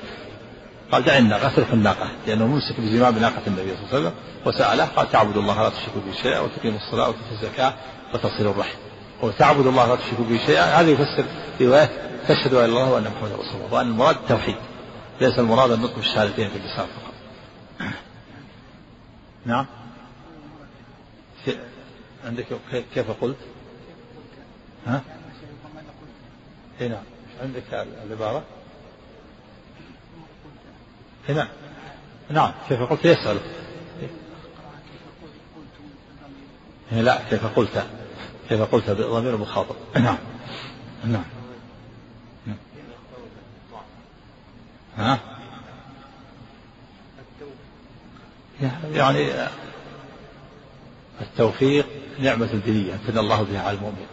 قال 0.93 1.05
دعنا 1.05 1.37
غسلك 1.37 1.73
الناقة. 1.73 2.11
لأنه 2.27 2.47
ممسك 2.47 2.81
بزمام 2.81 3.19
ناقة 3.19 3.43
النبي 3.47 3.77
صلى 3.77 3.79
الله 3.79 3.89
عليه 3.93 3.99
وسلم 3.99 4.13
وسأله 4.47 4.85
قال 4.85 5.11
تعبد 5.11 5.37
الله 5.37 5.63
لا 5.63 5.69
تشركوا 5.69 6.01
به 6.07 6.13
شيئا 6.23 6.41
وتقيم 6.41 6.77
الصلاة 6.77 7.09
وتؤتي 7.09 7.33
الزكاة 7.33 7.75
وتصل 8.15 8.47
الرحم. 8.47 8.79
وتعبد 9.23 9.67
الله 9.67 9.87
لا 9.87 9.97
تشركوا 9.97 10.25
به 10.25 10.39
شيئا. 10.47 10.65
هذا 10.65 10.91
يفسر 10.91 11.25
رواية 11.61 11.91
تشهد 12.29 12.55
أن 12.55 12.65
الله 12.65 12.93
وأن 12.93 13.03
محمدا 13.03 13.35
رسول 13.35 13.61
الله. 13.61 13.75
وأن 13.75 13.87
المراد 13.87 14.17
التوحيد 14.17 14.57
ليس 15.21 15.39
المراد 15.39 15.71
النطق 15.71 15.97
بالشهادتين 15.97 16.49
في 16.49 16.57
اللسان 16.57 16.87
فقط. 16.87 17.15
نعم. 19.47 19.67
عندك 22.25 22.47
كيف 22.95 23.11
قلت؟ 23.11 23.37
ها؟ 24.87 25.03
اي 26.81 26.89
نعم. 26.89 27.03
عندك 27.43 27.87
العبارة؟ 28.07 28.43
نعم 31.29 31.49
نعم 32.31 32.53
كيف 32.69 32.83
قلت؟ 32.83 33.05
يسأل. 33.05 33.39
لا 36.93 37.23
كيف 37.31 37.47
قلت؟ 37.47 37.87
كيف 38.49 38.63
قلت؟ 38.63 38.91
بضمير 38.91 39.35
المخاطب 39.35 39.77
نعم. 39.95 40.19
نعم. 41.05 41.25
ها؟ 44.97 45.19
يعني 48.93 49.33
التوفيق 51.21 51.87
نعمة 52.19 52.61
دينية 52.65 52.95
امتن 52.95 53.19
الله 53.19 53.43
بها 53.43 53.63
على 53.63 53.77
المؤمن. 53.77 54.07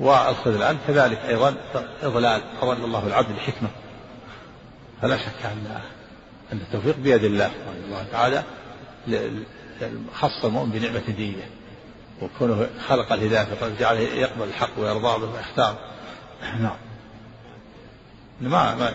والخذلان 0.00 0.78
كذلك 0.86 1.18
أيضا 1.18 1.54
إضلال 2.02 2.42
أضل 2.62 2.84
الله 2.84 3.06
العبد 3.06 3.32
بحكمة 3.32 3.68
فلا 5.02 5.16
شك 5.16 5.44
أن 5.44 5.80
أن 6.52 6.58
التوفيق 6.58 6.96
بيد 6.96 7.24
الله 7.24 7.50
الله 7.84 8.06
تعالى 8.12 8.42
خص 10.14 10.44
المؤمن 10.44 10.70
بنعمة 10.70 11.10
دينية 11.16 11.50
وكونه 12.22 12.66
خلق 12.88 13.12
الهداية 13.12 13.54
فجعله 13.54 14.00
يقبل 14.00 14.44
الحق 14.44 14.78
ويرضاه 14.78 15.18
بما 15.18 15.40
اختار 15.40 15.78
نعم. 16.42 16.76
ما 18.40 18.74
ما 18.74 18.94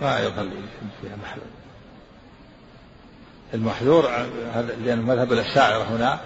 ما 0.00 0.20
يظل 0.20 0.50
فيها 1.02 1.16
محلول 1.22 1.46
المحذور 3.54 4.08
لأن 4.84 4.98
مذهب 4.98 5.32
الأشاعرة 5.32 5.82
هنا 5.82 6.20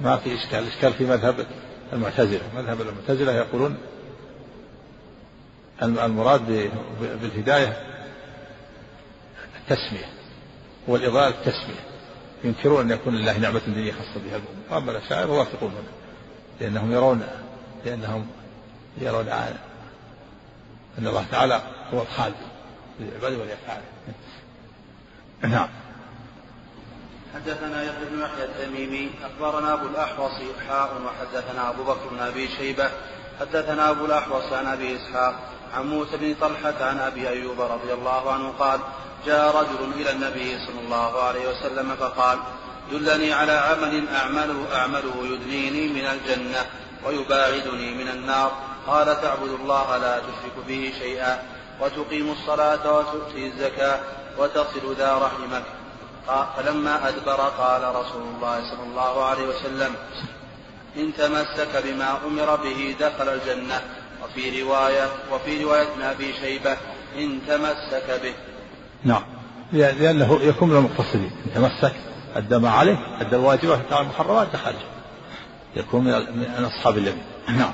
ما 0.00 0.16
في 0.16 0.34
إشكال. 0.34 0.58
الإشكال 0.58 0.92
في 0.92 1.04
مذهب 1.04 1.46
المعتزلة. 1.92 2.42
مذهب 2.56 2.80
المعتزلة 2.80 3.32
يقولون 3.32 3.76
المراد 5.82 6.70
بالهداية 7.00 7.76
التسمية 9.56 10.06
والإضاءة 10.88 11.28
التسمية. 11.28 11.86
ينكرون 12.44 12.80
أن 12.80 12.90
يكون 12.90 13.14
لله 13.14 13.38
نعمة 13.38 13.60
دينية 13.66 13.92
خاصة 13.92 14.20
بها 14.24 14.36
الأمة. 14.36 14.46
وأما 14.70 14.90
الأشاعرة 14.90 15.26
يوافقون 15.26 15.70
هنا 15.70 15.96
لأنهم 16.60 16.92
يرون 16.92 17.22
لأنهم 17.84 18.26
يرون 19.00 19.28
أن 20.98 21.06
الله 21.06 21.26
تعالى 21.30 21.62
هو 21.92 22.02
الخالق 22.02 22.36
للعباد 23.00 23.32
ولأفعاله 23.32 23.84
نعم. 25.42 25.68
حدثنا 27.34 27.82
يحيى 27.82 28.04
بن 28.10 28.20
يحيى 28.20 28.44
التميمي 28.44 29.10
أخبرنا 29.24 29.72
أبو 29.72 29.86
الأحوص 29.86 30.32
حاء 30.68 31.02
وحدثنا 31.06 31.70
أبو 31.70 31.84
بكر 31.84 32.08
بن 32.10 32.18
أبي 32.18 32.48
شيبة 32.48 32.90
حدثنا 33.40 33.90
أبو 33.90 34.04
الأحوص 34.04 34.52
عن 34.52 34.66
أبي 34.66 34.96
إسحاق 34.96 35.34
عن 35.76 35.86
موسى 35.86 36.16
بن 36.16 36.34
طلحة 36.40 36.84
عن 36.84 36.98
أبي 36.98 37.28
أيوب 37.28 37.60
رضي 37.60 37.92
الله 37.92 38.32
عنه 38.32 38.52
قال 38.58 38.80
جاء 39.26 39.56
رجل 39.56 39.92
إلى 40.00 40.10
النبي 40.10 40.58
صلى 40.66 40.80
الله 40.84 41.22
عليه 41.22 41.48
وسلم 41.48 41.96
فقال 41.96 42.38
دلني 42.90 43.32
على 43.32 43.52
عمل 43.52 44.08
أعمله 44.08 44.76
أعمله 44.76 45.14
يدنيني 45.22 45.88
من 45.88 46.06
الجنة 46.06 46.66
ويباعدني 47.06 47.94
من 47.94 48.08
النار. 48.08 48.52
قال 48.86 49.20
تعبد 49.22 49.50
الله 49.60 49.96
لا 49.96 50.18
تشرك 50.18 50.66
به 50.68 50.92
شيئا 50.98 51.42
وتقيم 51.80 52.32
الصلاة 52.32 52.98
وتؤتي 52.98 53.46
الزكاة 53.46 54.00
وتصل 54.38 54.94
ذا 54.98 55.18
رحمك. 55.18 55.64
فلما 56.56 57.08
أدبر 57.08 57.40
قال 57.58 57.94
رسول 57.94 58.22
الله 58.22 58.70
صلى 58.70 58.82
الله 58.82 59.24
عليه 59.24 59.48
وسلم 59.48 59.94
إن 60.96 61.14
تمسك 61.14 61.82
بما 61.84 62.18
أمر 62.26 62.56
به 62.56 62.96
دخل 63.00 63.28
الجنة. 63.28 64.05
وفي 64.36 64.62
رواية 64.62 65.08
وفي 65.32 65.64
رواية 65.64 66.10
أبي 66.10 66.34
شيبة 66.40 66.76
إن 67.18 67.40
تمسك 67.48 68.20
به. 68.22 68.34
نعم. 69.04 69.22
لأنه 69.72 70.38
يكون 70.42 70.68
من 70.68 70.76
المقتصدين. 70.76 71.30
إن 71.46 71.54
تمسك 71.54 71.94
أدى 72.36 72.58
ما 72.58 72.70
عليه 72.70 72.98
أدى 73.20 73.36
الواجبات 73.36 73.86
بتاع 73.86 74.00
المحرمات 74.00 74.48
دخل. 74.52 74.74
يكون 75.76 76.04
من 76.04 76.64
أصحاب 76.64 76.98
اليمين. 76.98 77.24
نعم. 77.48 77.72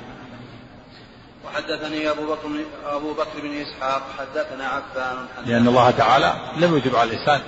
وحدثني 1.47 2.11
أبو 2.11 2.23
بكر 2.23 2.49
أبو 2.87 3.13
بكر 3.13 3.41
بن 3.43 3.63
إسحاق 3.63 4.03
حدثنا 4.19 4.65
عفان 4.67 5.17
لأن 5.47 5.69
الله 5.69 5.91
تعالى 5.91 6.35
لم 6.57 6.77
يجب 6.77 6.97
على 6.97 7.11
الإنسان 7.11 7.41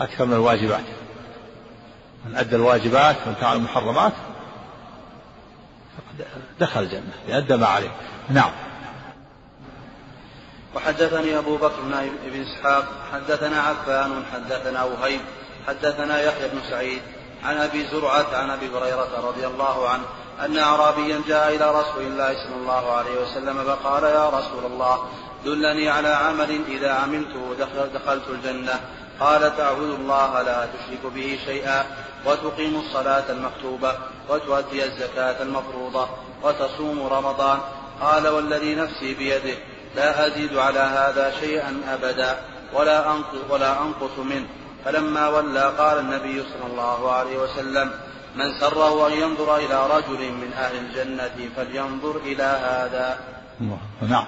أكثر 0.00 0.24
من 0.24 0.32
الواجبات. 0.32 0.84
من 2.26 2.36
أدى 2.36 2.56
الواجبات 2.56 3.16
وانتهى 3.26 3.52
المحرمات 3.52 4.12
فقد 4.12 4.33
دخل 6.60 6.82
الجنة 6.82 7.12
لأدى 7.28 7.56
ما 7.56 7.66
عليه. 7.66 7.90
نعم. 8.30 8.50
وحدثني 10.74 11.38
أبو 11.38 11.56
بكر 11.56 11.80
بن 11.80 12.42
إسحاق 12.42 12.84
حدثنا 13.12 13.60
عفان 13.60 14.22
حدثنا 14.32 14.84
وهيب 14.84 15.20
حدثنا 15.66 16.20
يحيى 16.22 16.48
بن 16.48 16.58
سعيد 16.70 17.02
عن 17.44 17.56
أبي 17.56 17.86
زرعة 17.86 18.36
عن 18.36 18.50
أبي 18.50 18.68
هريرة 18.68 19.28
رضي 19.28 19.46
الله 19.46 19.88
عنه 19.88 20.04
أن 20.44 20.58
أعرابيا 20.58 21.22
جاء 21.28 21.56
إلى 21.56 21.70
رسول 21.70 22.02
الله 22.02 22.34
صلى 22.34 22.56
الله 22.56 22.92
عليه 22.92 23.20
وسلم 23.22 23.64
فقال 23.64 24.02
يا 24.04 24.28
رسول 24.28 24.64
الله 24.64 25.08
دلني 25.44 25.88
على 25.88 26.08
عمل 26.08 26.60
إذا 26.68 26.92
عملته 26.92 27.54
دخلت 27.94 28.28
الجنة. 28.28 28.80
قال 29.20 29.56
تعبد 29.56 29.90
الله 30.00 30.42
لا 30.42 30.66
تشرك 30.66 31.12
به 31.14 31.38
شيئا 31.44 31.84
وتقيم 32.26 32.80
الصلاة 32.80 33.30
المكتوبة 33.30 33.92
وتؤدي 34.28 34.84
الزكاة 34.84 35.42
المفروضة 35.42 36.08
وتصوم 36.42 37.06
رمضان. 37.06 37.58
قال 38.00 38.28
والذي 38.28 38.74
نفسي 38.74 39.14
بيده 39.14 39.58
لا 39.96 40.26
أزيد 40.26 40.56
على 40.56 40.78
هذا 40.78 41.32
شيئا 41.40 41.80
أبدا 41.88 42.36
ولا 42.74 43.12
أنقص, 43.12 43.38
ولا 43.50 43.82
أنقص 43.82 44.18
منه. 44.18 44.46
فلما 44.84 45.28
ولى 45.28 45.72
قال 45.78 45.98
النبي 45.98 46.42
صلى 46.42 46.66
الله 46.72 47.12
عليه 47.12 47.36
وسلم 47.38 47.90
من 48.36 48.60
سره 48.60 49.08
أن 49.08 49.12
ينظر 49.12 49.56
إلى 49.56 49.86
رجل 49.86 50.32
من 50.32 50.52
أهل 50.52 50.76
الجنة 50.76 51.50
فلينظر 51.56 52.16
إلى 52.16 52.42
هذا. 52.42 53.18
نعم. 54.02 54.26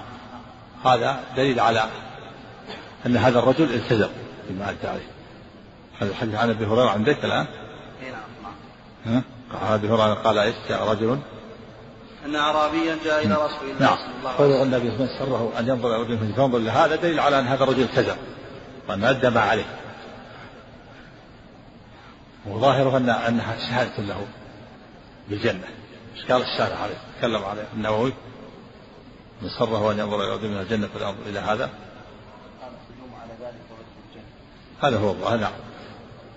هذا 0.85 1.19
دليل 1.35 1.59
على 1.59 1.83
أن 3.05 3.17
هذا 3.17 3.39
الرجل 3.39 3.73
التزم. 3.73 4.09
بما 4.49 4.69
أدى 4.69 4.87
عليه 4.87 5.07
هذا 5.99 6.09
الحديث 6.09 6.35
عن 6.35 6.49
أبي 6.49 6.65
هريرة 6.65 6.89
عندك 6.89 7.25
الآن؟ 7.25 7.45
اي 8.03 8.11
نعم 8.11 8.53
ها؟ 9.05 9.23
أبي 9.75 9.87
هريرة 9.87 10.13
قال 10.13 10.37
إيش؟ 10.37 10.55
جاء 10.69 10.89
رجل. 10.89 11.19
أن 12.25 12.35
أعرابيا 12.35 12.97
جاء 13.05 13.25
إلى 13.25 13.33
رسول 13.33 13.69
الله 13.69 13.79
نعم. 13.79 13.95
صلى 13.95 14.17
الله 14.19 14.29
عليه 14.29 14.45
وسلم. 14.45 14.63
النبي 14.63 14.89
من 14.89 15.07
سره 15.19 15.53
أن 15.59 15.67
ينظر 15.67 15.95
إلى 15.95 16.03
رجل 16.03 16.33
فينظر 16.33 16.57
لهذا 16.57 16.95
دليل 16.95 17.19
على 17.19 17.39
أن 17.39 17.47
هذا 17.47 17.63
الرجل 17.63 17.81
التزم 17.81 18.15
وأن 18.89 19.03
أدى 19.03 19.29
ما 19.29 19.41
عليه. 19.41 19.79
وظاهره 22.45 22.97
أن 22.97 23.09
أنها 23.09 23.57
شهادة 23.57 24.03
له 24.03 24.27
بالجنة. 25.29 25.67
إيش 26.15 26.31
قال 26.31 26.41
الشارع 26.41 26.77
عليه؟ 26.77 26.97
تكلم 27.19 27.43
عليه 27.43 27.65
النووي. 27.73 28.13
من 29.41 29.49
سره 29.49 29.91
أن 29.91 29.99
ينظر 29.99 30.23
إلى 30.23 30.31
رجل 30.31 30.49
من 30.49 30.57
الجنة 30.57 30.87
فلينظر 30.87 31.21
إلى 31.25 31.39
هذا. 31.39 31.69
هذا 34.81 34.97
هو 34.97 35.09
الظاهر 35.09 35.37
نعم. 35.37 35.51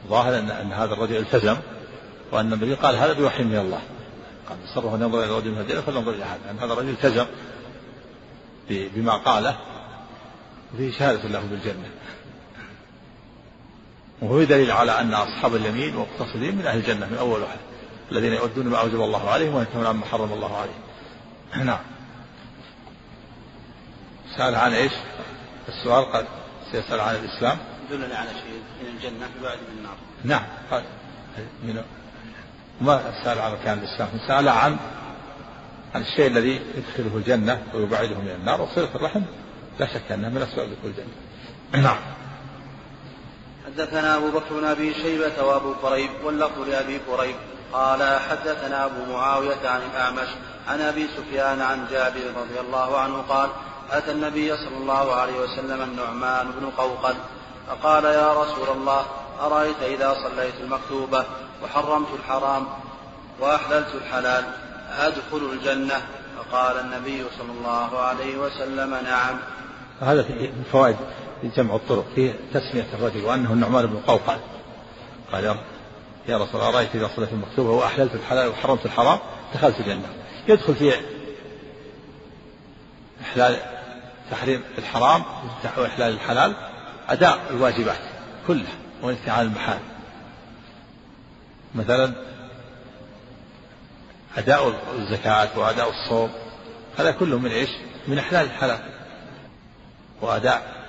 ظاهر 0.08 0.38
أن, 0.38 0.50
أن 0.50 0.72
هذا 0.72 0.94
الرجل 0.94 1.16
التزم 1.16 1.56
وأن 2.32 2.52
النبي 2.52 2.74
قال 2.74 2.96
هذا 2.96 3.12
بوحي 3.12 3.44
من 3.44 3.56
الله. 3.56 3.80
قال 4.48 4.58
سره 4.74 4.94
أن 4.94 5.02
ينظر 5.02 5.24
إلى 5.24 5.36
رجل 5.36 5.50
من 5.50 5.82
فلينظر 5.86 6.10
إلى 6.10 6.24
هذا 6.24 6.50
أن 6.50 6.58
هذا 6.58 6.72
الرجل 6.72 6.88
التزم 6.88 7.26
بما 8.70 9.16
قاله 9.16 9.56
وفيه 10.74 10.90
شهادة 10.92 11.28
له 11.28 11.40
بالجنة. 11.40 11.90
وهو 14.22 14.42
دليل 14.42 14.70
على 14.70 15.00
أن 15.00 15.14
أصحاب 15.14 15.54
اليمين 15.54 15.96
مقتصدين 15.96 16.56
من 16.56 16.66
أهل 16.66 16.78
الجنة 16.78 17.06
من 17.06 17.16
أول 17.18 17.40
واحد. 17.40 17.58
الذين 18.12 18.32
يؤدون 18.32 18.66
ما 18.66 18.80
أوجب 18.80 19.00
الله 19.00 19.30
عليهم 19.30 19.54
وينتهون 19.54 19.86
عما 19.86 20.06
حرم 20.06 20.32
الله 20.32 20.56
عليهم. 20.56 20.80
نعم. 21.66 21.80
سأل 24.36 24.54
عن 24.54 24.72
إيش؟ 24.72 24.92
السؤال 25.68 26.12
قال 26.12 26.26
سيسأل 26.72 27.00
عن 27.00 27.14
الإسلام. 27.14 27.58
دلني 27.90 28.14
على 28.14 28.30
شيء 28.30 28.62
من 28.82 28.86
الجنة 28.96 29.28
يبعد 29.40 29.58
من 29.58 29.78
النار. 29.78 29.96
نعم. 30.24 30.42
قال. 30.70 30.84
من 31.62 31.82
ما 32.80 33.12
سأل 33.24 33.38
عن 33.38 33.56
كان 33.64 33.78
الإسلام؟ 33.78 34.08
سأل 34.28 34.48
عن 34.48 34.76
عن 35.94 36.00
الشيء 36.00 36.26
الذي 36.26 36.60
يدخله 36.74 37.16
الجنة 37.16 37.62
ويبعده 37.74 38.18
من 38.18 38.28
النار 38.28 38.60
وصلة 38.60 38.88
الرحم. 38.94 39.22
لا 39.78 39.86
شك 39.86 40.12
أنها 40.12 40.30
من 40.30 40.42
أسباب 40.42 40.68
دخول 40.68 40.90
الجنة. 40.90 41.82
نعم. 41.82 41.96
حدثنا 43.66 44.16
أبو 44.16 44.30
بكر 44.30 44.60
بن 44.60 44.64
أبي 44.64 44.94
شيبة 44.94 45.42
وأبو 45.42 45.74
كريب 45.74 46.10
واللفظ 46.24 46.58
لأبي 46.68 47.00
كريب 47.06 47.36
قال 47.72 48.20
حدثنا 48.20 48.84
أبو 48.84 49.12
معاوية 49.12 49.68
عن 49.68 49.80
الأعمش 49.90 50.28
عن 50.68 50.80
أبي 50.80 51.06
سفيان 51.16 51.60
عن 51.60 51.86
جابر 51.90 52.20
رضي 52.36 52.60
الله 52.60 52.98
عنه 52.98 53.16
قال 53.16 53.50
أتى 53.90 54.12
النبي 54.12 54.56
صلى 54.56 54.76
الله 54.76 55.14
عليه 55.14 55.40
وسلم 55.40 55.82
النعمان 55.82 56.46
بن 56.60 56.70
قوقل 56.70 57.14
فقال 57.70 58.04
يا 58.04 58.32
رسول 58.32 58.68
الله 58.68 59.04
أرأيت 59.40 59.82
إذا 59.82 60.14
صليت 60.14 60.54
المكتوبة 60.60 61.24
وحرمت 61.62 62.08
الحرام 62.14 62.66
وأحللت 63.40 63.94
الحلال 63.94 64.44
أدخل 64.98 65.50
الجنة؟ 65.52 66.02
فقال 66.36 66.80
النبي 66.80 67.24
صلى 67.38 67.52
الله 67.58 67.98
عليه 67.98 68.36
وسلم 68.36 68.90
نعم. 68.90 69.38
هذا 70.00 70.22
في 70.22 70.52
فوائد 70.72 70.96
جمع 71.56 71.74
الطرق 71.74 72.04
في 72.14 72.34
تسمية 72.54 72.86
الرجل 72.94 73.24
وأنه 73.24 73.52
النعمان 73.52 73.86
بن 73.86 74.00
قوقل 74.06 74.36
قال 75.32 75.44
يا 76.28 76.38
رسول 76.38 76.60
الله 76.60 76.68
أرأيت 76.68 76.94
إذا 76.94 77.10
صليت 77.16 77.32
المكتوبة 77.32 77.70
وأحللت 77.70 78.14
الحلال 78.14 78.48
وحرمت 78.48 78.86
الحرام 78.86 79.18
دخلت 79.54 79.80
الجنة. 79.80 80.08
يدخل 80.48 80.74
في 80.74 80.92
إحلال 83.22 83.56
تحريم 84.30 84.62
الحرام 84.78 85.22
وإحلال 85.76 86.14
الحلال 86.14 86.69
أداء 87.10 87.40
الواجبات 87.50 88.00
كلها 88.46 88.74
والانتهاء 89.02 89.42
المحال. 89.42 89.78
مثلا 91.74 92.12
أداء 94.36 94.74
الزكاة 94.98 95.58
وأداء 95.58 95.90
الصوم 95.90 96.30
هذا 96.98 97.10
كله 97.10 97.38
من 97.38 97.50
إيش؟ 97.50 97.70
من 98.08 98.18
إحلال 98.18 98.46
الحلال. 98.46 98.78
وأداء 100.22 100.80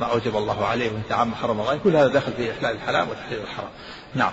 ما 0.00 0.06
أوجب 0.06 0.36
الله 0.36 0.66
عليه 0.66 0.92
وانتهاء 0.92 1.18
عما 1.18 1.36
حرم 1.36 1.60
الله 1.60 1.76
كل 1.76 1.96
هذا 1.96 2.08
داخل 2.08 2.32
في 2.32 2.52
إحلال 2.52 2.76
الحلال 2.76 3.08
وتحليل 3.08 3.40
الحرام. 3.40 3.70
نعم. 4.14 4.32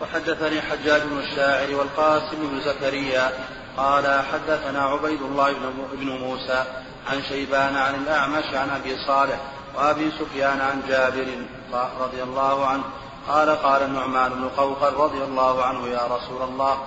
وحدثني 0.00 0.60
حجاج 0.60 1.02
بن 1.02 1.18
الشاعر 1.18 1.74
والقاسم 1.74 2.36
بن 2.50 2.60
زكريا 2.60 3.32
قال 3.76 4.24
حدثنا 4.32 4.82
عبيد 4.82 5.22
الله 5.22 5.52
بن 5.92 6.08
موسى 6.08 6.64
عن 7.10 7.22
شيبان 7.28 7.76
عن 7.76 7.94
الأعمش 7.94 8.44
عن 8.54 8.70
أبي 8.70 8.96
صالح 9.06 9.40
وأبي 9.74 10.10
سفيان 10.10 10.60
عن 10.60 10.82
جابر 10.88 11.26
رضي 12.00 12.22
الله 12.22 12.66
عنه 12.66 12.82
قال 13.28 13.50
قال 13.50 13.82
النعمان 13.82 14.30
بن 14.34 14.48
قوقل 14.48 14.94
رضي 14.94 15.24
الله 15.24 15.64
عنه 15.64 15.88
يا 15.88 16.06
رسول 16.06 16.42
الله 16.42 16.78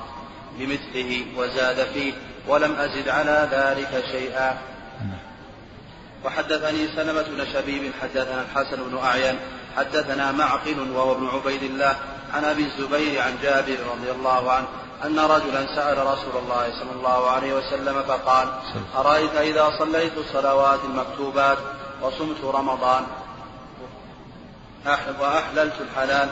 بمثله 0.58 1.26
وزاد 1.38 1.88
فيه 1.94 2.14
ولم 2.48 2.76
أزد 2.76 3.10
على 3.10 3.48
ذلك 3.52 4.04
شيئا. 4.12 4.58
وحدثني 6.26 6.88
سلمة 6.96 7.22
بن 7.22 7.46
شبيب 7.54 7.92
حدثنا 8.02 8.42
الحسن 8.42 8.84
بن 8.90 8.98
أعين 8.98 9.40
حدثنا 9.78 10.32
معقل 10.32 10.92
وهو 10.92 11.12
ابن 11.12 11.28
عبيد 11.28 11.64
الله 11.64 11.96
عن 12.34 12.44
أبي 12.46 12.66
الزبير 12.66 13.22
عن 13.22 13.38
جابر 13.44 13.78
رضي 13.94 14.12
الله 14.12 14.52
عنه 14.52 14.68
أن 15.06 15.20
رجلا 15.20 15.76
سأل 15.76 15.98
رسول 15.98 16.44
الله 16.44 16.72
صلى 16.80 16.92
الله 16.96 17.30
عليه 17.30 17.54
وسلم 17.54 18.04
فقال 18.04 18.48
أرأيت 18.98 19.36
إذا 19.36 19.70
صليت 19.80 20.18
الصلوات 20.18 20.80
المكتوبات؟ 20.86 21.58
وصمت 22.02 22.44
رمضان. 22.44 23.04
وأحللت 25.20 25.74
الحلال 25.82 26.30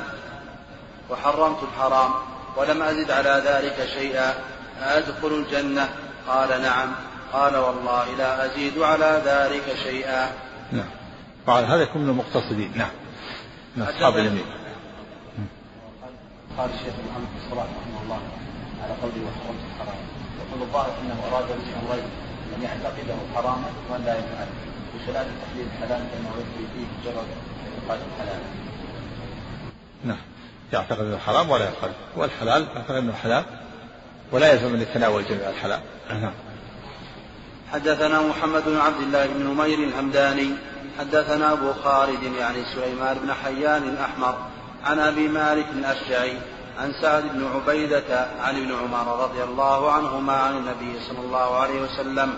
وحرمت 1.09 1.57
الحرام 1.63 2.11
ولم 2.57 2.81
أزد 2.81 3.11
على 3.11 3.43
ذلك 3.45 3.89
شيئا. 3.93 4.33
أدخل 4.81 5.27
الجنة؟ 5.27 5.89
قال 6.27 6.61
نعم. 6.61 6.95
قال 7.33 7.57
والله 7.57 8.15
لا 8.17 8.45
أزيد 8.45 8.81
على 8.81 9.21
ذلك 9.25 9.77
شيئا. 9.83 10.31
نعم. 10.71 10.89
قال 11.47 11.65
هذا 11.65 11.81
يكون 11.81 12.01
من 12.01 12.09
المقتصدين. 12.09 12.71
نعم. 12.75 12.91
من 13.77 13.83
أصحاب 13.83 14.17
اليمين. 14.17 14.45
قال 16.57 16.69
الشيخ 16.69 16.93
محمد 17.09 17.27
بن 17.33 17.49
صلاح 17.51 17.65
رحمه 17.65 18.01
الله 18.03 18.19
على 18.83 18.93
قوله 19.01 19.21
وحرمت 19.27 19.63
الحرام. 19.71 19.99
يقول 20.39 20.61
الظاهر 20.61 20.93
أنه 21.01 21.17
أراد 21.31 21.47
به 21.47 21.69
امرين 21.79 22.09
أن 22.57 22.61
يعتقده 22.63 23.15
حراما 23.35 23.69
وأن 23.89 24.05
لا 24.05 24.13
يفعل 24.13 24.47
بخلاف 25.01 25.27
تحليل 25.43 25.67
الحلال 25.73 26.07
فانه 26.11 26.29
يكفي 26.39 26.67
فيه 26.73 27.11
مجرد 27.11 27.25
اعتقاد 27.87 27.99
الحلال. 28.13 28.39
نعم. 30.03 30.17
يعتقد 30.73 30.99
أنه 30.99 31.17
حرام 31.17 31.49
ولا 31.49 31.69
يفعل 31.69 31.91
والحلال 32.15 32.67
يعتقد 32.75 32.95
أنه 32.95 33.13
حلال 33.13 33.43
ولا 34.31 34.51
يلزم 34.51 34.73
ان 34.73 34.81
يتناول 34.81 35.25
جميع 35.25 35.49
الحلال. 35.49 35.79
نعم. 36.09 36.33
حدثنا 37.73 38.21
محمد 38.21 38.65
بن 38.65 38.77
عبد 38.77 39.01
الله 39.01 39.27
بن 39.27 39.43
نمير 39.43 39.79
الهمداني 39.79 40.49
حدثنا 40.99 41.53
أبو 41.53 41.73
خالد 41.73 42.23
يعني 42.23 42.57
سليمان 42.75 43.17
بن 43.17 43.33
حيان 43.33 43.83
الأحمر 43.83 44.37
عن 44.85 44.99
أبي 44.99 45.27
مالك 45.27 45.65
الأشجعي 45.73 46.37
عن 46.79 46.93
سعد 47.01 47.23
بن 47.23 47.47
عبيدة 47.55 48.27
عن 48.41 48.55
ابن 48.55 48.75
عمر 48.75 49.23
رضي 49.23 49.43
الله 49.43 49.91
عنهما 49.91 50.33
عن 50.33 50.57
النبي 50.57 50.99
صلى 51.07 51.19
الله 51.19 51.57
عليه 51.57 51.81
وسلم 51.81 52.33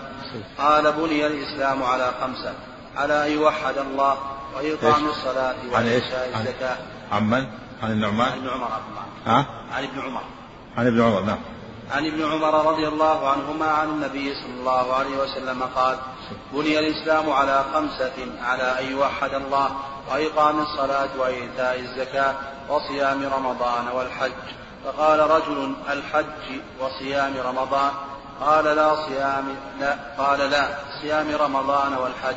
قال 0.58 0.92
بني 0.92 1.26
الإسلام 1.26 1.82
على 1.82 2.12
خمسة. 2.20 2.54
على 2.96 3.26
أن 3.26 3.32
يوحد 3.32 3.78
الله 3.78 4.16
وإقام 4.56 5.08
الصلاة 5.08 5.54
وإيتاء 5.72 6.32
الزكاة. 6.34 6.76
عن 7.12 7.30
من؟ 7.30 7.46
عن 7.82 7.90
النعمان؟ 7.90 8.32
عن 8.32 8.38
ابن 8.38 8.48
عمر 8.48 8.68
ها؟ 9.26 9.46
عن 9.72 9.84
ابن 9.84 10.00
عمر. 10.00 10.22
عن 10.76 10.86
ابن 10.86 11.02
عمر 11.02 11.20
نعم. 11.20 11.38
عن 11.90 12.06
ابن 12.06 12.24
عمر 12.24 12.72
رضي 12.72 12.88
الله 12.88 13.28
عنهما 13.28 13.66
عن 13.66 13.88
النبي 13.88 14.34
صلى 14.34 14.54
الله 14.60 14.94
عليه 14.94 15.16
وسلم 15.16 15.62
قال 15.62 15.98
بني 16.52 16.78
الإسلام 16.78 17.30
على 17.30 17.64
خمسة 17.74 18.26
على 18.42 18.80
أن 18.80 18.92
يوحد 18.92 19.34
الله 19.34 19.70
وإقام 20.10 20.60
الصلاة 20.60 21.08
وإيتاء 21.18 21.78
الزكاة 21.80 22.34
وصيام 22.68 23.22
رمضان 23.36 23.88
والحج. 23.88 24.32
فقال 24.84 25.30
رجل 25.30 25.74
الحج 25.90 26.60
وصيام 26.80 27.34
رمضان. 27.44 27.90
قال 28.42 28.64
لا 28.64 29.06
صيام 29.06 29.44
لا 29.80 29.96
قال 30.18 30.50
لا 30.50 30.68
صيام 31.00 31.26
رمضان 31.30 31.92
والحج. 31.94 32.36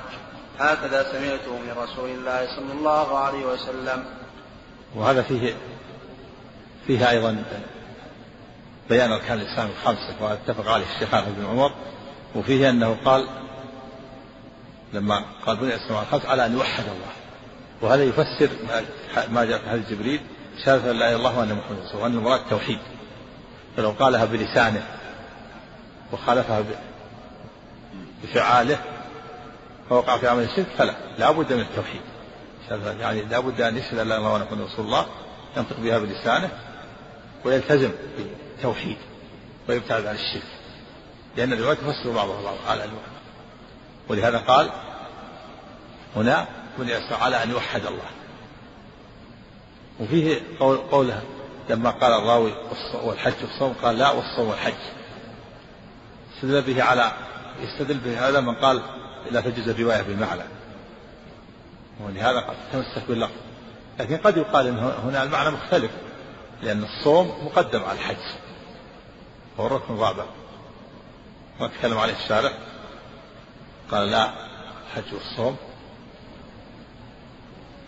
هكذا 0.60 1.04
سمعته 1.12 1.52
من 1.52 1.76
رسول 1.78 2.10
الله 2.10 2.48
صلى 2.56 2.74
الله 2.80 3.18
عليه 3.18 3.46
وسلم. 3.46 4.06
وهذا 4.96 5.22
فيه 5.22 5.56
فيه 6.88 7.10
أيضا 7.10 7.44
بيان 8.90 9.12
أركان 9.12 9.40
الإسلام 9.40 9.70
الخمسة 9.70 10.16
واتفق 10.22 10.72
عليه 10.72 10.86
الشيخان 10.96 11.24
ابن 11.24 11.46
عمر. 11.46 11.72
وفيه 12.36 12.70
أنه 12.70 12.98
قال 13.06 13.28
لما 14.94 15.26
قال 15.46 15.58
بني 15.58 15.76
الإسلام 15.76 16.02
الخمسة 16.02 16.30
على 16.30 16.46
أن 16.46 16.54
يوحد 16.54 16.84
الله. 16.84 17.14
وهذا 17.82 18.04
يفسر 18.04 18.50
ما 19.30 19.46
جاء 19.46 19.60
في 19.60 19.70
حديث 19.70 19.90
جبريل 19.90 20.22
شهادة 20.66 20.92
لا 20.92 20.92
إله 20.92 21.10
إلا 21.10 21.16
الله 21.16 21.40
وأن 21.40 21.54
محمد 21.56 21.78
رسول 21.78 21.92
الله 21.92 22.04
وأن 22.04 22.14
المراد 22.14 22.42
توحيد. 22.50 22.80
فلو 23.78 23.92
قالها 24.00 24.26
بلسانه 24.26 24.84
وخالفها 26.12 26.64
بفعاله 28.24 28.80
فوقع 29.90 30.18
في 30.18 30.28
عمل 30.28 30.44
الشرك 30.44 30.68
فلا. 30.78 30.96
لا 31.18 31.32
بد 31.32 31.54
من 31.54 31.62
التوحيد. 31.62 32.02
يعني 33.00 33.22
لا 33.22 33.40
بد 33.40 33.62
أن 33.62 33.78
يشهد 33.78 33.98
أن 33.98 34.08
لا 34.08 34.18
إله 34.18 34.36
إلا 34.36 34.44
الله 34.52 34.66
رسول 34.66 34.86
الله 34.86 35.06
ينطق 35.58 35.80
بها 35.80 35.98
بلسانه 35.98 36.50
ويلتزم 37.46 37.92
بالتوحيد 38.18 38.98
ويبتعد 39.70 40.06
عن 40.06 40.16
الشرك. 40.16 40.48
لأن 41.38 41.54
الرواية 41.54 41.78
تفسر 41.78 42.12
بعضها 42.12 42.42
بعض 42.42 42.56
على 42.68 42.84
الواحد 42.84 43.16
ولهذا 44.10 44.38
قال 44.38 44.70
هنا 46.16 46.48
بني 46.78 46.94
على 47.12 47.44
أن 47.44 47.52
يوحد 47.52 47.86
الله. 47.86 48.10
وفيه 50.00 50.42
قول 50.60 50.78
قوله 50.78 51.22
لما 51.70 51.90
قال 51.90 52.14
الراوي 52.14 52.54
والحج 53.04 53.34
والصوم 53.42 53.76
قال 53.84 53.98
لا 53.98 54.12
والصوم 54.12 54.48
والحج. 54.48 54.74
استدل 56.36 56.62
به 56.62 56.84
على 56.84 57.12
يستدل 57.62 57.98
به 57.98 58.30
هذا 58.30 58.40
من 58.40 58.56
قال 58.56 58.82
لا 59.32 59.42
تجوز 59.42 59.70
الرواية 59.70 60.02
بالمعنى. 60.02 60.42
ولهذا 62.00 62.40
قد 62.40 62.56
تمسك 62.74 63.08
باللفظ. 63.08 63.34
لكن 64.00 64.18
قد 64.18 64.38
يقال 64.38 64.68
إن 64.68 64.78
هنا 64.78 65.24
المعنى 65.24 65.50
مختلف 65.50 65.92
لأن 66.64 66.84
الصوم 66.84 67.46
مقدم 67.46 67.84
على 67.84 68.00
الحج. 68.00 68.36
هو 69.60 69.68
الركن 69.68 69.94
الرابع 69.94 70.26
ما 71.60 71.68
تكلم 71.68 71.98
عليه 71.98 72.14
الشارع. 72.14 72.52
قال 73.92 74.12
لا 74.12 74.34
الحج 74.88 75.14
والصوم. 75.14 75.58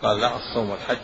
قال 0.02 0.20
لا 0.20 0.36
الصوم 0.36 0.70
والحج. 0.70 0.96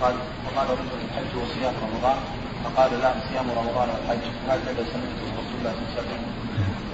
قال 0.00 0.14
وقال 0.46 0.70
رجل 0.70 0.88
الحج 1.04 1.36
وصيام 1.36 1.74
رمضان. 1.82 2.47
فقال 2.64 2.90
لا 3.00 3.14
صيام 3.28 3.46
رمضان 3.50 3.88
والحج. 3.88 4.24
هكذا 4.48 4.82
سمعت 4.92 5.18
رسول 5.38 5.56
الله 5.58 5.72
صلى 5.72 5.82
الله 5.82 5.94
عليه 5.96 6.00
وسلم؟ 6.00 6.22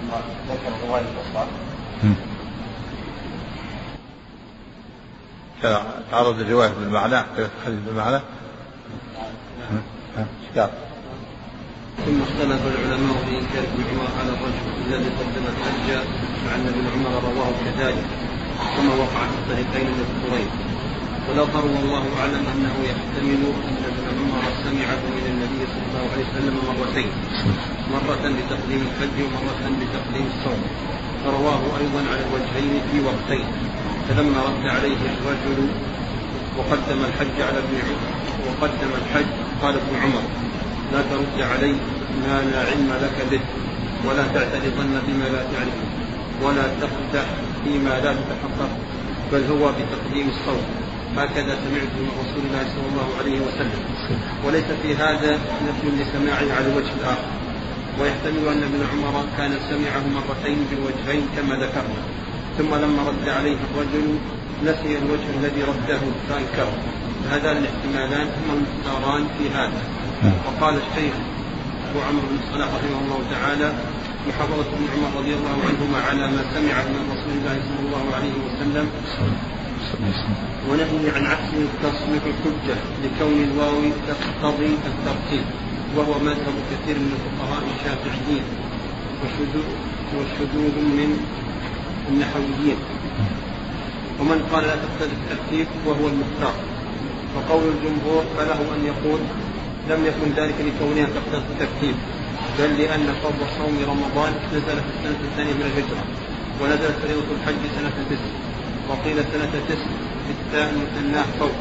ثم 0.00 0.10
ذكر 0.52 0.72
روايه 0.88 1.04
الاصوات 1.14 1.48
تعرض 6.10 6.40
الرواية 6.40 6.68
بالمعنى 6.68 7.20
الحديث 7.38 7.78
بالمعنى 7.86 8.20
قال 10.56 10.70
ثم 12.06 12.22
اختلف 12.22 12.60
العلماء 12.66 13.16
في 13.24 13.38
إنكار 13.38 13.62
ابن 13.62 13.84
عمر 13.90 14.08
على 14.20 14.28
الرجل 14.28 14.64
الذي 14.86 15.08
قدم 15.08 15.44
الحج 15.52 16.06
مع 16.46 16.54
أن 16.54 16.66
ابن 16.66 16.84
عمر 16.94 17.12
رواه 17.24 17.52
كذلك 17.64 18.06
كما 18.76 18.94
وقع 18.94 19.26
في 19.26 19.36
الطريقين 19.38 19.86
المذكورين 19.86 20.48
والاظهر 21.28 21.64
والله 21.64 22.04
أعلم 22.20 22.44
أنه 22.54 22.74
يحتمل 22.90 23.42
أن 23.68 23.76
ابن 23.90 24.04
عمر 24.18 24.44
سمعه 24.64 25.02
من 25.16 25.24
النبي 25.32 25.60
صلى 25.72 25.84
الله 25.88 26.04
عليه 26.12 26.24
وسلم 26.30 26.54
مرتين. 26.68 27.10
مرة 27.94 28.24
بتقديم 28.36 28.80
الحج 28.88 29.16
ومرة 29.26 29.64
بتقديم 29.80 30.26
الصوم. 30.34 30.60
فرواه 31.24 31.62
أيضا 31.80 32.00
على 32.10 32.22
الوجهين 32.26 32.74
في 32.90 32.96
وقتين. 33.08 33.46
فلما 34.08 34.40
رد 34.48 34.64
عليه 34.76 35.00
الرجل 35.12 35.58
وقدم 36.58 37.00
الحج 37.08 37.36
على 37.48 37.58
ابن 37.64 37.74
عمر 37.86 38.10
وقدم 38.46 38.90
الحج 39.00 39.30
قال 39.62 39.74
ابن 39.74 39.94
عمر 40.02 40.24
لا 40.92 41.00
ترد 41.10 41.36
علي 41.50 41.74
ما 42.24 42.36
لا 42.52 42.60
علم 42.70 42.90
لك 43.02 43.16
به 43.30 43.40
ولا 44.06 44.24
تعترضن 44.34 44.94
بما 45.06 45.24
لا 45.34 45.42
تعرف 45.52 45.78
ولا 46.42 46.66
تقدح 46.80 47.26
فيما 47.64 48.00
لا 48.04 48.12
تتحقق 48.12 48.70
بل 49.32 49.42
هو 49.50 49.72
بتقديم 49.72 50.28
الصوت 50.28 50.66
هكذا 51.18 51.52
سمعت 51.64 51.92
من 52.04 52.10
رسول 52.22 52.42
الله 52.46 52.64
صلى 52.74 52.86
الله 52.92 53.08
عليه 53.18 53.40
وسلم. 53.40 53.82
وليس 54.44 54.68
في 54.82 54.94
هذا 54.94 55.38
نفي 55.68 55.88
لسماعه 56.00 56.46
على 56.56 56.66
الوجه 56.72 56.92
الآخر. 57.00 57.30
ويحتمل 58.00 58.48
أن 58.48 58.62
ابن 58.62 58.80
عمر 58.92 59.24
كان 59.38 59.52
سمعه 59.70 60.04
مرتين 60.16 60.58
بالوجهين 60.70 61.22
كما 61.36 61.54
ذكرنا. 61.54 62.00
ثم 62.58 62.74
لما 62.74 63.02
رد 63.08 63.28
عليه 63.28 63.56
الرجل 63.66 64.18
نسي 64.64 64.98
الوجه 64.98 65.28
الذي 65.40 65.62
رده 65.62 66.00
فأنكره. 66.28 66.76
هذان 67.30 67.56
الاحتمالان 67.56 68.26
هما 68.36 68.52
المختاران 68.58 69.26
في 69.38 69.44
هذا. 69.58 69.82
وقال 70.46 70.74
الشيخ 70.74 71.14
أبو 71.90 72.02
عمرو 72.08 72.26
بن 72.30 72.38
الصلاح 72.42 72.68
رحمه 72.68 73.00
الله 73.04 73.20
تعالى 73.30 73.72
محافظة 74.28 74.68
ابن 74.76 74.86
عمر 74.94 75.20
رضي 75.20 75.34
الله 75.34 75.56
عنهما 75.68 75.98
على 76.08 76.24
ما 76.34 76.42
سمع 76.54 76.76
من 76.94 77.02
رسول 77.12 77.34
الله 77.38 77.56
صلى 77.68 77.80
الله 77.86 78.04
عليه 78.16 78.34
وسلم 78.46 78.86
ونهي 80.70 81.10
عن 81.16 81.26
عكسه 81.26 81.60
تصبح 81.82 82.22
الحجة 82.32 82.76
لكون 83.04 83.36
الواو 83.44 83.80
تقتضي 84.08 84.72
الترتيب 84.90 85.44
وهو 85.96 86.18
مذهب 86.18 86.54
كثير 86.70 86.96
من 86.98 87.12
الفقهاء 87.16 87.62
الشافعيين 87.74 88.44
وشذوذ 90.16 90.76
من 90.98 91.10
النحويين. 92.08 92.76
ومن 94.20 94.38
قال 94.52 94.64
لا 94.64 94.76
تقتضي 94.76 95.16
الترتيب 95.22 95.66
وهو 95.86 96.06
المختار. 96.08 96.54
وقول 97.36 97.62
الجمهور 97.74 98.24
فله 98.36 98.60
أن 98.76 98.84
يقول 98.86 99.20
لم 99.90 100.06
يكن 100.06 100.28
ذلك 100.36 100.54
لكونها 100.60 101.06
تقتضي 101.06 101.44
الترتيب 101.52 101.94
بل 102.58 102.78
لأن 102.78 103.14
فرض 103.22 103.40
صوم 103.58 103.76
رمضان 103.88 104.32
نزل 104.52 104.78
في 104.84 104.90
السنة 104.98 105.20
الثانية 105.30 105.52
من 105.52 105.62
الهجرة 105.62 106.04
ونزلت 106.60 106.96
فريضه 107.02 107.28
الحج 107.36 107.62
سنة 107.76 107.90
تسع 108.10 108.53
وقيل 108.88 109.24
سنه 109.24 109.64
تسع 109.68 109.86
بالتاء 110.28 110.70
المثناه 110.70 111.22
فوق. 111.38 111.52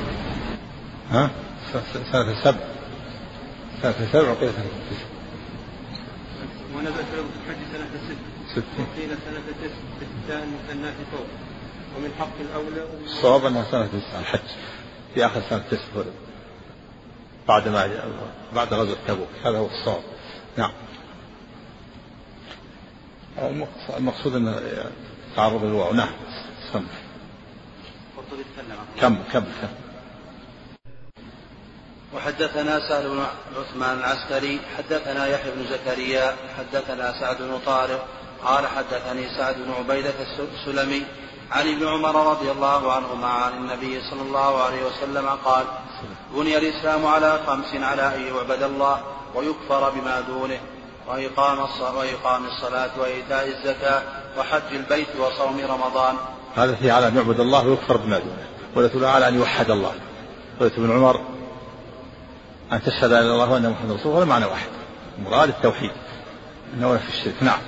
ها؟ 1.11 1.29
سنة 2.11 2.43
سبع. 2.43 2.59
سنة 3.81 4.07
سبع 4.13 4.31
وقيل 4.31 4.51
سنة 4.53 4.65
تسع. 4.89 5.05
ونزلت 6.75 7.05
فريضة 7.11 7.27
الحج 7.45 7.61
سنة 7.73 7.87
ست. 8.07 8.17
ست 8.55 8.79
وقيل 8.79 9.09
سنة 9.09 9.41
تسع 9.61 9.75
بالتاء 9.99 10.43
المثناه 10.43 10.93
فوق. 11.11 11.27
ومن 11.97 12.11
حق 12.19 12.39
الأولى 12.39 12.87
الصواب 13.05 13.45
أنها 13.45 13.63
سنة 13.71 13.87
تسع 13.87 14.19
الحج. 14.19 14.49
في 15.13 15.25
آخر 15.25 15.41
سنة 15.49 15.63
تسع 15.71 16.03
بعد 17.47 17.67
ما 17.67 17.89
بعد 18.55 18.73
غزوة 18.73 18.97
تبوك. 19.07 19.27
هذا 19.45 19.57
هو 19.57 19.65
الصواب. 19.65 20.03
نعم. 20.57 20.71
المقصود 23.97 24.35
أن 24.35 24.61
تعرض 25.35 25.63
الواو 25.63 25.93
نعم. 25.93 26.09
كم 29.01 29.15
كم 29.33 29.43
كم؟ 29.61 29.67
وحدثنا 32.15 32.79
سهل 32.89 33.09
بن 33.09 33.25
عثمان 33.57 33.97
العسكري 33.99 34.59
حدثنا 34.77 35.27
يحيى 35.27 35.51
بن 35.51 35.65
زكريا 35.65 36.35
حدثنا 36.57 37.19
سعد 37.19 37.37
بن 37.37 37.59
طارق 37.65 38.05
قال 38.43 38.67
حدثني 38.67 39.37
سعد 39.37 39.55
بن 39.55 39.71
عبيدة 39.71 40.13
السلمي 40.53 41.03
عن 41.51 41.67
ابن 41.67 41.87
عمر 41.87 42.31
رضي 42.31 42.51
الله 42.51 42.93
عنهما 42.93 43.27
عن 43.27 43.53
النبي 43.53 44.01
صلى 44.09 44.21
الله 44.21 44.63
عليه 44.63 44.85
وسلم 44.85 45.27
قال 45.27 45.65
بني 46.35 46.57
الإسلام 46.57 47.05
على 47.05 47.39
خمس 47.47 47.75
على 47.75 48.15
أن 48.15 48.21
يعبد 48.21 48.63
الله 48.63 49.01
ويكفر 49.35 49.89
بما 49.89 50.21
دونه 50.21 50.59
وإقام 51.07 52.45
الصلاة 52.45 52.89
وإيتاء 52.99 53.47
الزكاة 53.47 54.22
وحج 54.37 54.75
البيت 54.75 55.07
وصوم 55.19 55.59
رمضان. 55.69 56.15
هذا 56.55 56.75
في 56.75 56.91
على 56.91 57.07
أن 57.07 57.15
يعبد 57.15 57.39
الله 57.39 57.67
ويكفر 57.67 57.97
بما 57.97 58.19
دونه. 58.19 58.47
وليس 58.75 59.03
على 59.03 59.27
أن 59.27 59.35
يوحد 59.35 59.71
الله. 59.71 59.91
قلت 60.59 60.73
ابن 60.73 60.91
عمر 60.91 61.21
أن 62.71 62.83
تشهد 62.83 63.11
أن 63.11 63.23
الله 63.23 63.51
وأن 63.51 63.69
محمد 63.69 63.91
رسول 63.91 64.13
الله. 64.13 64.25
معنى 64.25 64.45
واحد. 64.45 64.69
مراد 65.25 65.49
التوحيد. 65.49 65.91
أنه 66.73 66.97
في 66.97 67.09
الشرك. 67.09 67.43
نعم. 67.43 67.59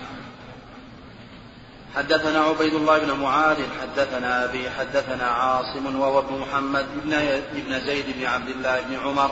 حدثنا 1.96 2.40
عبيد 2.40 2.74
الله 2.74 3.00
بن 3.00 3.12
معاذ 3.12 3.58
حدثنا 3.82 4.46
أبي 4.46 4.70
حدثنا 4.70 5.24
عاصم 5.24 6.00
وهو 6.00 6.20
ابن 6.20 6.40
محمد 6.40 6.86
بن 7.54 7.80
زيد 7.80 8.06
بن 8.18 8.26
عبد 8.26 8.50
الله 8.50 8.82
بن 8.82 8.96
عمر. 8.96 9.32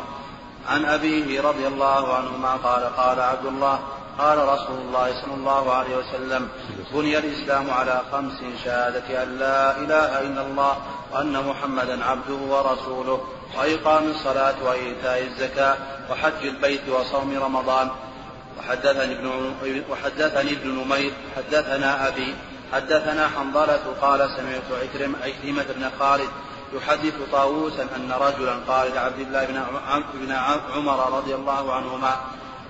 عن 0.70 0.86
أبيه 0.86 1.42
رضي 1.42 1.68
الله 1.68 2.14
عنهما 2.14 2.54
قال 2.54 2.96
قال 2.96 3.20
عبد 3.20 3.46
الله 3.46 3.80
قال 4.18 4.38
رسول 4.38 4.78
الله 4.88 5.22
صلى 5.22 5.34
الله 5.34 5.74
عليه 5.74 5.96
وسلم 5.98 6.50
بني 6.94 7.18
الإسلام 7.18 7.70
على 7.70 8.02
خمس 8.12 8.40
شهادة 8.64 9.24
أن 9.24 9.38
لا 9.40 9.78
إله 9.78 10.22
إلا 10.22 10.42
الله 10.42 10.78
وأن 11.12 11.48
محمدا 11.48 12.06
عبده 12.06 12.36
ورسوله 12.36 13.22
وإقام 13.58 14.12
الصلاة 14.12 14.56
وإيتاء 14.64 15.24
الزكاة 15.24 15.78
وحج 16.10 16.42
البيت 16.44 16.90
وصوم 16.90 17.44
رمضان. 17.44 17.90
وحدثني 18.60 19.14
ابن 19.14 19.54
وحدثني 19.90 20.52
ابن 20.52 20.70
نمير 20.70 21.14
حدثنا 21.38 22.08
أبي 22.08 22.36
حدثنا 22.74 23.28
حنظلة 23.28 23.84
قال 24.02 24.20
سمعت 24.38 24.82
عكرم 24.82 25.16
عكرمة 25.24 25.66
بن 25.76 25.90
خالد 26.00 26.30
يحدث 26.74 27.14
طاووسا 27.32 27.84
أن 27.96 28.12
رجلا 28.12 28.56
قال 28.68 28.96
لعبد 28.96 29.20
الله 29.20 29.46
بن 30.14 30.32
عمر 30.76 31.18
رضي 31.18 31.36
الله 31.36 31.74
عنهما 31.74 32.18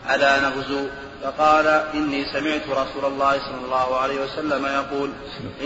ألا 0.09 0.39
نغزو. 0.39 0.87
فقال 1.23 1.67
إني 1.67 2.25
سمعت 2.25 2.67
رسول 2.69 3.05
الله 3.05 3.39
صلى 3.39 3.65
الله 3.65 3.97
عليه 3.97 4.21
وسلم 4.21 4.65
يقول 4.65 5.11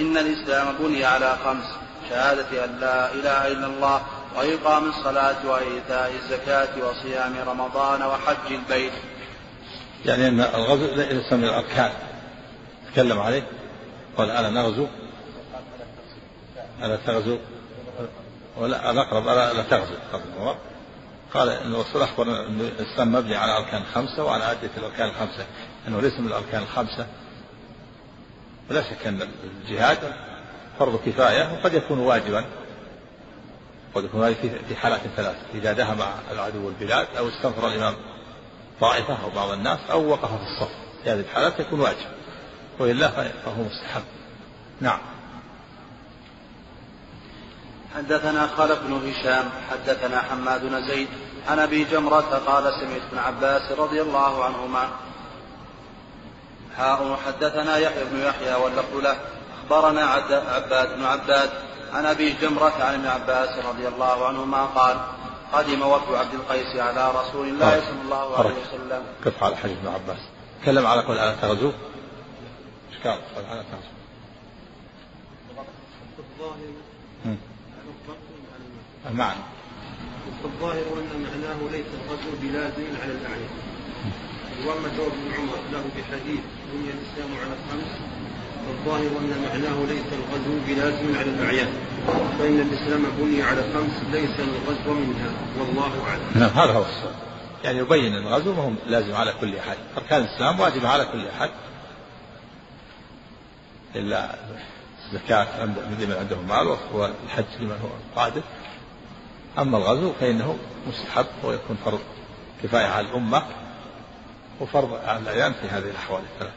إن 0.01 0.17
الإسلام 0.17 0.75
بني 0.79 1.05
على 1.05 1.37
خمس 1.45 1.65
شهادة 2.09 2.65
أن 2.65 2.79
لا 2.79 3.11
إله 3.11 3.47
إلا 3.47 3.67
الله 3.67 4.01
وإقام 4.35 4.89
الصلاة 4.89 5.47
وإيتاء 5.47 6.11
الزكاة 6.23 6.87
وصيام 6.87 7.35
رمضان 7.47 8.01
وحج 8.01 8.51
البيت. 8.51 8.93
يعني 10.05 10.27
أن 10.27 10.39
الغزو 10.41 10.95
ليس 10.95 11.33
من 11.33 11.43
الأركان. 11.43 11.91
تكلم 12.93 13.19
عليه؟ 13.19 13.43
قال 14.17 14.29
ألا 14.29 14.49
نغزو؟ 14.49 14.87
ألا 16.83 16.97
تغزو؟ 17.07 17.37
ولا 18.57 18.91
الأقرب 18.91 19.27
ألا, 19.27 19.63
تغزو. 19.63 19.95
قال 21.37 21.49
ان 21.49 21.75
الرسول 21.75 22.01
أخبر 22.01 22.23
ان 22.23 22.61
الإسلام 22.79 23.11
مبني 23.11 23.35
على 23.35 23.57
أركان 23.57 23.83
خمسة 23.95 24.23
وعلى 24.23 24.51
اديه 24.51 24.71
الأركان 24.77 25.09
الخمسة. 25.09 25.45
إنه 25.87 26.01
ليس 26.01 26.19
من 26.19 26.27
الأركان 26.27 26.61
الخمسة. 26.61 27.07
ولا 28.69 28.81
شك 28.81 29.07
أن 29.07 29.29
الجهاد 29.43 29.97
فرض 30.79 30.99
كفاية 31.05 31.53
وقد 31.53 31.73
يكون 31.73 31.99
واجبا. 31.99 32.45
قد 33.95 34.03
يكون 34.03 34.33
في 34.69 34.75
حالات 34.75 35.01
ثلاث 35.15 35.35
إذا 35.53 35.73
دهم 35.73 35.97
العدو 36.31 36.69
البلاد 36.69 37.07
أو 37.17 37.29
استنفر 37.29 37.67
الإمام 37.67 37.95
طائفة 38.81 39.17
أو 39.23 39.29
بعض 39.29 39.49
الناس 39.49 39.79
أو 39.91 40.09
وقف 40.09 40.29
في 40.29 40.43
الصف. 40.43 40.71
في 41.03 41.09
هذه 41.09 41.19
الحالات 41.19 41.59
يكون 41.59 41.79
واجب. 41.79 42.07
وإلا 42.79 43.07
فهو 43.45 43.63
مستحب. 43.63 44.03
نعم. 44.81 44.99
حدثنا 47.95 48.47
خلف 48.47 48.79
بن 48.79 49.09
هشام 49.09 49.49
حدثنا 49.71 50.21
حماد 50.21 50.61
بن 50.61 50.87
زيد 50.87 51.07
عن 51.47 51.59
أبي 51.59 51.83
جمرة 51.83 52.41
قال 52.47 52.63
سمعت 52.63 53.01
ابن 53.09 53.17
عباس 53.17 53.71
رضي 53.71 54.01
الله 54.01 54.43
عنهما 54.43 54.89
حاء 56.77 57.19
حدثنا 57.25 57.77
يحيى 57.77 58.03
بن 58.03 58.19
يحيى 58.19 58.55
واللفظ 58.55 58.95
له 58.97 59.17
أخبرنا 59.57 60.05
عباد 60.55 60.95
بن 60.97 61.05
عباد 61.05 61.49
عن 61.93 62.05
أبي 62.05 62.31
جمرة 62.41 62.73
عن 62.81 62.93
ابن 62.93 63.07
عباس 63.07 63.65
رضي 63.65 63.87
الله 63.87 64.27
عنهما 64.27 64.65
قال 64.65 64.97
قدم 65.53 65.81
وفد 65.81 66.13
عبد 66.13 66.33
القيس 66.33 66.75
على 66.75 67.11
رسول 67.11 67.47
الله 67.47 67.81
صلى 67.81 68.01
الله 68.05 68.37
عليه 68.37 68.49
وسلم. 68.49 69.03
كف 69.25 69.43
على 69.43 69.55
حديث 69.55 69.77
ابن 69.77 69.87
عباس؟ 69.87 70.19
تكلم 70.61 70.85
على 70.85 71.01
قول 71.01 71.17
على 71.17 71.35
تغزو 71.41 71.71
إيش 72.91 73.03
قال؟ 73.03 73.19
على 73.49 73.63
تغزو 73.71 73.97
المعنى 79.09 79.39
فالظاهر 80.43 80.85
أن 80.97 81.21
معناه 81.23 81.71
ليس 81.71 81.85
الغزو 81.93 82.31
بلازم 82.41 83.01
على 83.01 83.11
الأعين 83.11 83.49
وأما 84.65 84.89
جواب 84.97 85.11
ابن 85.11 85.33
عمر 85.37 85.59
له 85.71 85.83
بحديث 85.97 86.39
بني 86.73 86.89
الإسلام 86.89 87.37
على 87.41 87.55
خمس 87.71 87.91
فالظاهر 88.67 89.07
أن 89.19 89.45
معناه 89.49 89.85
ليس 89.85 90.05
الغزو 90.13 90.59
بلازم 90.67 91.17
على 91.17 91.29
الاعيان 91.29 91.67
فإن 92.39 92.59
الإسلام 92.59 93.03
بني 93.19 93.43
على 93.43 93.61
خمس 93.73 94.03
ليس 94.11 94.39
الغزو 94.39 94.93
منها 94.93 95.31
والله 95.59 96.03
أعلم. 96.07 96.23
نعم 96.35 96.49
هذا 96.49 96.73
هو 96.73 96.81
السؤال. 96.81 97.15
يعني 97.63 97.79
يبين 97.79 98.13
الغزو 98.13 98.53
ما 98.53 98.63
هو 98.63 98.71
لازم 98.87 99.15
على 99.15 99.33
كل 99.41 99.55
احد، 99.55 99.77
اركان 99.97 100.21
الإسلام 100.21 100.59
واجبه 100.59 100.89
على 100.89 101.05
كل 101.05 101.27
احد. 101.27 101.49
إلا 103.95 104.35
الزكاة 105.05 105.65
لمن 105.65 106.15
عنده 106.19 106.41
مال 106.41 106.77
والحج 106.93 107.45
لمن 107.59 107.71
هو 107.83 108.21
قادر 108.21 108.41
أما 109.57 109.77
الغزو 109.77 110.13
فإنه 110.13 110.57
مستحب 110.87 111.25
ويكون 111.43 111.77
فرض 111.85 111.99
كفاية 112.63 112.85
على 112.85 113.07
الأمة 113.07 113.43
وفرض 114.61 114.93
على 115.05 115.19
الأعيان 115.19 115.53
في 115.53 115.67
هذه 115.67 115.89
الأحوال 115.89 116.21
الثلاث. 116.33 116.53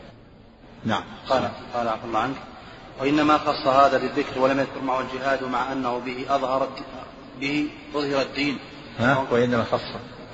نعم. 0.84 1.02
قال 1.28 1.50
قال 1.74 1.88
عفى 1.88 2.04
الله 2.04 2.18
عنك. 2.18 2.36
وإنما 3.00 3.38
خص 3.38 3.66
هذا 3.66 3.98
بالذكر 3.98 4.40
ولم 4.40 4.58
يذكر 4.58 4.80
معه 4.80 5.00
الجهاد 5.00 5.44
مع 5.44 5.72
أنه 5.72 5.98
به 5.98 6.26
أظهر 6.28 6.68
به 7.40 7.68
أظهر 7.94 8.22
الدين. 8.22 8.58
ها؟ 8.98 9.26
وإنما 9.30 9.64
خص. 9.64 9.84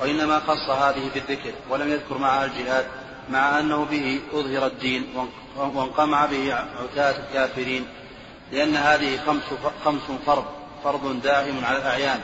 وإنما 0.03 0.41
خص 0.41 0.71
هذه 0.71 1.11
بالذكر 1.15 1.53
ولم 1.71 1.91
يذكر 1.91 2.19
معها 2.19 2.45
الجهاد 2.45 2.87
مع 3.31 3.61
أنه 3.61 3.85
به 3.85 4.21
أظهر 4.33 4.67
الدين 4.67 5.07
وانقمع 5.57 6.27
به 6.27 6.55
عتاة 6.55 7.15
الكافرين. 7.19 7.87
لأن 8.53 8.77
هذه 8.77 9.19
خمس 9.27 9.43
خمس 9.85 10.03
فرض. 10.27 10.45
فرض 10.85 11.23
دائم 11.23 11.65
على 11.65 11.79
الأعيان. 11.79 12.21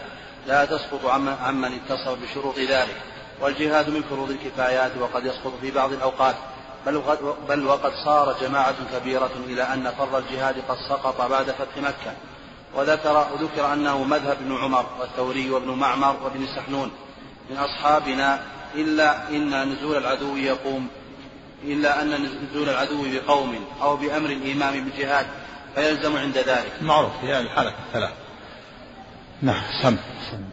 لا 0.47 0.65
تسقط 0.65 1.07
عمن 1.43 1.65
اتصف 1.65 2.19
بشروط 2.23 2.59
ذلك 2.59 2.97
والجهاد 3.41 3.91
من 3.91 4.03
فروض 4.03 4.31
الكفايات 4.31 4.93
وقد 5.01 5.27
يسقط 5.27 5.53
في 5.61 5.71
بعض 5.71 5.93
الأوقات. 5.93 6.35
بل 6.87 7.03
بل 7.49 7.67
وقد 7.67 7.93
صار 8.05 8.37
جماعة 8.41 8.75
كبيرة 8.93 9.31
إلى 9.47 9.63
أن 9.63 9.91
فرض 9.99 10.15
الجهاد 10.15 10.55
قد 10.69 10.77
سقط 10.89 11.31
بعد 11.31 11.51
فتح 11.51 11.77
مكة. 11.77 12.13
وذكر 12.75 13.27
وذكر 13.33 13.73
أنه 13.73 14.05
مذهب 14.05 14.37
ابن 14.41 14.57
عمر 14.57 14.87
والثوري 15.01 15.51
وابن 15.51 15.71
معمر 15.71 16.17
وابن 16.25 16.47
سحنون. 16.57 16.91
من 17.51 17.57
أصحابنا 17.57 18.41
إلا 18.75 19.29
إن 19.29 19.73
نزول 19.73 19.97
العدو 19.97 20.37
يقوم 20.37 20.89
إلا 21.65 22.03
أن 22.03 22.29
نزول 22.53 22.69
العدو 22.69 23.05
بقوم 23.13 23.65
أو 23.83 23.97
بأمر 23.97 24.31
الإمام 24.31 24.85
بالجهاد 24.85 25.27
فيلزم 25.75 26.17
عند 26.17 26.39
ذلك. 26.39 26.73
معروف 26.81 27.13
هي 27.23 27.41
الحالة 27.41 27.75
الثلاث. 27.87 28.13
نعم 29.43 29.63
سم, 29.83 29.97
سم. 30.31 30.52